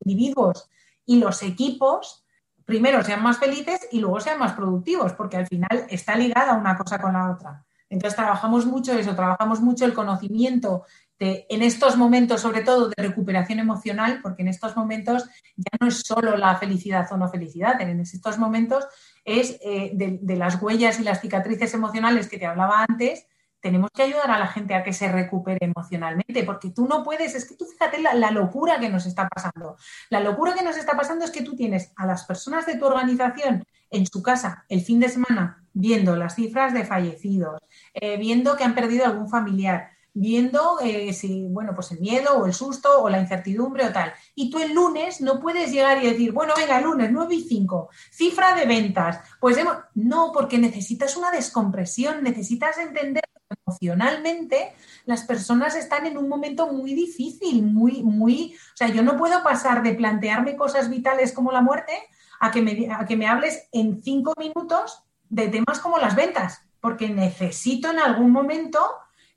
individuos 0.00 0.68
y 1.06 1.20
los 1.20 1.44
equipos 1.44 2.24
primero 2.64 3.04
sean 3.04 3.22
más 3.22 3.38
felices 3.38 3.86
y 3.92 4.00
luego 4.00 4.18
sean 4.18 4.40
más 4.40 4.54
productivos, 4.54 5.12
porque 5.12 5.36
al 5.36 5.46
final 5.46 5.86
está 5.88 6.16
ligada 6.16 6.54
una 6.54 6.76
cosa 6.76 7.00
con 7.00 7.12
la 7.12 7.30
otra. 7.30 7.64
Entonces 7.92 8.16
trabajamos 8.16 8.64
mucho 8.64 8.94
eso, 8.98 9.14
trabajamos 9.14 9.60
mucho 9.60 9.84
el 9.84 9.92
conocimiento 9.92 10.84
de, 11.18 11.46
en 11.50 11.62
estos 11.62 11.96
momentos, 11.98 12.40
sobre 12.40 12.62
todo 12.62 12.88
de 12.88 12.94
recuperación 12.96 13.58
emocional, 13.58 14.20
porque 14.22 14.40
en 14.40 14.48
estos 14.48 14.74
momentos 14.76 15.28
ya 15.56 15.76
no 15.78 15.88
es 15.88 16.00
solo 16.00 16.38
la 16.38 16.56
felicidad 16.56 17.06
o 17.12 17.18
no 17.18 17.28
felicidad, 17.28 17.78
en 17.82 18.00
estos 18.00 18.38
momentos 18.38 18.86
es 19.24 19.58
eh, 19.62 19.92
de 19.94 20.36
las 20.36 20.60
huellas 20.60 20.98
y 20.98 21.04
las 21.04 21.20
cicatrices 21.20 21.74
emocionales 21.74 22.28
que 22.28 22.38
te 22.38 22.46
hablaba 22.46 22.86
antes, 22.88 23.26
tenemos 23.60 23.90
que 23.94 24.02
ayudar 24.02 24.30
a 24.30 24.38
la 24.38 24.48
gente 24.48 24.74
a 24.74 24.82
que 24.82 24.94
se 24.94 25.12
recupere 25.12 25.58
emocionalmente, 25.60 26.42
porque 26.44 26.70
tú 26.70 26.88
no 26.88 27.04
puedes, 27.04 27.34
es 27.34 27.44
que 27.48 27.54
tú 27.56 27.66
fíjate 27.66 28.00
la, 28.00 28.30
locura 28.30 28.80
que 28.80 28.88
nos 28.88 29.04
está 29.04 29.28
pasando. 29.28 29.76
La 30.08 30.18
locura 30.18 30.54
que 30.54 30.64
nos 30.64 30.76
está 30.78 30.96
pasando 30.96 31.26
es 31.26 31.30
que 31.30 31.42
tú 31.42 31.54
tienes 31.54 31.92
a 31.96 32.06
las 32.06 32.24
personas 32.24 32.66
de 32.66 32.76
tu 32.76 32.86
organización 32.86 33.64
en 33.90 34.06
su 34.06 34.22
casa 34.22 34.64
el 34.68 34.80
fin 34.80 34.98
de 34.98 35.10
semana 35.10 35.61
viendo 35.72 36.16
las 36.16 36.34
cifras 36.34 36.74
de 36.74 36.84
fallecidos, 36.84 37.60
eh, 37.94 38.16
viendo 38.16 38.56
que 38.56 38.64
han 38.64 38.74
perdido 38.74 39.06
algún 39.06 39.28
familiar, 39.28 39.90
viendo 40.14 40.78
eh, 40.82 41.12
si, 41.12 41.46
bueno, 41.48 41.72
pues 41.74 41.92
el 41.92 42.00
miedo 42.00 42.36
o 42.36 42.46
el 42.46 42.52
susto 42.52 43.02
o 43.02 43.08
la 43.08 43.20
incertidumbre 43.20 43.86
o 43.86 43.92
tal. 43.92 44.12
Y 44.34 44.50
tú 44.50 44.58
el 44.58 44.74
lunes 44.74 45.20
no 45.20 45.40
puedes 45.40 45.72
llegar 45.72 46.02
y 46.02 46.06
decir, 46.08 46.32
bueno, 46.32 46.54
venga, 46.56 46.80
lunes 46.80 47.10
9 47.10 47.34
y 47.34 47.42
5, 47.42 47.88
cifra 48.10 48.54
de 48.54 48.66
ventas. 48.66 49.20
Pues 49.40 49.56
no, 49.94 50.30
porque 50.32 50.58
necesitas 50.58 51.16
una 51.16 51.30
descompresión, 51.30 52.22
necesitas 52.22 52.78
entender 52.78 53.24
emocionalmente 53.66 54.72
las 55.04 55.24
personas 55.24 55.74
están 55.74 56.06
en 56.06 56.16
un 56.16 56.28
momento 56.28 56.72
muy 56.72 56.94
difícil, 56.94 57.62
muy, 57.62 58.02
muy, 58.02 58.54
o 58.54 58.76
sea, 58.76 58.88
yo 58.88 59.02
no 59.02 59.16
puedo 59.16 59.42
pasar 59.42 59.82
de 59.82 59.94
plantearme 59.94 60.56
cosas 60.56 60.88
vitales 60.88 61.32
como 61.32 61.52
la 61.52 61.60
muerte 61.60 61.92
a 62.40 62.50
que 62.50 62.62
me, 62.62 62.92
a 62.92 63.04
que 63.04 63.16
me 63.16 63.26
hables 63.26 63.68
en 63.72 64.02
cinco 64.02 64.32
minutos 64.38 65.02
de 65.32 65.48
temas 65.48 65.80
como 65.80 65.96
las 65.96 66.14
ventas, 66.14 66.60
porque 66.78 67.08
necesito 67.08 67.90
en 67.90 67.98
algún 67.98 68.30
momento 68.30 68.78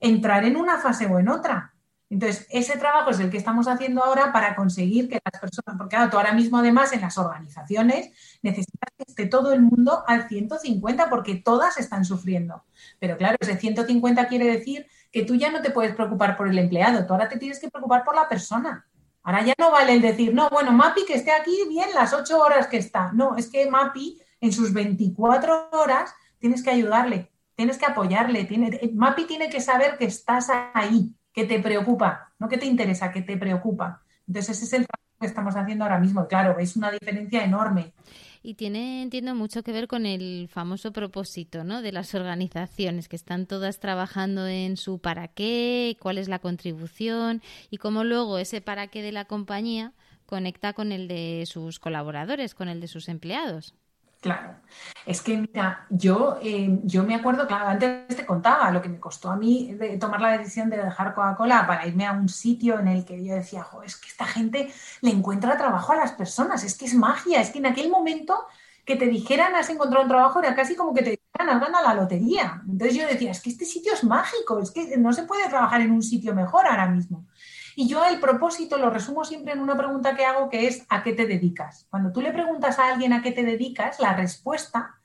entrar 0.01 0.43
en 0.43 0.57
una 0.57 0.77
fase 0.77 1.05
o 1.05 1.19
en 1.19 1.29
otra. 1.29 1.73
Entonces, 2.09 2.45
ese 2.49 2.77
trabajo 2.77 3.11
es 3.11 3.19
el 3.21 3.31
que 3.31 3.37
estamos 3.37 3.67
haciendo 3.69 4.03
ahora 4.03 4.33
para 4.33 4.55
conseguir 4.55 5.07
que 5.07 5.21
las 5.23 5.39
personas, 5.39 5.77
porque 5.77 5.95
claro, 5.95 6.11
tú 6.11 6.17
ahora 6.17 6.33
mismo 6.33 6.57
además 6.57 6.91
en 6.91 6.99
las 6.99 7.17
organizaciones 7.17 8.11
necesitas 8.41 8.89
que 8.97 9.05
esté 9.07 9.25
todo 9.27 9.53
el 9.53 9.61
mundo 9.61 10.03
al 10.05 10.27
150 10.27 11.09
porque 11.09 11.35
todas 11.35 11.77
están 11.77 12.03
sufriendo. 12.03 12.65
Pero 12.99 13.15
claro, 13.15 13.37
ese 13.39 13.57
150 13.57 14.27
quiere 14.27 14.47
decir 14.47 14.87
que 15.11 15.23
tú 15.23 15.35
ya 15.35 15.49
no 15.49 15.61
te 15.61 15.71
puedes 15.71 15.95
preocupar 15.95 16.35
por 16.35 16.49
el 16.49 16.59
empleado, 16.59 17.07
tú 17.07 17.13
ahora 17.13 17.29
te 17.29 17.39
tienes 17.39 17.59
que 17.59 17.69
preocupar 17.69 18.03
por 18.03 18.15
la 18.15 18.27
persona. 18.27 18.85
Ahora 19.23 19.43
ya 19.45 19.53
no 19.57 19.71
vale 19.71 19.93
el 19.93 20.01
decir, 20.01 20.33
no, 20.33 20.49
bueno, 20.49 20.73
Mapi 20.73 21.05
que 21.05 21.15
esté 21.15 21.31
aquí 21.31 21.57
bien 21.69 21.89
las 21.95 22.13
ocho 22.13 22.39
horas 22.39 22.67
que 22.67 22.77
está. 22.77 23.11
No, 23.13 23.37
es 23.37 23.47
que 23.49 23.67
Mapi 23.69 24.21
en 24.45 24.53
sus 24.53 24.73
24 24.73 25.69
horas 25.71 26.13
tienes 26.39 26.63
que 26.63 26.69
ayudarle, 26.69 27.31
tienes 27.55 27.77
que 27.77 27.85
apoyarle. 27.85 28.45
Tiene, 28.45 28.79
Mapi 28.93 29.25
tiene 29.25 29.49
que 29.49 29.61
saber 29.61 29.97
que 29.97 30.05
estás 30.05 30.49
ahí, 30.73 31.15
que 31.33 31.45
te 31.45 31.59
preocupa, 31.59 32.33
no 32.39 32.47
que 32.47 32.57
te 32.57 32.65
interesa, 32.65 33.11
que 33.11 33.21
te 33.21 33.37
preocupa. 33.37 34.01
Entonces, 34.27 34.57
ese 34.57 34.65
es 34.65 34.73
el 34.73 34.87
trabajo 34.87 35.19
que 35.19 35.27
estamos 35.27 35.55
haciendo 35.55 35.83
ahora 35.83 35.99
mismo. 35.99 36.27
Claro, 36.27 36.59
es 36.59 36.75
una 36.75 36.91
diferencia 36.91 37.43
enorme. 37.43 37.93
Y 38.43 38.53
tiene, 38.53 39.01
entiendo, 39.01 39.33
mucho 39.33 39.63
que 39.63 39.71
ver 39.71 39.87
con 39.87 40.05
el 40.05 40.47
famoso 40.51 40.91
propósito, 40.91 41.63
¿no? 41.63 41.81
De 41.81 41.91
las 41.91 42.13
organizaciones, 42.13 43.09
que 43.09 43.15
están 43.15 43.47
todas 43.47 43.79
trabajando 43.79 44.47
en 44.47 44.77
su 44.77 44.99
para 44.99 45.27
qué, 45.27 45.97
cuál 45.99 46.19
es 46.19 46.27
la 46.27 46.37
contribución 46.37 47.41
y 47.71 47.77
cómo 47.77 48.03
luego 48.03 48.37
ese 48.37 48.61
para 48.61 48.85
qué 48.87 49.01
de 49.01 49.11
la 49.11 49.25
compañía 49.25 49.93
conecta 50.27 50.73
con 50.73 50.91
el 50.91 51.07
de 51.07 51.45
sus 51.47 51.79
colaboradores, 51.79 52.53
con 52.53 52.69
el 52.69 52.81
de 52.81 52.87
sus 52.87 53.09
empleados. 53.09 53.73
Claro, 54.21 54.55
es 55.05 55.21
que 55.21 55.37
mira, 55.37 55.85
yo, 55.89 56.39
eh, 56.41 56.79
yo 56.83 57.03
me 57.03 57.13
acuerdo, 57.13 57.45
claro, 57.45 57.67
antes 57.67 58.15
te 58.15 58.25
contaba 58.25 58.71
lo 58.71 58.81
que 58.81 58.89
me 58.89 58.99
costó 58.99 59.29
a 59.29 59.35
mí 59.35 59.73
de 59.75 59.97
tomar 59.99 60.19
la 60.19 60.37
decisión 60.37 60.69
de 60.69 60.77
dejar 60.77 61.13
Coca-Cola 61.13 61.67
para 61.67 61.85
irme 61.85 62.07
a 62.07 62.11
un 62.13 62.27
sitio 62.27 62.79
en 62.79 62.87
el 62.87 63.05
que 63.05 63.23
yo 63.23 63.35
decía, 63.35 63.67
es 63.85 63.97
que 63.97 64.07
esta 64.07 64.25
gente 64.25 64.73
le 65.01 65.11
encuentra 65.11 65.57
trabajo 65.57 65.93
a 65.93 65.97
las 65.97 66.13
personas, 66.13 66.63
es 66.63 66.75
que 66.75 66.85
es 66.85 66.95
magia, 66.95 67.39
es 67.39 67.51
que 67.51 67.59
en 67.59 67.67
aquel 67.67 67.89
momento 67.91 68.47
que 68.83 68.95
te 68.95 69.05
dijeran 69.07 69.55
has 69.55 69.69
encontrado 69.69 70.03
un 70.03 70.09
trabajo 70.09 70.39
era 70.39 70.55
casi 70.55 70.75
como 70.75 70.93
que 70.93 71.03
te 71.03 71.09
dijeran 71.11 71.49
has 71.49 71.61
ganado 71.61 71.87
la 71.87 71.93
lotería. 71.95 72.61
Entonces 72.67 72.95
yo 72.97 73.07
decía, 73.07 73.31
es 73.31 73.41
que 73.41 73.49
este 73.51 73.65
sitio 73.65 73.93
es 73.93 74.03
mágico, 74.03 74.59
es 74.59 74.71
que 74.71 74.97
no 74.97 75.13
se 75.13 75.23
puede 75.23 75.47
trabajar 75.49 75.81
en 75.81 75.91
un 75.91 76.01
sitio 76.01 76.33
mejor 76.33 76.65
ahora 76.65 76.87
mismo. 76.87 77.27
Y 77.75 77.87
yo 77.87 78.05
el 78.05 78.19
propósito 78.19 78.77
lo 78.77 78.89
resumo 78.89 79.25
siempre 79.25 79.53
en 79.53 79.59
una 79.59 79.75
pregunta 79.75 80.15
que 80.15 80.25
hago 80.25 80.49
que 80.49 80.67
es 80.67 80.85
¿a 80.89 81.03
qué 81.03 81.13
te 81.13 81.25
dedicas? 81.25 81.87
Cuando 81.89 82.11
tú 82.11 82.21
le 82.21 82.31
preguntas 82.31 82.79
a 82.79 82.89
alguien 82.91 83.13
a 83.13 83.21
qué 83.21 83.31
te 83.31 83.43
dedicas, 83.43 83.99
la 83.99 84.15
respuesta 84.15 84.95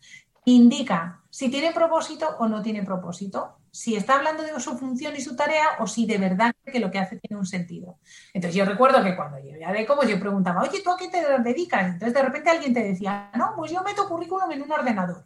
indica 0.44 1.20
si 1.30 1.50
tiene 1.50 1.72
propósito 1.72 2.36
o 2.38 2.48
no 2.48 2.62
tiene 2.62 2.82
propósito, 2.82 3.56
si 3.70 3.94
está 3.94 4.16
hablando 4.16 4.42
de 4.42 4.58
su 4.58 4.76
función 4.76 5.14
y 5.16 5.20
su 5.20 5.36
tarea 5.36 5.66
o 5.78 5.86
si 5.86 6.06
de 6.06 6.18
verdad 6.18 6.52
que 6.64 6.80
lo 6.80 6.90
que 6.90 6.98
hace 6.98 7.18
tiene 7.18 7.38
un 7.38 7.46
sentido. 7.46 7.98
Entonces 8.34 8.56
yo 8.56 8.64
recuerdo 8.64 9.02
que 9.02 9.14
cuando 9.14 9.38
llegué 9.38 9.64
a 9.64 9.72
Deco, 9.72 9.96
pues 9.96 10.08
yo 10.08 10.18
preguntaba, 10.18 10.62
oye, 10.62 10.82
¿tú 10.82 10.90
a 10.90 10.96
qué 10.96 11.08
te 11.08 11.38
dedicas? 11.42 11.86
Entonces 11.86 12.14
de 12.14 12.22
repente 12.22 12.50
alguien 12.50 12.74
te 12.74 12.82
decía, 12.82 13.30
no, 13.36 13.52
pues 13.56 13.70
yo 13.70 13.82
meto 13.82 14.08
currículum 14.08 14.50
en 14.50 14.62
un 14.62 14.72
ordenador. 14.72 15.24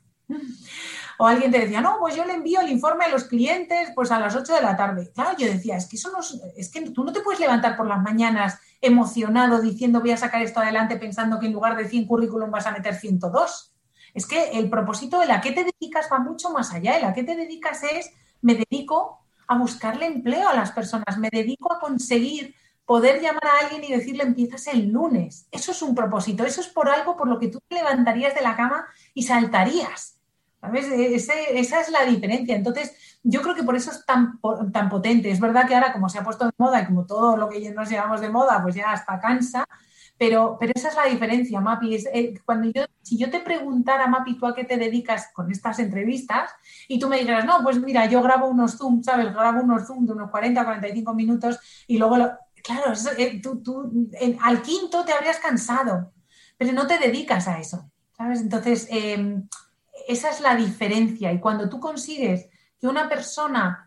O 1.19 1.27
alguien 1.27 1.51
te 1.51 1.61
decía, 1.61 1.81
no, 1.81 1.99
pues 1.99 2.17
yo 2.17 2.25
le 2.25 2.35
envío 2.35 2.61
el 2.61 2.71
informe 2.71 3.05
a 3.05 3.09
los 3.09 3.25
clientes 3.25 3.91
pues 3.95 4.11
a 4.11 4.19
las 4.19 4.35
8 4.35 4.55
de 4.55 4.63
la 4.63 4.77
tarde. 4.77 5.11
Claro, 5.15 5.37
yo 5.39 5.47
decía, 5.47 5.77
es 5.77 5.87
que 5.87 5.97
eso 5.97 6.11
no 6.11 6.19
es, 6.57 6.69
que 6.71 6.83
tú 6.91 7.05
no 7.05 7.13
te 7.13 7.21
puedes 7.21 7.41
levantar 7.41 7.77
por 7.77 7.87
las 7.87 8.03
mañanas 8.03 8.59
emocionado 8.81 9.61
diciendo 9.61 10.01
voy 10.01 10.11
a 10.11 10.17
sacar 10.17 10.43
esto 10.43 10.61
adelante 10.61 10.97
pensando 10.97 11.39
que 11.39 11.47
en 11.47 11.53
lugar 11.53 11.77
de 11.77 11.89
100 11.89 12.07
currículum 12.07 12.51
vas 12.51 12.67
a 12.67 12.73
meter 12.73 12.95
102. 12.95 13.73
Es 14.13 14.27
que 14.27 14.51
el 14.53 14.71
propósito 14.71 15.19
de 15.21 15.27
la 15.27 15.41
que 15.41 15.53
te 15.53 15.65
dedicas 15.65 16.09
va 16.13 16.19
mucho 16.19 16.51
más 16.51 16.73
allá. 16.73 16.97
El 16.97 17.05
a 17.05 17.13
qué 17.13 17.25
te 17.25 17.37
dedicas 17.37 17.83
es, 17.83 18.13
me 18.43 18.55
dedico 18.55 19.21
a 19.47 19.59
buscarle 19.59 20.07
empleo 20.07 20.49
a 20.49 20.55
las 20.55 20.73
personas, 20.73 21.19
me 21.19 21.31
dedico 21.31 21.73
a 21.73 21.81
conseguir 21.81 22.55
poder 22.87 23.21
llamar 23.21 23.47
a 23.47 23.65
alguien 23.65 23.85
y 23.85 23.93
decirle 23.93 24.25
empiezas 24.25 24.67
el 24.69 24.89
lunes. 24.91 25.47
Eso 25.51 25.73
es 25.73 25.83
un 25.83 25.95
propósito, 25.95 26.45
eso 26.45 26.61
es 26.61 26.69
por 26.69 26.89
algo 26.89 27.17
por 27.17 27.29
lo 27.29 27.39
que 27.39 27.49
tú 27.49 27.61
te 27.67 27.77
levantarías 27.77 28.35
de 28.35 28.43
la 28.43 28.57
cama 28.57 28.87
y 29.15 29.23
saltarías. 29.23 30.14
Esa 30.73 31.81
es 31.81 31.89
la 31.91 32.05
diferencia. 32.05 32.57
Entonces, 32.57 32.95
yo 33.23 33.41
creo 33.43 33.55
que 33.55 33.63
por 33.63 33.75
eso 33.75 33.91
es 33.91 34.05
tan, 34.05 34.39
tan 34.73 34.89
potente. 34.89 35.31
Es 35.31 35.41
verdad 35.41 35.67
que 35.67 35.75
ahora, 35.75 35.93
como 35.93 36.09
se 36.09 36.19
ha 36.19 36.25
puesto 36.25 36.45
de 36.45 36.53
moda 36.59 36.83
y 36.83 36.87
como 36.87 37.07
todo 37.07 37.37
lo 37.37 37.49
que 37.49 37.71
nos 37.71 37.89
llevamos 37.89 38.21
de 38.21 38.29
moda, 38.29 38.63
pues 38.63 38.75
ya 38.75 38.93
hasta 38.93 39.19
cansa, 39.19 39.67
pero, 40.17 40.57
pero 40.61 40.73
esa 40.75 40.89
es 40.89 40.95
la 40.95 41.07
diferencia, 41.07 41.61
Mapi. 41.61 41.95
Eh, 41.95 42.35
cuando 42.45 42.71
yo, 42.71 42.85
si 43.03 43.19
yo 43.19 43.31
te 43.31 43.41
preguntara, 43.41 44.07
Mapi, 44.07 44.39
¿tú 44.39 44.47
a 44.47 44.55
qué 44.55 44.65
te 44.65 44.77
dedicas 44.77 45.31
con 45.33 45.51
estas 45.51 45.79
entrevistas? 45.79 46.51
Y 46.87 46.99
tú 46.99 47.09
me 47.09 47.19
dijeras, 47.19 47.45
no, 47.45 47.63
pues 47.63 47.81
mira, 47.81 48.07
yo 48.07 48.23
grabo 48.23 48.49
unos 48.49 48.77
Zoom, 48.77 49.03
¿sabes? 49.03 49.33
Grabo 49.33 49.63
unos 49.63 49.87
Zoom 49.87 50.07
de 50.07 50.13
unos 50.13 50.31
40, 50.31 50.65
45 50.65 51.15
minutos 51.15 51.59
y 51.87 51.99
luego, 51.99 52.17
claro, 52.63 52.93
eh, 53.19 53.41
tú, 53.43 53.63
tú 53.63 54.09
al 54.41 54.63
quinto 54.63 55.05
te 55.05 55.13
habrías 55.13 55.39
cansado, 55.39 56.13
pero 56.57 56.73
no 56.73 56.87
te 56.87 56.99
dedicas 56.99 57.49
a 57.49 57.59
eso, 57.59 57.91
¿sabes? 58.17 58.41
Entonces, 58.41 58.87
em, 58.91 59.49
esa 60.07 60.31
es 60.31 60.41
la 60.41 60.55
diferencia. 60.55 61.33
Y 61.33 61.41
cuando 61.41 61.69
tú 61.69 61.81
consigues 61.81 62.49
que 62.79 62.87
una 62.87 63.09
persona 63.09 63.85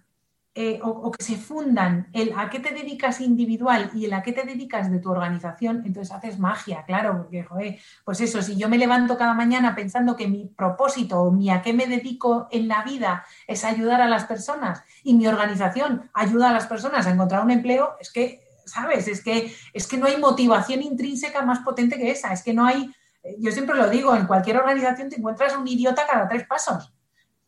eh, 0.59 0.80
o, 0.82 1.11
que 1.11 1.24
se 1.24 1.36
fundan 1.36 2.07
el 2.13 2.34
a 2.36 2.49
qué 2.49 2.59
te 2.59 2.74
dedicas 2.74 3.22
individual 3.22 3.91
y 3.93 4.05
el 4.05 4.13
a 4.13 4.24
qué 4.24 4.34
te 4.34 4.43
dedicas 4.43 4.89
de 4.89 4.97
tu 4.97 5.11
organización, 5.11 5.84
entonces 5.86 6.11
haces 6.11 6.39
magia, 6.39 6.84
claro, 6.84 7.15
porque, 7.15 7.43
joder, 7.43 7.78
pues 8.03 8.22
eso, 8.22 8.41
si 8.41 8.57
yo 8.57 8.68
me 8.68 8.80
levanto 8.80 9.20
cada 9.20 9.36
mañana 9.36 9.76
pensando 9.76 10.15
que 10.15 10.28
mi 10.28 10.47
propósito 10.47 11.22
o 11.22 11.32
mi 11.32 11.51
a 11.51 11.61
qué 11.61 11.74
me 11.74 11.86
dedico 11.86 12.47
en 12.49 12.68
la 12.68 12.82
vida 12.82 13.24
es 13.45 13.63
ayudar 13.63 14.01
a 14.01 14.09
las 14.09 14.26
personas 14.26 14.82
y 15.03 15.13
mi 15.13 15.28
organización 15.28 16.09
ayuda 16.11 16.49
a 16.49 16.53
las 16.53 16.65
personas 16.65 17.05
a 17.05 17.11
encontrar 17.11 17.43
un 17.43 17.51
empleo, 17.51 17.95
es 17.99 18.11
que, 18.11 18.41
¿sabes? 18.65 19.07
Es 19.07 19.24
que, 19.24 19.53
es 19.74 19.86
que 19.86 19.97
no 19.97 20.07
hay 20.07 20.18
motivación 20.18 20.82
intrínseca 20.82 21.43
más 21.43 21.59
potente 21.59 21.97
que 21.97 22.09
esa, 22.09 22.34
es 22.34 22.41
que 22.41 22.55
no 22.55 22.65
hay, 22.65 22.91
yo 23.40 23.52
siempre 23.52 23.76
lo 23.76 23.90
digo, 23.90 24.16
en 24.16 24.28
cualquier 24.28 24.58
organización 24.58 25.10
te 25.10 25.18
encuentras 25.18 25.56
un 25.56 25.68
idiota 25.68 26.06
cada 26.08 26.28
tres 26.28 26.46
pasos 26.48 26.94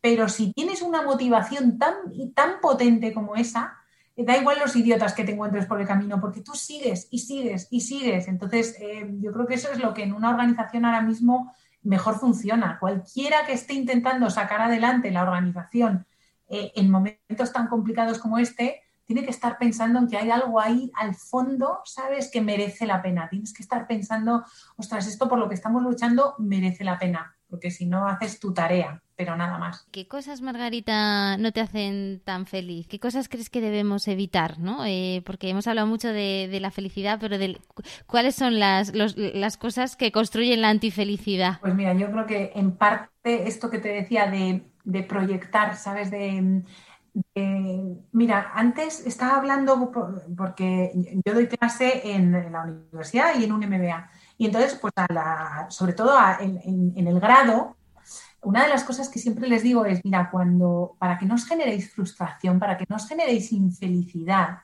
pero 0.00 0.28
si 0.28 0.52
tienes 0.52 0.82
una 0.82 1.02
motivación 1.02 1.78
tan, 1.78 1.94
tan 2.34 2.60
potente 2.60 3.12
como 3.12 3.36
esa, 3.36 3.76
eh, 4.16 4.24
da 4.24 4.36
igual 4.36 4.58
los 4.58 4.74
idiotas 4.74 5.12
que 5.14 5.24
te 5.24 5.32
encuentres 5.32 5.66
por 5.66 5.80
el 5.80 5.86
camino, 5.86 6.20
porque 6.20 6.40
tú 6.40 6.54
sigues 6.54 7.08
y 7.10 7.18
sigues 7.18 7.68
y 7.70 7.80
sigues. 7.80 8.28
Entonces, 8.28 8.76
eh, 8.80 9.06
yo 9.20 9.32
creo 9.32 9.46
que 9.46 9.54
eso 9.54 9.70
es 9.70 9.78
lo 9.78 9.92
que 9.92 10.04
en 10.04 10.12
una 10.12 10.30
organización 10.30 10.84
ahora 10.84 11.02
mismo 11.02 11.54
mejor 11.82 12.18
funciona. 12.18 12.78
Cualquiera 12.78 13.44
que 13.46 13.52
esté 13.52 13.74
intentando 13.74 14.30
sacar 14.30 14.62
adelante 14.62 15.10
la 15.10 15.22
organización 15.22 16.06
eh, 16.48 16.72
en 16.74 16.90
momentos 16.90 17.52
tan 17.52 17.68
complicados 17.68 18.18
como 18.18 18.38
este, 18.38 18.82
tiene 19.10 19.24
que 19.24 19.32
estar 19.32 19.58
pensando 19.58 19.98
en 19.98 20.06
que 20.06 20.16
hay 20.16 20.30
algo 20.30 20.60
ahí 20.60 20.92
al 20.94 21.16
fondo, 21.16 21.80
¿sabes?, 21.84 22.30
que 22.30 22.40
merece 22.40 22.86
la 22.86 23.02
pena. 23.02 23.28
Tienes 23.28 23.52
que 23.52 23.60
estar 23.60 23.88
pensando, 23.88 24.44
ostras, 24.76 25.08
esto 25.08 25.28
por 25.28 25.36
lo 25.36 25.48
que 25.48 25.56
estamos 25.56 25.82
luchando 25.82 26.36
merece 26.38 26.84
la 26.84 26.96
pena, 26.96 27.36
porque 27.48 27.72
si 27.72 27.86
no 27.86 28.06
haces 28.06 28.38
tu 28.38 28.54
tarea 28.54 29.02
pero 29.16 29.36
nada 29.36 29.58
más. 29.58 29.86
¿Qué 29.90 30.08
cosas, 30.08 30.40
Margarita, 30.40 31.36
no 31.36 31.52
te 31.52 31.60
hacen 31.60 32.22
tan 32.24 32.46
feliz? 32.46 32.88
¿Qué 32.88 32.98
cosas 32.98 33.28
crees 33.28 33.50
que 33.50 33.60
debemos 33.60 34.08
evitar? 34.08 34.58
¿no? 34.58 34.86
Eh, 34.86 35.22
porque 35.26 35.50
hemos 35.50 35.66
hablado 35.66 35.86
mucho 35.86 36.08
de, 36.08 36.56
la 36.58 36.70
felicidad, 36.70 37.18
pero 37.20 37.36
de, 37.36 37.60
¿cuáles 38.06 38.34
son 38.34 38.58
las, 38.58 38.94
las 38.94 39.58
cosas 39.58 39.94
que 39.94 40.10
construyen 40.10 40.62
la 40.62 40.70
antifelicidad? 40.70 41.60
Pues 41.60 41.74
mira, 41.74 41.92
yo 41.92 42.10
creo 42.10 42.24
que 42.24 42.52
en 42.54 42.72
parte 42.72 43.46
esto 43.46 43.68
que 43.68 43.78
te 43.78 43.90
decía 43.90 44.30
de, 44.30 45.02
proyectar, 45.02 45.76
¿sabes? 45.76 46.10
De, 46.10 46.62
mira, 48.12 48.52
antes 48.54 49.06
estaba 49.06 49.36
hablando 49.36 49.90
porque 50.36 50.92
yo 51.24 51.34
doy 51.34 51.48
clase 51.48 52.02
en, 52.04 52.52
la 52.52 52.62
universidad 52.62 53.38
y 53.38 53.44
en 53.44 53.52
un 53.52 53.60
MBA. 53.60 54.10
Y 54.38 54.46
entonces, 54.46 54.74
pues 54.80 54.92
sobre 55.68 55.92
todo 55.92 56.16
en, 56.40 56.92
en, 56.96 57.06
el 57.06 57.20
grado, 57.20 57.76
una 58.42 58.62
de 58.62 58.70
las 58.70 58.84
cosas 58.84 59.08
que 59.08 59.18
siempre 59.18 59.48
les 59.48 59.62
digo 59.62 59.84
es, 59.84 60.04
mira, 60.04 60.30
cuando, 60.30 60.96
para 60.98 61.18
que 61.18 61.26
no 61.26 61.34
os 61.34 61.46
generéis 61.46 61.92
frustración, 61.92 62.58
para 62.58 62.76
que 62.76 62.86
no 62.88 62.96
os 62.96 63.06
generéis 63.06 63.52
infelicidad 63.52 64.60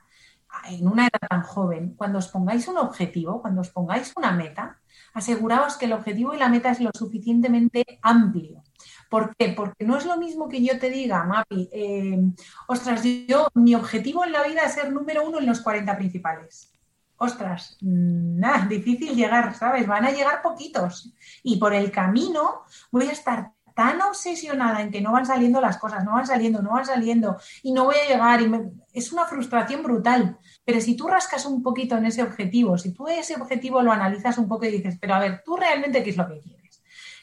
en 0.69 0.87
una 0.87 1.03
edad 1.03 1.27
tan 1.29 1.43
joven, 1.43 1.93
cuando 1.95 2.19
os 2.19 2.27
pongáis 2.27 2.67
un 2.67 2.77
objetivo, 2.77 3.41
cuando 3.41 3.61
os 3.61 3.69
pongáis 3.69 4.13
una 4.15 4.31
meta, 4.31 4.79
aseguraos 5.13 5.77
que 5.77 5.85
el 5.85 5.93
objetivo 5.93 6.33
y 6.33 6.37
la 6.37 6.49
meta 6.49 6.71
es 6.71 6.79
lo 6.79 6.91
suficientemente 6.93 7.99
amplio. 8.01 8.63
¿Por 9.09 9.35
qué? 9.35 9.49
Porque 9.49 9.85
no 9.85 9.97
es 9.97 10.05
lo 10.05 10.17
mismo 10.17 10.47
que 10.49 10.63
yo 10.63 10.77
te 10.79 10.89
diga, 10.89 11.23
Mapi, 11.23 11.69
eh, 11.71 12.19
ostras, 12.67 13.01
yo, 13.27 13.47
mi 13.53 13.75
objetivo 13.75 14.25
en 14.25 14.31
la 14.31 14.43
vida 14.43 14.63
es 14.63 14.73
ser 14.73 14.91
número 14.91 15.25
uno 15.25 15.39
en 15.39 15.45
los 15.45 15.61
40 15.61 15.97
principales 15.97 16.71
ostras, 17.17 17.77
nada, 17.81 18.65
difícil 18.69 19.15
llegar, 19.15 19.55
¿sabes? 19.55 19.87
Van 19.87 20.05
a 20.05 20.11
llegar 20.11 20.41
poquitos. 20.41 21.13
Y 21.43 21.57
por 21.57 21.73
el 21.73 21.91
camino 21.91 22.61
voy 22.91 23.07
a 23.07 23.11
estar 23.11 23.53
tan 23.77 24.01
obsesionada 24.01 24.81
en 24.81 24.89
que 24.89 25.01
no 25.01 25.11
van 25.11 25.27
saliendo 25.27 25.61
las 25.61 25.77
cosas, 25.77 26.03
no 26.03 26.13
van 26.13 26.25
saliendo, 26.25 26.63
no 26.63 26.71
van 26.71 26.85
saliendo 26.85 27.37
y 27.61 27.73
no 27.73 27.83
voy 27.83 27.95
a 27.95 28.11
llegar 28.11 28.41
y 28.41 28.51
es 28.91 29.11
una 29.11 29.25
frustración 29.25 29.83
brutal. 29.83 30.39
Pero 30.65 30.81
si 30.81 30.97
tú 30.97 31.07
rascas 31.07 31.45
un 31.45 31.61
poquito 31.61 31.95
en 31.95 32.07
ese 32.07 32.23
objetivo, 32.23 32.75
si 32.79 32.91
tú 32.91 33.07
ese 33.07 33.35
objetivo 33.35 33.83
lo 33.83 33.91
analizas 33.91 34.39
un 34.39 34.47
poco 34.47 34.65
y 34.65 34.71
dices, 34.71 34.97
pero 34.99 35.13
a 35.13 35.19
ver, 35.19 35.43
¿tú 35.45 35.55
realmente 35.57 36.03
qué 36.03 36.09
es 36.09 36.17
lo 36.17 36.27
que 36.27 36.39
quieres? 36.39 36.56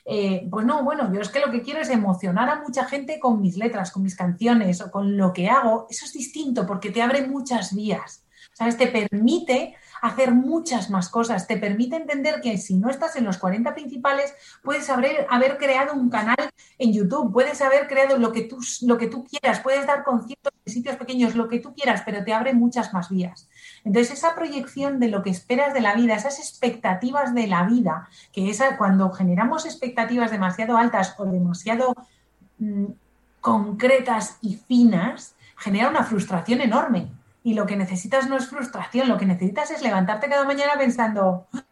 Eh, 0.07 0.47
pues 0.51 0.67
no, 0.67 0.85
bueno, 0.85 1.13
yo 1.13 1.21
es 1.21 1.31
que 1.31 1.41
lo 1.41 1.51
que 1.51 1.63
quiero 1.63 1.81
es 1.81 1.89
emocionar 1.89 2.49
a 2.49 2.61
mucha 2.61 2.85
gente 2.85 3.19
con 3.19 3.41
mis 3.41 3.57
letras, 3.57 3.91
con 3.91 4.03
mis 4.03 4.17
canciones 4.17 4.81
o 4.81 4.91
con 4.91 5.17
lo 5.17 5.33
que 5.33 5.49
hago. 5.49 5.87
Eso 5.89 6.05
es 6.05 6.13
distinto 6.13 6.67
porque 6.67 6.91
te 6.91 7.03
abre 7.03 7.27
muchas 7.27 7.75
vías. 7.75 8.25
¿Sabes? 8.53 8.77
Te 8.77 8.87
permite 8.87 9.75
hacer 10.05 10.33
muchas 10.33 10.91
más 10.91 11.09
cosas. 11.09 11.47
Te 11.47 11.57
permite 11.57 11.97
entender 11.97 12.43
que 12.43 12.59
si 12.59 12.77
no 12.77 12.91
estás 12.91 13.17
en 13.17 13.25
los 13.25 13.39
40 13.39 13.75
principales, 13.75 14.35
puedes 14.63 14.91
haber, 14.91 15.57
creado 15.57 15.95
un 15.95 16.11
canal 16.11 16.37
en 16.79 16.93
YouTube, 16.93 17.33
puedes 17.33 17.63
haber 17.63 17.89
creado 17.89 18.19
lo 18.19 18.31
que, 18.31 18.43
tú, 18.43 18.59
lo 18.83 18.99
que 18.99 19.07
tú 19.07 19.25
quieras, 19.25 19.61
puedes 19.61 19.87
dar 19.87 20.05
conciertos 20.05 20.53
en 20.67 20.73
sitios 20.75 20.97
pequeños, 20.97 21.35
lo 21.35 21.49
que 21.49 21.59
tú 21.59 21.73
quieras, 21.73 22.03
pero 22.05 22.23
te 22.23 22.35
abre 22.35 22.53
muchas 22.53 22.93
más 22.93 23.09
vías. 23.09 23.49
Entonces, 23.83 24.19
esa 24.19 24.35
proyección 24.35 25.01
de 25.01 25.09
lo 25.09 25.23
que 25.23 25.31
esperas 25.31 25.73
de 25.73 25.81
la 25.81 25.95
vida, 25.95 26.15
esas 26.15 26.39
expectativas 26.39 27.35
de 27.35 27.47
la 27.47 27.65
vida, 27.65 28.11
que 28.31 28.51
es 28.51 28.63
cuando 28.77 29.11
generamos 29.11 29.65
expectativas 29.65 30.31
demasiado 30.31 30.77
altas 30.77 31.15
o 31.17 31.25
demasiado 31.25 31.95
mm, 32.59 32.85
concretas 33.41 34.37
y 34.43 34.57
finas, 34.57 35.35
genera 35.57 35.89
una 35.89 36.05
frustración 36.05 36.61
enorme 36.61 37.11
y 37.45 37.53
lo 37.53 37.67
que 37.67 37.77
necesitas 37.77 38.27
no 38.27 38.39
es 38.39 38.47
frustración, 38.47 39.07
lo 39.07 39.19
que 39.19 39.27
necesitas 39.27 39.71
es 39.71 39.83
levantarte 39.83 40.31
cada 40.31 40.47
mañana 40.47 40.73
pensando, 40.79 41.47
ah, 41.53 41.63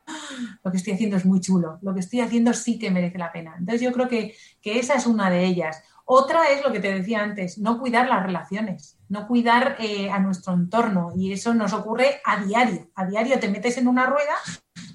lo 0.63 0.71
que 0.71 0.77
estoy 0.77 0.93
haciendo 0.93 1.17
es 1.17 1.25
muy 1.25 1.41
chulo, 1.41 1.79
lo 1.81 1.95
que 1.95 2.01
estoy 2.01 2.21
haciendo 2.21 2.53
sí 2.53 2.79
que 2.79 2.91
merece 2.91 3.17
la 3.17 3.33
pena. 3.33 3.55
Entonces 3.59 3.81
yo 3.81 3.91
creo 3.91 4.07
que, 4.07 4.37
que 4.61 4.79
esa 4.79 4.95
es 4.95 5.07
una 5.07 5.31
de 5.31 5.47
ellas. 5.47 5.83
Otra 6.05 6.51
es 6.51 6.63
lo 6.63 6.73
que 6.73 6.81
te 6.81 6.93
decía 6.93 7.23
antes, 7.23 7.57
no 7.57 7.79
cuidar 7.81 8.07
las 8.07 8.23
relaciones, 8.23 8.99
no 9.09 9.27
cuidar 9.27 9.77
eh, 9.79 10.11
a 10.11 10.19
nuestro 10.19 10.53
entorno. 10.53 11.13
Y 11.17 11.33
eso 11.33 11.55
nos 11.55 11.73
ocurre 11.73 12.21
a 12.27 12.45
diario. 12.45 12.91
A 12.95 13.07
diario 13.07 13.41
te 13.41 13.49
metes 13.49 13.79
en 13.79 13.89
una 13.89 14.05
rueda 14.05 14.35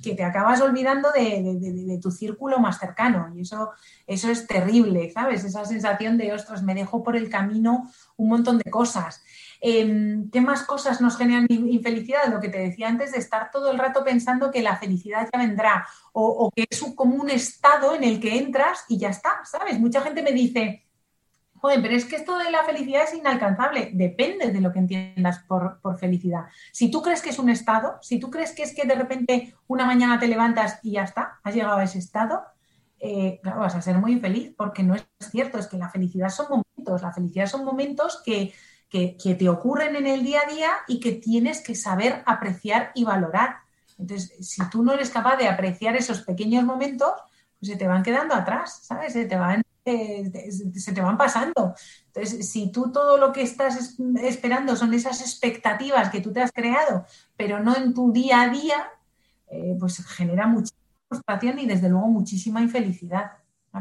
que 0.04 0.14
te 0.14 0.24
acabas 0.24 0.62
olvidando 0.62 1.10
de, 1.12 2.00
tu 2.02 2.12
círculo 2.12 2.60
más 2.60 2.78
cercano. 2.78 3.34
Y 3.36 3.42
eso, 3.42 3.72
eso 4.06 4.30
es 4.30 4.46
terrible, 4.46 5.10
¿sabes? 5.12 5.44
Esa 5.44 5.66
sensación 5.66 6.18
de, 6.18 6.34
ostras, 6.34 6.62
me 6.62 6.76
dejo 6.76 7.04
por 7.04 7.16
el 7.16 7.30
camino 7.30 7.90
un 8.16 8.30
montón 8.30 8.60
de 8.60 8.70
cosas. 8.70 9.24
Em, 9.60 10.30
¿Qué 10.30 10.42
más 10.42 10.64
cosas 10.64 11.02
nos 11.02 11.18
generan 11.18 11.48
infelicidad? 11.50 12.28
Lo 12.32 12.40
que 12.40 12.50
te 12.50 12.60
decía 12.60 12.88
antes 12.88 13.12
de 13.12 13.20
estar 13.20 13.50
todo 13.52 13.72
el 13.72 13.80
rato 13.80 14.04
pensando 14.04 14.52
que 14.52 14.62
la 14.62 14.78
felicidad 14.78 15.28
ya 15.32 15.40
vendrá 15.40 15.88
o, 16.14 16.52
que 16.56 16.66
es 16.70 16.84
como 16.96 17.16
un 17.16 17.30
estado 17.30 17.96
en 17.96 18.04
el 18.04 18.20
que 18.20 18.38
entras 18.38 18.86
y 18.88 18.98
ya 18.98 19.10
está, 19.10 19.42
¿sabes? 19.44 19.80
Mucha 19.80 20.02
gente 20.02 20.22
me 20.22 20.32
dice, 20.32 20.88
Joder, 21.60 21.82
pero 21.82 21.96
es 21.96 22.06
que 22.06 22.18
esto 22.18 22.38
de 22.38 22.52
la 22.52 22.64
felicidad 22.64 23.04
es 23.04 23.16
inalcanzable. 23.16 23.90
Depende 23.94 24.52
de 24.52 24.62
lo 24.62 24.72
que 24.72 24.80
entiendas 24.80 25.40
por, 25.40 25.80
felicidad. 26.00 26.46
Si 26.72 26.92
tú 26.92 27.02
crees 27.02 27.22
que 27.22 27.32
es 27.32 27.40
un 27.40 27.50
estado, 27.50 27.98
si 28.02 28.20
tú 28.20 28.30
crees 28.30 28.52
que 28.52 28.62
es 28.62 28.76
que 28.76 28.86
de 28.86 28.94
repente 28.94 29.56
una 29.66 29.86
mañana 29.86 30.20
te 30.20 30.28
levantas 30.28 30.80
y 30.84 30.92
ya 30.92 31.04
está, 31.04 31.40
has 31.44 31.56
llegado 31.56 31.78
a 31.78 31.84
ese 31.84 31.98
estado, 31.98 32.44
eh, 33.00 33.40
claro, 33.42 33.62
vas 33.62 33.76
a 33.76 33.82
ser 33.82 33.98
muy 33.98 34.12
infeliz 34.12 34.54
porque 34.56 34.84
no 34.84 34.94
es 34.94 35.08
cierto, 35.32 35.58
es 35.58 35.68
que 35.68 35.78
la 35.78 35.90
felicidad 35.90 36.30
son 36.30 36.48
momentos, 36.50 37.02
la 37.02 37.12
felicidad 37.12 37.48
son 37.48 37.66
momentos 37.66 38.22
que, 38.24 38.54
que, 38.90 39.18
que 39.18 39.36
te 39.36 39.50
ocurren 39.50 39.96
en 39.96 40.08
el 40.08 40.24
día 40.24 40.42
a 40.46 40.54
día 40.54 40.70
y 40.88 41.00
que 41.00 41.14
tienes 41.14 41.62
que 41.62 41.76
saber 41.76 42.24
apreciar 42.26 42.92
y 42.96 43.04
valorar. 43.04 43.58
Entonces, 43.98 44.34
si 44.48 44.68
tú 44.70 44.84
no 44.84 44.94
eres 44.94 45.10
capaz 45.10 45.38
de 45.38 45.48
apreciar 45.48 45.96
esos 45.96 46.22
pequeños 46.22 46.64
momentos, 46.64 47.12
pues 47.60 47.72
se 47.72 47.78
te 47.78 47.88
van 47.88 48.04
quedando 48.04 48.36
atrás, 48.36 48.80
¿sabes? 48.84 49.14
Se 49.14 49.26
te 49.26 49.36
van 49.36 49.64
se 50.76 50.92
te 50.94 51.02
van 51.02 51.18
pasando. 51.18 51.74
Entonces, 52.08 52.50
si 52.50 52.72
tú 52.72 52.92
todo 52.92 53.18
lo 53.18 53.32
que 53.32 53.42
estás 53.42 53.98
esperando 54.22 54.76
son 54.76 54.94
esas 54.94 55.22
expectativas 55.22 56.10
que 56.10 56.22
tú 56.22 56.34
te 56.34 56.42
has 56.42 56.52
creado, 56.52 57.06
pero 57.36 57.64
no 57.64 57.76
en 57.76 57.94
tu 57.94 58.12
día 58.12 58.42
a 58.42 58.50
día, 58.50 58.90
eh, 59.50 59.76
pues 59.80 60.06
genera 60.06 60.48
mucha 60.48 60.74
frustración 61.08 61.60
y 61.60 61.66
desde 61.66 61.90
luego 61.90 62.08
muchísima 62.08 62.62
infelicidad. 62.62 63.32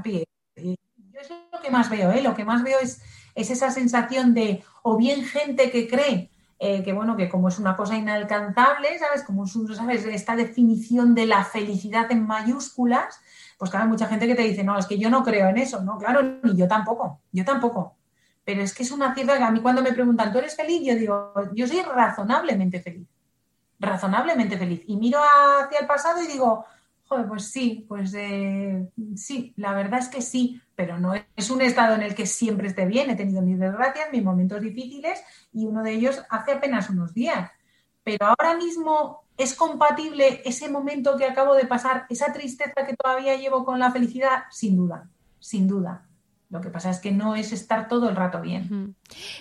Eh, 0.05 0.25
yo 0.55 1.21
es 1.21 1.31
lo 1.53 1.61
que 1.61 1.71
más 1.71 1.91
veo, 1.91 2.13
¿eh? 2.13 2.23
lo 2.23 2.35
que 2.35 2.45
más 2.45 2.63
veo 2.63 2.79
es, 2.81 3.01
es 3.37 3.51
esa 3.51 3.71
sensación 3.71 4.35
de, 4.35 4.65
o 4.83 4.97
bien 4.97 5.25
gente 5.25 5.71
que 5.71 5.87
cree 5.87 6.31
que 6.59 6.93
bueno, 6.95 7.17
que 7.17 7.29
como 7.29 7.49
es 7.49 7.59
una 7.59 7.77
cosa 7.77 7.97
inalcanzable, 7.97 8.99
¿sabes? 8.99 9.23
Como 9.25 9.45
es, 9.45 9.53
¿sabes? 9.75 10.07
Esta 10.07 10.35
definición 10.37 11.15
de 11.15 11.27
la 11.27 11.45
felicidad 11.45 12.11
en 12.11 12.27
mayúsculas, 12.27 13.21
pues 13.59 13.71
claro, 13.71 13.85
hay 13.85 13.91
mucha 13.91 14.07
gente 14.07 14.27
que 14.27 14.35
te 14.35 14.43
dice, 14.43 14.65
no, 14.65 14.79
es 14.79 14.87
que 14.87 14.99
yo 14.99 15.11
no 15.11 15.23
creo 15.23 15.49
en 15.49 15.59
eso, 15.59 15.83
¿no? 15.83 15.99
Claro, 15.99 16.23
ni 16.43 16.57
yo 16.57 16.67
tampoco, 16.67 17.21
yo 17.31 17.45
tampoco. 17.45 17.97
Pero 18.45 18.63
es 18.63 18.73
que 18.73 18.85
es 18.85 18.91
una 18.91 19.15
cierta 19.15 19.37
que 19.37 19.45
a 19.45 19.51
mí 19.51 19.61
cuando 19.61 19.83
me 19.83 19.93
preguntan, 19.93 20.33
¿tú 20.33 20.39
eres 20.39 20.57
feliz? 20.57 20.83
Yo 20.83 20.95
digo, 20.95 21.35
yo 21.53 21.67
soy 21.67 21.83
razonablemente 21.83 22.81
feliz, 22.81 23.07
razonablemente 23.79 24.57
feliz. 24.57 24.83
Y 24.87 24.97
miro 24.97 25.19
hacia 25.21 25.81
el 25.81 25.87
pasado 25.87 26.23
y 26.23 26.27
digo, 26.27 26.65
joder, 27.07 27.27
pues 27.27 27.51
sí, 27.51 27.85
pues 27.89 28.15
eh, 28.15 28.89
sí, 29.17 29.55
la 29.57 29.73
verdad 29.75 30.01
es 30.01 30.09
que 30.09 30.23
sí, 30.23 30.61
pero 30.75 30.99
no 30.99 31.15
es 31.15 31.51
un 31.51 31.63
estado 31.63 31.95
en 31.95 32.03
el 32.03 32.15
que 32.15 32.27
siempre 32.27 32.69
esté 32.69 32.87
bien. 32.87 33.11
He 33.11 33.17
tenido 33.17 33.43
mis 33.43 33.59
desgracias, 33.59 34.09
mis 34.13 34.23
momentos 34.23 34.61
difíciles 34.61 35.23
y 35.53 35.65
uno 35.67 35.83
de 35.83 35.93
ellos 35.93 36.23
hace 36.31 36.53
apenas 36.53 36.91
unos 36.91 37.15
días. 37.15 37.51
Pero 38.05 38.27
ahora 38.27 38.57
mismo 38.57 39.27
¿Es 39.37 39.55
compatible 39.55 40.41
ese 40.47 40.71
momento 40.71 41.17
que 41.19 41.27
acabo 41.27 41.55
de 41.55 41.67
pasar, 41.67 42.07
esa 42.09 42.33
tristeza 42.33 42.87
que 42.87 42.97
todavía 42.97 43.37
llevo 43.37 43.65
con 43.67 43.79
la 43.79 43.91
felicidad? 43.91 44.45
Sin 44.51 44.77
duda, 44.77 45.11
sin 45.39 45.69
duda. 45.69 46.07
Lo 46.49 46.61
que 46.61 46.71
pasa 46.71 46.91
es 46.91 47.01
que 47.01 47.11
no 47.11 47.35
es 47.35 47.53
estar 47.53 47.89
todo 47.89 48.09
el 48.09 48.15
rato 48.15 48.41
bien. 48.41 48.95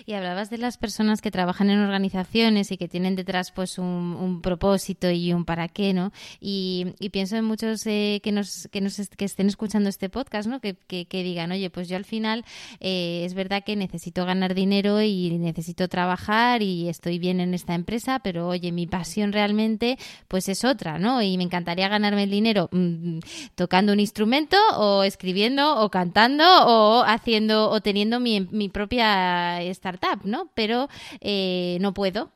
Y 0.06 0.14
hablabas 0.14 0.50
de 0.50 0.58
las 0.58 0.76
personas 0.76 1.20
que 1.20 1.30
trabajan 1.30 1.70
en 1.70 1.78
organizaciones 1.78 2.72
y 2.72 2.76
que 2.76 2.88
tienen 2.88 3.14
detrás 3.14 3.52
pues 3.52 3.78
un, 3.78 4.40
propósito 4.42 5.10
y 5.10 5.32
un 5.32 5.44
para 5.44 5.68
qué, 5.68 5.94
¿no? 5.94 6.12
Y, 6.40 6.94
pienso 7.12 7.36
en 7.36 7.44
muchos 7.44 7.86
eh, 7.86 8.20
que 8.22 8.32
nos 8.32 8.68
que 8.72 8.80
nos 8.80 8.96
que 9.16 9.24
estén 9.24 9.46
escuchando 9.46 9.88
este 9.88 10.08
podcast, 10.08 10.48
¿no? 10.48 10.60
Que, 10.60 10.74
que, 10.74 11.22
digan, 11.22 11.52
oye, 11.52 11.70
pues 11.70 11.88
yo 11.88 11.96
al 11.96 12.04
final 12.04 12.44
eh, 12.80 13.22
es 13.24 13.34
verdad 13.34 13.62
que 13.64 13.76
necesito 13.76 14.26
ganar 14.26 14.54
dinero 14.54 15.00
y 15.00 15.38
necesito 15.38 15.88
trabajar 15.88 16.60
y 16.62 16.88
estoy 16.88 17.18
bien 17.18 17.40
en 17.40 17.54
esta 17.54 17.74
empresa, 17.74 18.18
pero 18.18 18.48
oye, 18.48 18.72
mi 18.72 18.86
pasión 18.86 19.32
realmente 19.32 19.96
pues 20.26 20.48
es 20.48 20.64
otra, 20.64 20.98
¿no? 20.98 21.22
Y 21.22 21.36
me 21.38 21.44
encantaría 21.44 21.88
ganarme 21.88 22.24
el 22.24 22.30
dinero 22.30 22.68
mm, 22.72 23.20
tocando 23.54 23.92
un 23.92 24.00
instrumento 24.00 24.56
o 24.76 25.04
escribiendo 25.04 25.80
o 25.80 25.90
cantando 25.90 26.44
o 26.66 26.96
haciendo 27.06 27.70
o 27.70 27.80
teniendo 27.80 28.20
mi, 28.20 28.40
mi 28.50 28.68
propia 28.68 29.62
startup, 29.62 30.20
¿no? 30.24 30.50
Pero 30.54 30.88
eh, 31.20 31.78
no 31.80 31.94
puedo. 31.94 32.32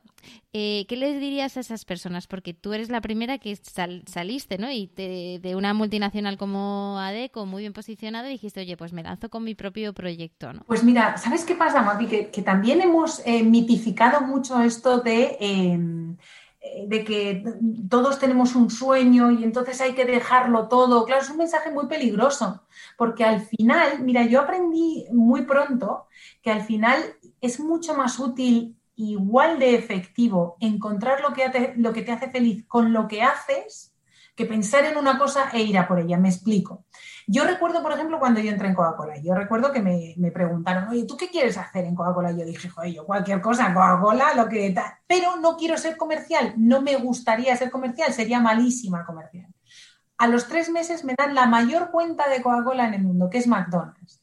Eh, 0.53 0.85
¿Qué 0.89 0.97
les 0.97 1.19
dirías 1.19 1.55
a 1.55 1.61
esas 1.61 1.85
personas? 1.85 2.27
Porque 2.27 2.53
tú 2.53 2.73
eres 2.73 2.89
la 2.89 2.99
primera 2.99 3.37
que 3.37 3.55
saliste, 3.55 4.57
¿no? 4.57 4.69
Y 4.69 4.87
de 4.95 5.53
una 5.55 5.73
multinacional 5.73 6.37
como 6.37 6.99
ADECO, 6.99 7.45
muy 7.45 7.63
bien 7.63 7.73
posicionado, 7.73 8.27
dijiste, 8.27 8.59
oye, 8.59 8.75
pues 8.75 8.91
me 8.91 9.01
lanzo 9.01 9.29
con 9.29 9.43
mi 9.43 9.55
propio 9.55 9.93
proyecto, 9.93 10.51
¿no? 10.51 10.63
Pues 10.67 10.83
mira, 10.83 11.17
¿sabes 11.17 11.45
qué 11.45 11.55
pasa, 11.55 11.81
Mapi? 11.81 12.07
Que, 12.07 12.41
también 12.41 12.81
hemos 12.81 13.21
eh, 13.25 13.43
mitificado 13.43 14.21
mucho 14.21 14.61
esto 14.61 14.99
de 14.99 15.37
em, 15.39 16.17
de 16.87 17.03
que 17.03 17.43
todos 17.89 18.19
tenemos 18.19 18.55
un 18.55 18.69
sueño 18.69 19.31
y 19.31 19.43
entonces 19.43 19.81
hay 19.81 19.93
que 19.93 20.05
dejarlo 20.05 20.67
todo. 20.67 21.05
Claro, 21.05 21.21
es 21.21 21.29
un 21.29 21.37
mensaje 21.37 21.71
muy 21.71 21.87
peligroso, 21.87 22.63
porque 22.97 23.23
al 23.23 23.41
final, 23.41 24.01
mira, 24.03 24.25
yo 24.25 24.41
aprendí 24.41 25.05
muy 25.11 25.43
pronto 25.43 26.05
que 26.41 26.51
al 26.51 26.61
final 26.61 27.03
es 27.41 27.59
mucho 27.59 27.95
más 27.95 28.19
útil, 28.19 28.77
igual 28.95 29.57
de 29.57 29.75
efectivo, 29.75 30.57
encontrar 30.59 31.21
lo 31.21 31.33
que, 31.33 31.73
lo 31.77 31.93
que 31.93 32.03
te 32.03 32.11
hace 32.11 32.29
feliz 32.29 32.65
con 32.67 32.93
lo 32.93 33.07
que 33.07 33.23
haces 33.23 33.95
que 34.35 34.45
pensar 34.45 34.85
en 34.85 34.97
una 34.97 35.17
cosa 35.17 35.49
e 35.51 35.61
ir 35.61 35.77
a 35.77 35.87
por 35.87 35.99
ella. 35.99 36.17
Me 36.17 36.29
explico. 36.29 36.85
Yo 37.31 37.45
recuerdo, 37.45 37.81
por 37.81 37.93
ejemplo, 37.93 38.19
cuando 38.19 38.41
yo 38.41 38.51
entré 38.51 38.67
en 38.67 38.75
Coca-Cola, 38.75 39.15
yo 39.19 39.33
recuerdo 39.33 39.71
que 39.71 39.79
me, 39.79 40.31
preguntaron, 40.31 40.89
oye, 40.89 41.05
¿tú 41.05 41.15
qué 41.15 41.29
quieres 41.29 41.57
hacer 41.57 41.85
en 41.85 41.95
Coca-Cola? 41.95 42.31
Yo 42.31 42.43
dije, 42.43 42.67
joder, 42.67 42.91
yo 42.91 43.05
cualquier 43.05 43.39
cosa, 43.39 43.73
Coca-Cola, 43.73 44.33
lo 44.35 44.49
que 44.49 44.69
tal, 44.71 44.91
pero 45.07 45.37
no 45.37 45.55
quiero 45.55 45.77
ser 45.77 45.95
comercial, 45.95 46.53
no 46.57 46.81
me 46.81 46.97
gustaría 46.97 47.55
ser 47.55 47.71
comercial, 47.71 48.11
sería 48.11 48.41
malísima 48.41 49.05
comercial. 49.05 49.47
A 50.17 50.27
los 50.27 50.49
tres 50.49 50.69
meses 50.69 51.05
me 51.05 51.15
dan 51.17 51.33
la 51.33 51.45
mayor 51.45 51.89
cuenta 51.89 52.27
de 52.27 52.41
Coca-Cola 52.41 52.85
en 52.89 52.95
el 52.95 53.03
mundo, 53.03 53.29
que 53.29 53.37
es 53.37 53.47
McDonald's. 53.47 54.21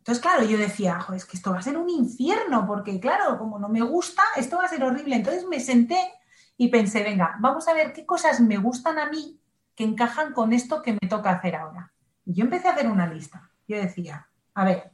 Entonces, 0.00 0.20
claro, 0.20 0.44
yo 0.44 0.58
decía, 0.58 1.00
joder, 1.00 1.16
es 1.16 1.24
que 1.24 1.38
esto 1.38 1.52
va 1.52 1.60
a 1.60 1.62
ser 1.62 1.78
un 1.78 1.88
infierno, 1.88 2.66
porque 2.66 3.00
claro, 3.00 3.38
como 3.38 3.58
no 3.58 3.70
me 3.70 3.80
gusta, 3.80 4.22
esto 4.36 4.58
va 4.58 4.66
a 4.66 4.68
ser 4.68 4.84
horrible. 4.84 5.16
Entonces 5.16 5.46
me 5.46 5.58
senté 5.58 6.12
y 6.58 6.68
pensé, 6.68 7.02
venga, 7.02 7.36
vamos 7.40 7.66
a 7.66 7.72
ver 7.72 7.94
qué 7.94 8.04
cosas 8.04 8.40
me 8.42 8.58
gustan 8.58 8.98
a 8.98 9.08
mí 9.08 9.40
que 9.74 9.84
encajan 9.84 10.34
con 10.34 10.52
esto 10.52 10.82
que 10.82 10.92
me 10.92 11.08
toca 11.08 11.30
hacer 11.30 11.56
ahora. 11.56 11.93
Y 12.24 12.34
yo 12.34 12.44
empecé 12.44 12.68
a 12.68 12.72
hacer 12.72 12.88
una 12.88 13.06
lista. 13.06 13.50
Yo 13.66 13.76
decía, 13.76 14.28
a 14.54 14.64
ver, 14.64 14.92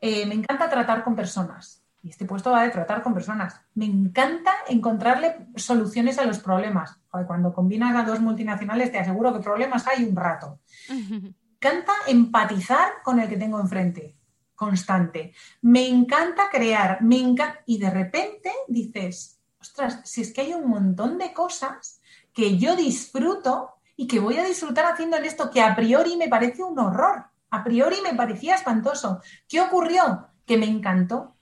eh, 0.00 0.26
me 0.26 0.34
encanta 0.34 0.68
tratar 0.68 1.04
con 1.04 1.14
personas. 1.14 1.82
Y 2.02 2.10
este 2.10 2.24
puesto 2.24 2.50
va 2.50 2.64
de 2.64 2.70
tratar 2.70 3.02
con 3.02 3.14
personas. 3.14 3.60
Me 3.74 3.84
encanta 3.84 4.52
encontrarle 4.68 5.46
soluciones 5.54 6.18
a 6.18 6.24
los 6.24 6.40
problemas. 6.40 6.98
cuando 7.26 7.52
combinas 7.52 7.94
a 7.94 8.02
dos 8.02 8.20
multinacionales, 8.20 8.90
te 8.90 8.98
aseguro 8.98 9.32
que 9.32 9.40
problemas 9.40 9.86
hay 9.86 10.04
un 10.04 10.16
rato. 10.16 10.58
Me 10.88 11.68
encanta 11.68 11.92
empatizar 12.08 12.94
con 13.04 13.20
el 13.20 13.28
que 13.28 13.36
tengo 13.36 13.60
enfrente, 13.60 14.16
constante. 14.56 15.32
Me 15.60 15.86
encanta 15.86 16.50
crear, 16.50 17.00
me 17.02 17.20
encanta. 17.20 17.60
Y 17.66 17.78
de 17.78 17.88
repente 17.88 18.50
dices, 18.66 19.38
ostras, 19.60 20.00
si 20.02 20.22
es 20.22 20.32
que 20.32 20.40
hay 20.40 20.54
un 20.54 20.68
montón 20.68 21.18
de 21.18 21.32
cosas 21.32 22.00
que 22.32 22.58
yo 22.58 22.74
disfruto 22.74 23.76
y 23.96 24.06
que 24.06 24.20
voy 24.20 24.38
a 24.38 24.44
disfrutar 24.44 24.86
haciendo 24.86 25.16
en 25.16 25.24
esto 25.24 25.50
que 25.50 25.60
a 25.60 25.74
priori 25.74 26.16
me 26.16 26.28
parece 26.28 26.62
un 26.62 26.78
horror, 26.78 27.24
a 27.50 27.64
priori 27.64 27.96
me 28.02 28.14
parecía 28.14 28.54
espantoso. 28.54 29.20
¿Qué 29.48 29.60
ocurrió? 29.60 30.28
Que 30.46 30.56
me 30.56 30.66
encantó, 30.66 31.36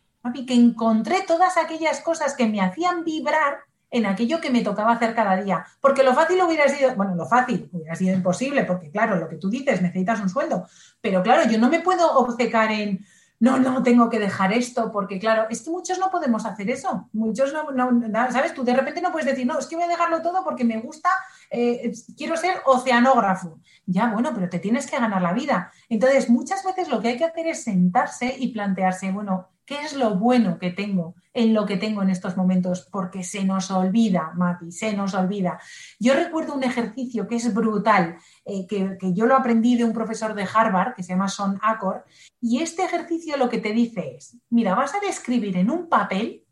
que 0.47 0.55
encontré 0.55 1.23
todas 1.27 1.57
aquellas 1.57 2.01
cosas 2.01 2.35
que 2.35 2.47
me 2.47 2.61
hacían 2.61 3.05
vibrar 3.05 3.61
en 3.91 4.07
aquello 4.07 4.41
que 4.41 4.51
me 4.51 4.63
tocaba 4.63 4.93
hacer 4.93 5.15
cada 5.15 5.37
día. 5.41 5.67
Porque 5.81 6.03
lo 6.03 6.15
fácil 6.15 6.41
hubiera 6.43 6.69
sido, 6.69 6.95
bueno, 6.95 7.15
lo 7.15 7.27
fácil 7.27 7.69
hubiera 7.73 7.95
sido 7.95 8.15
imposible, 8.15 8.65
porque 8.65 8.91
claro, 8.91 9.17
lo 9.17 9.29
que 9.29 9.37
tú 9.37 9.51
dices, 9.51 9.83
necesitas 9.83 10.21
un 10.21 10.29
sueldo. 10.29 10.67
Pero 11.01 11.23
claro, 11.23 11.51
yo 11.51 11.59
no 11.59 11.69
me 11.69 11.81
puedo 11.81 12.19
obcecar 12.19 12.71
en, 12.71 13.05
no, 13.41 13.59
no, 13.59 13.82
tengo 13.82 14.11
que 14.11 14.18
dejar 14.18 14.53
esto, 14.53 14.93
porque 14.93 15.18
claro, 15.18 15.47
es 15.49 15.62
que 15.62 15.70
muchos 15.70 15.99
no 15.99 16.11
podemos 16.11 16.45
hacer 16.45 16.68
eso. 16.68 17.09
Muchos 17.14 17.55
no, 17.74 18.30
¿sabes? 18.30 18.53
Tú 18.53 18.62
de 18.64 18.74
repente 18.74 19.01
no 19.01 19.11
puedes 19.11 19.26
decir, 19.26 19.47
no, 19.47 19.59
es 19.59 19.66
que 19.66 19.76
voy 19.76 19.86
a 19.86 19.88
dejarlo 19.88 20.20
todo 20.20 20.45
porque 20.45 20.62
me 20.62 20.78
gusta, 20.78 21.09
eh, 21.51 21.91
quiero 22.18 22.36
ser 22.36 22.59
oceanógrafo. 22.66 23.59
Ya, 23.86 24.09
bueno, 24.12 24.32
pero 24.34 24.51
te 24.51 24.59
tienes 24.59 24.91
que 24.91 24.99
ganar 24.99 25.22
la 25.22 25.32
vida. 25.32 25.72
Entonces, 25.88 26.28
muchas 26.28 26.62
veces 26.64 26.91
lo 26.91 27.01
que 27.01 27.09
hay 27.09 27.16
que 27.16 27.24
hacer 27.24 27.47
es 27.47 27.64
sentarse 27.64 28.36
y 28.38 28.53
plantearse, 28.53 29.11
bueno, 29.11 29.49
¿Qué 29.71 29.83
es 29.83 29.93
lo 29.93 30.16
bueno 30.16 30.59
que 30.59 30.73
tengo 30.73 31.14
en 31.33 31.55
lo 31.55 31.64
que 31.64 31.77
tengo 31.77 32.03
en 32.03 32.11
estos 32.11 32.37
momentos? 32.37 32.89
Porque 32.91 33.23
se 33.23 33.45
nos 33.45 33.71
olvida, 33.71 34.33
Mati, 34.35 34.73
se 34.73 34.97
nos 34.97 35.14
olvida. 35.14 35.61
Yo 36.01 36.14
recuerdo 36.14 36.55
un 36.55 36.64
ejercicio 36.64 37.29
que 37.29 37.37
es 37.37 37.55
brutal, 37.55 38.18
eh, 38.45 38.66
que, 38.66 38.99
que, 38.99 39.14
yo 39.14 39.27
lo 39.27 39.37
aprendí 39.37 39.77
de 39.77 39.85
un 39.85 39.93
profesor 39.93 40.35
de 40.35 40.45
Harvard, 40.53 40.97
que 40.97 41.05
se 41.05 41.11
llama 41.11 41.29
Son 41.29 41.61
Acor, 41.62 42.05
y 42.41 42.61
este 42.62 42.83
ejercicio 42.83 43.37
lo 43.37 43.49
que 43.49 43.59
te 43.59 43.73
dice 43.73 44.16
es, 44.16 44.37
mira, 44.49 44.75
vas 44.75 44.93
a 44.97 44.99
describir 44.99 45.57
en 45.57 45.71
un 45.71 45.89
papel 45.89 46.45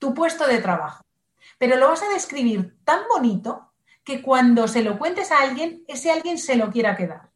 tu 0.00 0.12
puesto 0.12 0.44
de 0.48 0.58
trabajo, 0.58 1.04
pero 1.58 1.76
lo 1.76 1.86
vas 1.86 2.02
a 2.02 2.12
describir 2.12 2.76
tan 2.82 3.02
bonito 3.08 3.70
que 4.02 4.22
cuando 4.22 4.66
se 4.66 4.82
lo 4.82 4.98
cuentes 4.98 5.30
a 5.30 5.38
alguien, 5.38 5.84
ese 5.86 6.10
alguien 6.10 6.36
se 6.36 6.56
lo 6.56 6.72
quiera 6.72 6.96
quedar. 6.96 7.30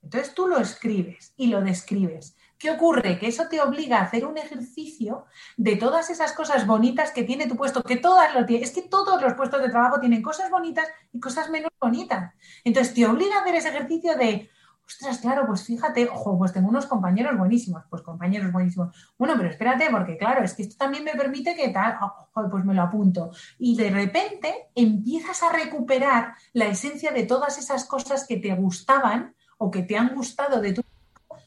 Entonces 0.00 0.32
tú 0.32 0.46
lo 0.46 0.58
escribes 0.58 1.34
y 1.36 1.48
lo 1.48 1.60
describes. 1.60 2.36
¿Qué 2.60 2.70
ocurre? 2.70 3.18
Que 3.18 3.28
eso 3.28 3.48
te 3.48 3.58
obliga 3.58 3.98
a 3.98 4.02
hacer 4.02 4.26
un 4.26 4.36
ejercicio 4.36 5.24
de 5.56 5.76
todas 5.76 6.10
esas 6.10 6.34
cosas 6.34 6.66
bonitas 6.66 7.10
que 7.10 7.24
tiene 7.24 7.46
tu 7.46 7.56
puesto, 7.56 7.82
que 7.82 7.96
todas 7.96 8.34
lo 8.34 8.44
tienen. 8.44 8.64
Es 8.64 8.72
que 8.72 8.82
todos 8.82 9.22
los 9.22 9.32
puestos 9.32 9.62
de 9.62 9.70
trabajo 9.70 9.98
tienen 9.98 10.20
cosas 10.20 10.50
bonitas 10.50 10.86
y 11.10 11.20
cosas 11.20 11.48
menos 11.48 11.70
bonitas. 11.80 12.34
Entonces 12.62 12.92
te 12.92 13.06
obliga 13.06 13.36
a 13.36 13.40
hacer 13.40 13.54
ese 13.54 13.70
ejercicio 13.70 14.14
de, 14.14 14.50
ostras, 14.86 15.20
claro, 15.20 15.46
pues 15.46 15.64
fíjate, 15.64 16.06
ojo, 16.12 16.36
pues 16.36 16.52
tengo 16.52 16.68
unos 16.68 16.84
compañeros 16.84 17.38
buenísimos, 17.38 17.82
pues 17.88 18.02
compañeros 18.02 18.52
buenísimos. 18.52 18.94
Bueno, 19.16 19.36
pero 19.38 19.48
espérate, 19.48 19.88
porque 19.90 20.18
claro, 20.18 20.44
es 20.44 20.52
que 20.52 20.64
esto 20.64 20.76
también 20.76 21.04
me 21.04 21.12
permite 21.12 21.56
que 21.56 21.70
tal, 21.70 21.96
ojo, 22.02 22.28
pues 22.50 22.66
me 22.66 22.74
lo 22.74 22.82
apunto. 22.82 23.30
Y 23.58 23.74
de 23.74 23.88
repente 23.88 24.68
empiezas 24.74 25.42
a 25.42 25.50
recuperar 25.50 26.34
la 26.52 26.66
esencia 26.66 27.10
de 27.10 27.22
todas 27.22 27.56
esas 27.56 27.86
cosas 27.86 28.26
que 28.26 28.36
te 28.36 28.54
gustaban 28.54 29.34
o 29.56 29.70
que 29.70 29.82
te 29.82 29.96
han 29.96 30.14
gustado 30.14 30.60
de 30.60 30.74
tu 30.74 30.82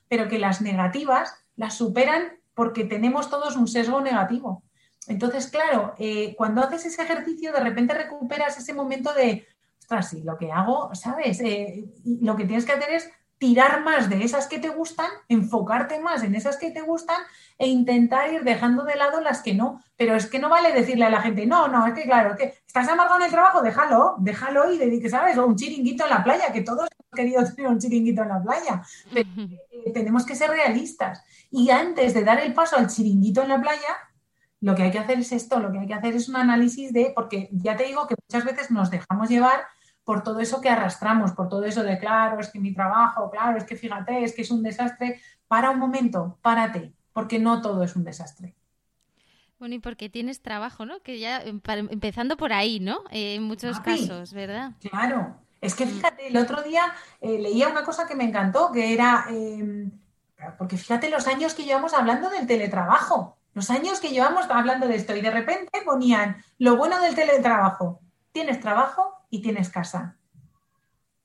pero 0.08 0.28
que 0.28 0.40
las 0.40 0.62
negativas 0.62 1.36
las 1.56 1.76
superan 1.76 2.40
porque 2.54 2.84
tenemos 2.84 3.30
todos 3.30 3.56
un 3.56 3.68
sesgo 3.68 4.02
negativo. 4.02 4.64
Entonces, 5.08 5.48
claro, 5.48 5.94
eh, 5.98 6.34
cuando 6.38 6.62
haces 6.62 6.86
ese 6.86 7.02
ejercicio, 7.02 7.52
de 7.52 7.60
repente 7.60 7.94
recuperas 7.94 8.58
ese 8.58 8.74
momento 8.74 9.14
de, 9.14 9.46
ostras, 9.80 10.10
sí, 10.10 10.24
lo 10.24 10.38
que 10.38 10.52
hago, 10.52 10.94
¿sabes? 10.96 11.42
Eh, 11.42 11.86
lo 12.22 12.36
que 12.36 12.46
tienes 12.46 12.66
que 12.66 12.72
hacer 12.72 12.92
es 12.92 13.10
tirar 13.38 13.84
más 13.84 14.10
de 14.10 14.24
esas 14.24 14.48
que 14.48 14.60
te 14.60 14.70
gustan, 14.70 15.10
enfocarte 15.28 16.00
más 16.00 16.24
en 16.24 16.34
esas 16.36 16.56
que 16.56 16.72
te 16.72 16.80
gustan 16.80 17.18
e 17.58 17.68
intentar 17.68 18.32
ir 18.32 18.44
dejando 18.44 18.86
de 18.86 18.96
lado 18.96 19.20
las 19.20 19.42
que 19.42 19.54
no. 19.54 19.84
Pero 19.98 20.16
es 20.16 20.28
que 20.28 20.40
no 20.40 20.48
vale 20.48 20.72
decirle 20.72 21.04
a 21.04 21.10
la 21.10 21.22
gente, 21.22 21.46
no, 21.46 21.68
no, 21.68 21.86
es 21.86 21.94
que 21.94 22.04
claro, 22.04 22.38
que 22.38 22.54
estás 22.66 22.88
amargado 22.88 23.20
en 23.20 23.26
el 23.26 23.32
trabajo, 23.32 23.62
déjalo, 23.62 24.16
déjalo 24.20 24.72
y 24.72 24.78
dedique, 24.78 25.10
¿sabes? 25.10 25.38
O 25.38 25.46
un 25.46 25.58
chiringuito 25.58 26.06
en 26.06 26.12
la 26.12 26.24
playa, 26.24 26.54
que 26.54 26.62
todos 26.62 26.88
querido 27.14 27.44
tener 27.44 27.72
un 27.72 27.80
chiringuito 27.80 28.24
en 28.24 28.30
la 28.30 28.42
playa. 28.42 28.84
Pero, 29.14 29.30
eh, 29.40 29.92
tenemos 29.94 30.26
que 30.26 30.36
ser 30.36 30.50
realistas. 30.50 31.24
Y 31.52 31.70
antes 31.70 32.14
de 32.14 32.24
dar 32.24 32.40
el 32.40 32.54
paso 32.54 32.78
al 32.78 32.88
chiringuito 32.88 33.42
en 33.42 33.50
la 33.50 33.62
playa, 33.62 33.98
lo 34.62 34.76
que 34.76 34.84
hay 34.84 34.92
que 34.92 35.00
hacer 35.00 35.20
es 35.20 35.32
esto, 35.32 35.60
lo 35.60 35.72
que 35.72 35.80
hay 35.80 35.88
que 35.88 35.94
hacer 35.94 36.16
es 36.16 36.30
un 36.30 36.38
análisis 36.38 36.94
de, 36.94 37.12
porque 37.14 37.50
ya 37.52 37.76
te 37.76 37.84
digo 37.84 38.08
que 38.08 38.16
muchas 38.28 38.46
veces 38.46 38.72
nos 38.72 38.90
dejamos 38.90 39.30
llevar 39.30 39.66
por 40.04 40.24
todo 40.24 40.40
eso 40.40 40.62
que 40.62 40.70
arrastramos, 40.70 41.32
por 41.34 41.50
todo 41.50 41.66
eso 41.66 41.84
de, 41.84 42.00
claro, 42.00 42.40
es 42.40 42.50
que 42.50 42.60
mi 42.60 42.74
trabajo, 42.74 43.30
claro, 43.30 43.58
es 43.58 43.66
que 43.66 43.76
fíjate, 43.76 44.24
es 44.24 44.34
que 44.34 44.42
es 44.42 44.52
un 44.52 44.64
desastre. 44.64 45.22
Para 45.48 45.70
un 45.70 45.80
momento, 45.80 46.40
párate, 46.42 46.94
porque 47.12 47.40
no 47.40 47.62
todo 47.62 47.84
es 47.84 47.96
un 47.96 48.04
desastre. 48.04 48.56
Bueno, 49.60 49.76
y 49.76 49.80
porque 49.80 50.10
tienes 50.10 50.42
trabajo, 50.42 50.86
¿no? 50.86 51.02
Que 51.02 51.20
ya 51.20 51.42
em, 51.42 51.62
empezando 51.90 52.36
por 52.36 52.52
ahí, 52.52 52.80
¿no? 52.80 53.04
Eh, 53.12 53.36
en 53.36 53.44
muchos 53.44 53.80
casos, 53.80 54.34
¿verdad? 54.34 54.74
Claro. 54.82 55.38
Es 55.64 55.76
que 55.76 55.88
fíjate, 55.88 56.28
el 56.28 56.36
otro 56.36 56.62
día 56.62 56.94
eh, 57.22 57.40
leía 57.40 57.70
una 57.70 57.86
cosa 57.86 58.06
que 58.06 58.16
me 58.16 58.26
encantó, 58.26 58.70
que 58.74 58.94
era, 58.94 59.28
em, 59.30 59.92
porque 60.58 60.76
fíjate 60.76 61.10
los 61.10 61.26
años 61.26 61.54
que 61.54 61.64
llevamos 61.64 61.94
hablando 61.94 62.30
del 62.30 62.46
teletrabajo, 62.46 63.38
los 63.54 63.70
años 63.70 64.02
que 64.02 64.10
llevamos 64.10 64.50
hablando 64.50 64.90
de 64.90 64.98
esto, 64.98 65.16
y 65.16 65.22
de 65.22 65.32
repente 65.32 65.82
ponían 65.86 66.44
lo 66.60 66.76
bueno 66.76 67.00
del 67.00 67.16
teletrabajo, 67.16 68.02
tienes 68.34 68.60
trabajo 68.60 69.14
y 69.30 69.42
tienes 69.42 69.70
casa. 69.70 70.18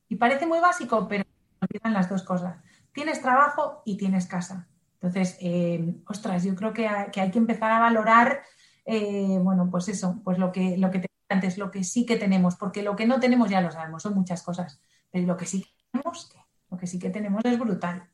Y 0.08 0.14
parece 0.14 0.46
muy 0.46 0.60
básico, 0.60 1.08
pero 1.08 1.24
olvidan 1.60 1.92
las 1.92 2.08
dos 2.08 2.22
cosas. 2.22 2.58
Tienes 2.92 3.20
trabajo 3.20 3.82
y 3.84 3.96
tienes 3.96 4.28
casa. 4.28 4.68
Entonces, 5.00 5.36
eh, 5.40 5.96
ostras, 6.06 6.44
yo 6.44 6.54
creo 6.54 6.72
que, 6.72 6.86
hay 6.86 7.30
que 7.32 7.38
empezar 7.38 7.72
a 7.72 7.80
valorar, 7.80 8.42
eh, 8.84 9.36
bueno, 9.40 9.68
pues 9.68 9.88
eso, 9.88 10.20
pues 10.22 10.38
lo 10.38 10.52
que, 10.52 10.78
lo 10.78 10.92
que 10.92 11.07
antes, 11.28 11.58
lo 11.58 11.70
que 11.70 11.84
sí 11.84 12.06
que 12.06 12.16
tenemos, 12.16 12.56
porque 12.56 12.82
lo 12.82 12.96
que 12.96 13.06
no 13.06 13.20
tenemos 13.20 13.50
ya 13.50 13.60
lo 13.60 13.70
sabemos, 13.70 14.02
son 14.02 14.14
muchas 14.14 14.42
cosas, 14.42 14.80
pero 15.10 15.26
lo 15.26 15.36
que 15.36 15.46
sí 15.46 15.62
que 15.62 15.70
tenemos, 15.92 16.30
lo 16.70 16.76
que 16.78 16.86
sí 16.86 16.98
que 16.98 17.10
tenemos 17.10 17.44
es 17.44 17.58
brutal. 17.58 18.08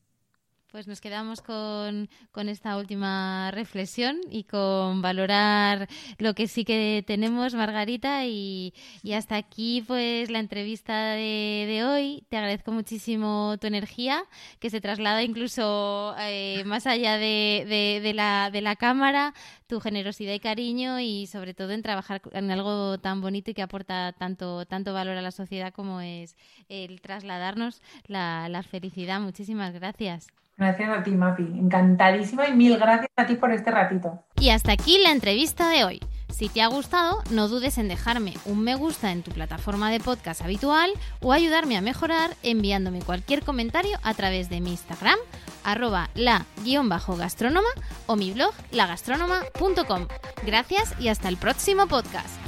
Pues 0.75 0.89
nos 0.89 1.01
quedamos 1.01 1.41
con, 1.41 2.09
esta 2.49 2.77
última 2.77 3.53
reflexión 3.53 4.19
y 4.29 4.43
con 4.43 5.03
valorar 5.03 5.89
lo 6.19 6.35
que 6.35 6.49
sí 6.49 6.65
que 6.65 7.05
tenemos, 7.07 7.55
Margarita. 7.55 8.27
Y, 8.27 8.75
hasta 9.15 9.37
aquí, 9.37 9.85
pues, 9.87 10.33
la 10.33 10.41
entrevista 10.41 11.13
de, 11.13 11.85
hoy. 11.87 12.25
Te 12.29 12.39
agradezco 12.39 12.73
muchísimo 12.73 13.57
tu 13.61 13.69
energía, 13.69 14.25
que 14.59 14.69
se 14.69 14.81
traslada 14.81 15.23
incluso 15.23 16.17
eh, 16.19 16.65
más 16.67 16.89
allá 16.89 17.19
de, 17.19 18.01
de, 18.03 18.13
la, 18.13 18.51
de 18.51 18.61
la 18.61 18.75
cámara, 18.75 19.33
tu 19.69 19.79
generosidad 19.79 20.33
y 20.33 20.41
cariño 20.41 20.99
y 20.99 21.29
sobre 21.29 21.55
todo 21.55 21.71
en 21.71 21.83
trabajar 21.83 22.21
en 22.33 22.51
algo 22.51 22.99
tan 22.99 23.21
bonito 23.21 23.53
y 23.53 23.55
que 23.55 23.63
aporta 23.63 24.13
tanto, 24.19 24.67
tanto 24.67 24.93
valor 24.93 25.17
a 25.17 25.23
la 25.23 25.31
sociedad 25.31 25.73
como 25.73 26.01
es 26.01 26.35
el 26.69 27.01
trasladarnos 27.01 27.81
la, 28.09 28.49
la 28.49 28.65
felicidad. 28.65 29.21
Muchísimas 29.21 29.73
gracias. 29.73 30.27
Gracias 30.57 30.89
a 30.89 31.03
ti, 31.03 31.11
Mapi. 31.11 31.43
Encantadísima 31.43 32.49
y 32.49 32.53
mil 32.53 32.77
gracias 32.79 33.11
a 33.17 33.27
ti 33.27 33.35
por 33.35 33.51
este 33.51 33.71
ratito. 33.71 34.23
Y 34.39 34.51
hasta 34.51 34.73
aquí 34.73 34.99
la 34.99 35.11
entrevista 35.11 35.69
de 35.69 35.85
hoy. 35.85 36.01
Si 36.35 36.49
te 36.49 36.63
ha 36.63 36.67
gustado, 36.67 37.23
no 37.31 37.49
dudes 37.49 37.79
en 37.79 37.87
dejarme 37.87 38.35
un 38.45 38.63
me 38.63 38.75
gusta 38.75 39.13
en 39.13 39.23
tu 39.23 39.31
plataforma 39.31 39.91
de 39.91 40.01
podcast 40.01 40.43
habitual 40.43 40.91
o 41.21 41.33
ayudarme 41.33 41.77
a 41.77 41.81
mejorar 41.81 42.31
enviándome 42.43 43.03
cualquier 43.03 43.45
comentario 43.45 43.99
a 44.03 44.15
través 44.15 44.49
de 44.49 44.61
mi 44.61 44.71
Instagram, 44.71 45.19
arroba 45.63 46.11
la-gastrónoma 46.15 47.69
o 48.07 48.17
mi 48.17 48.33
blog 48.33 48.53
lagastronoma.com. 48.73 50.09
Gracias 50.45 50.95
y 50.99 51.09
hasta 51.09 51.29
el 51.29 51.37
próximo 51.37 51.87
podcast. 51.87 52.44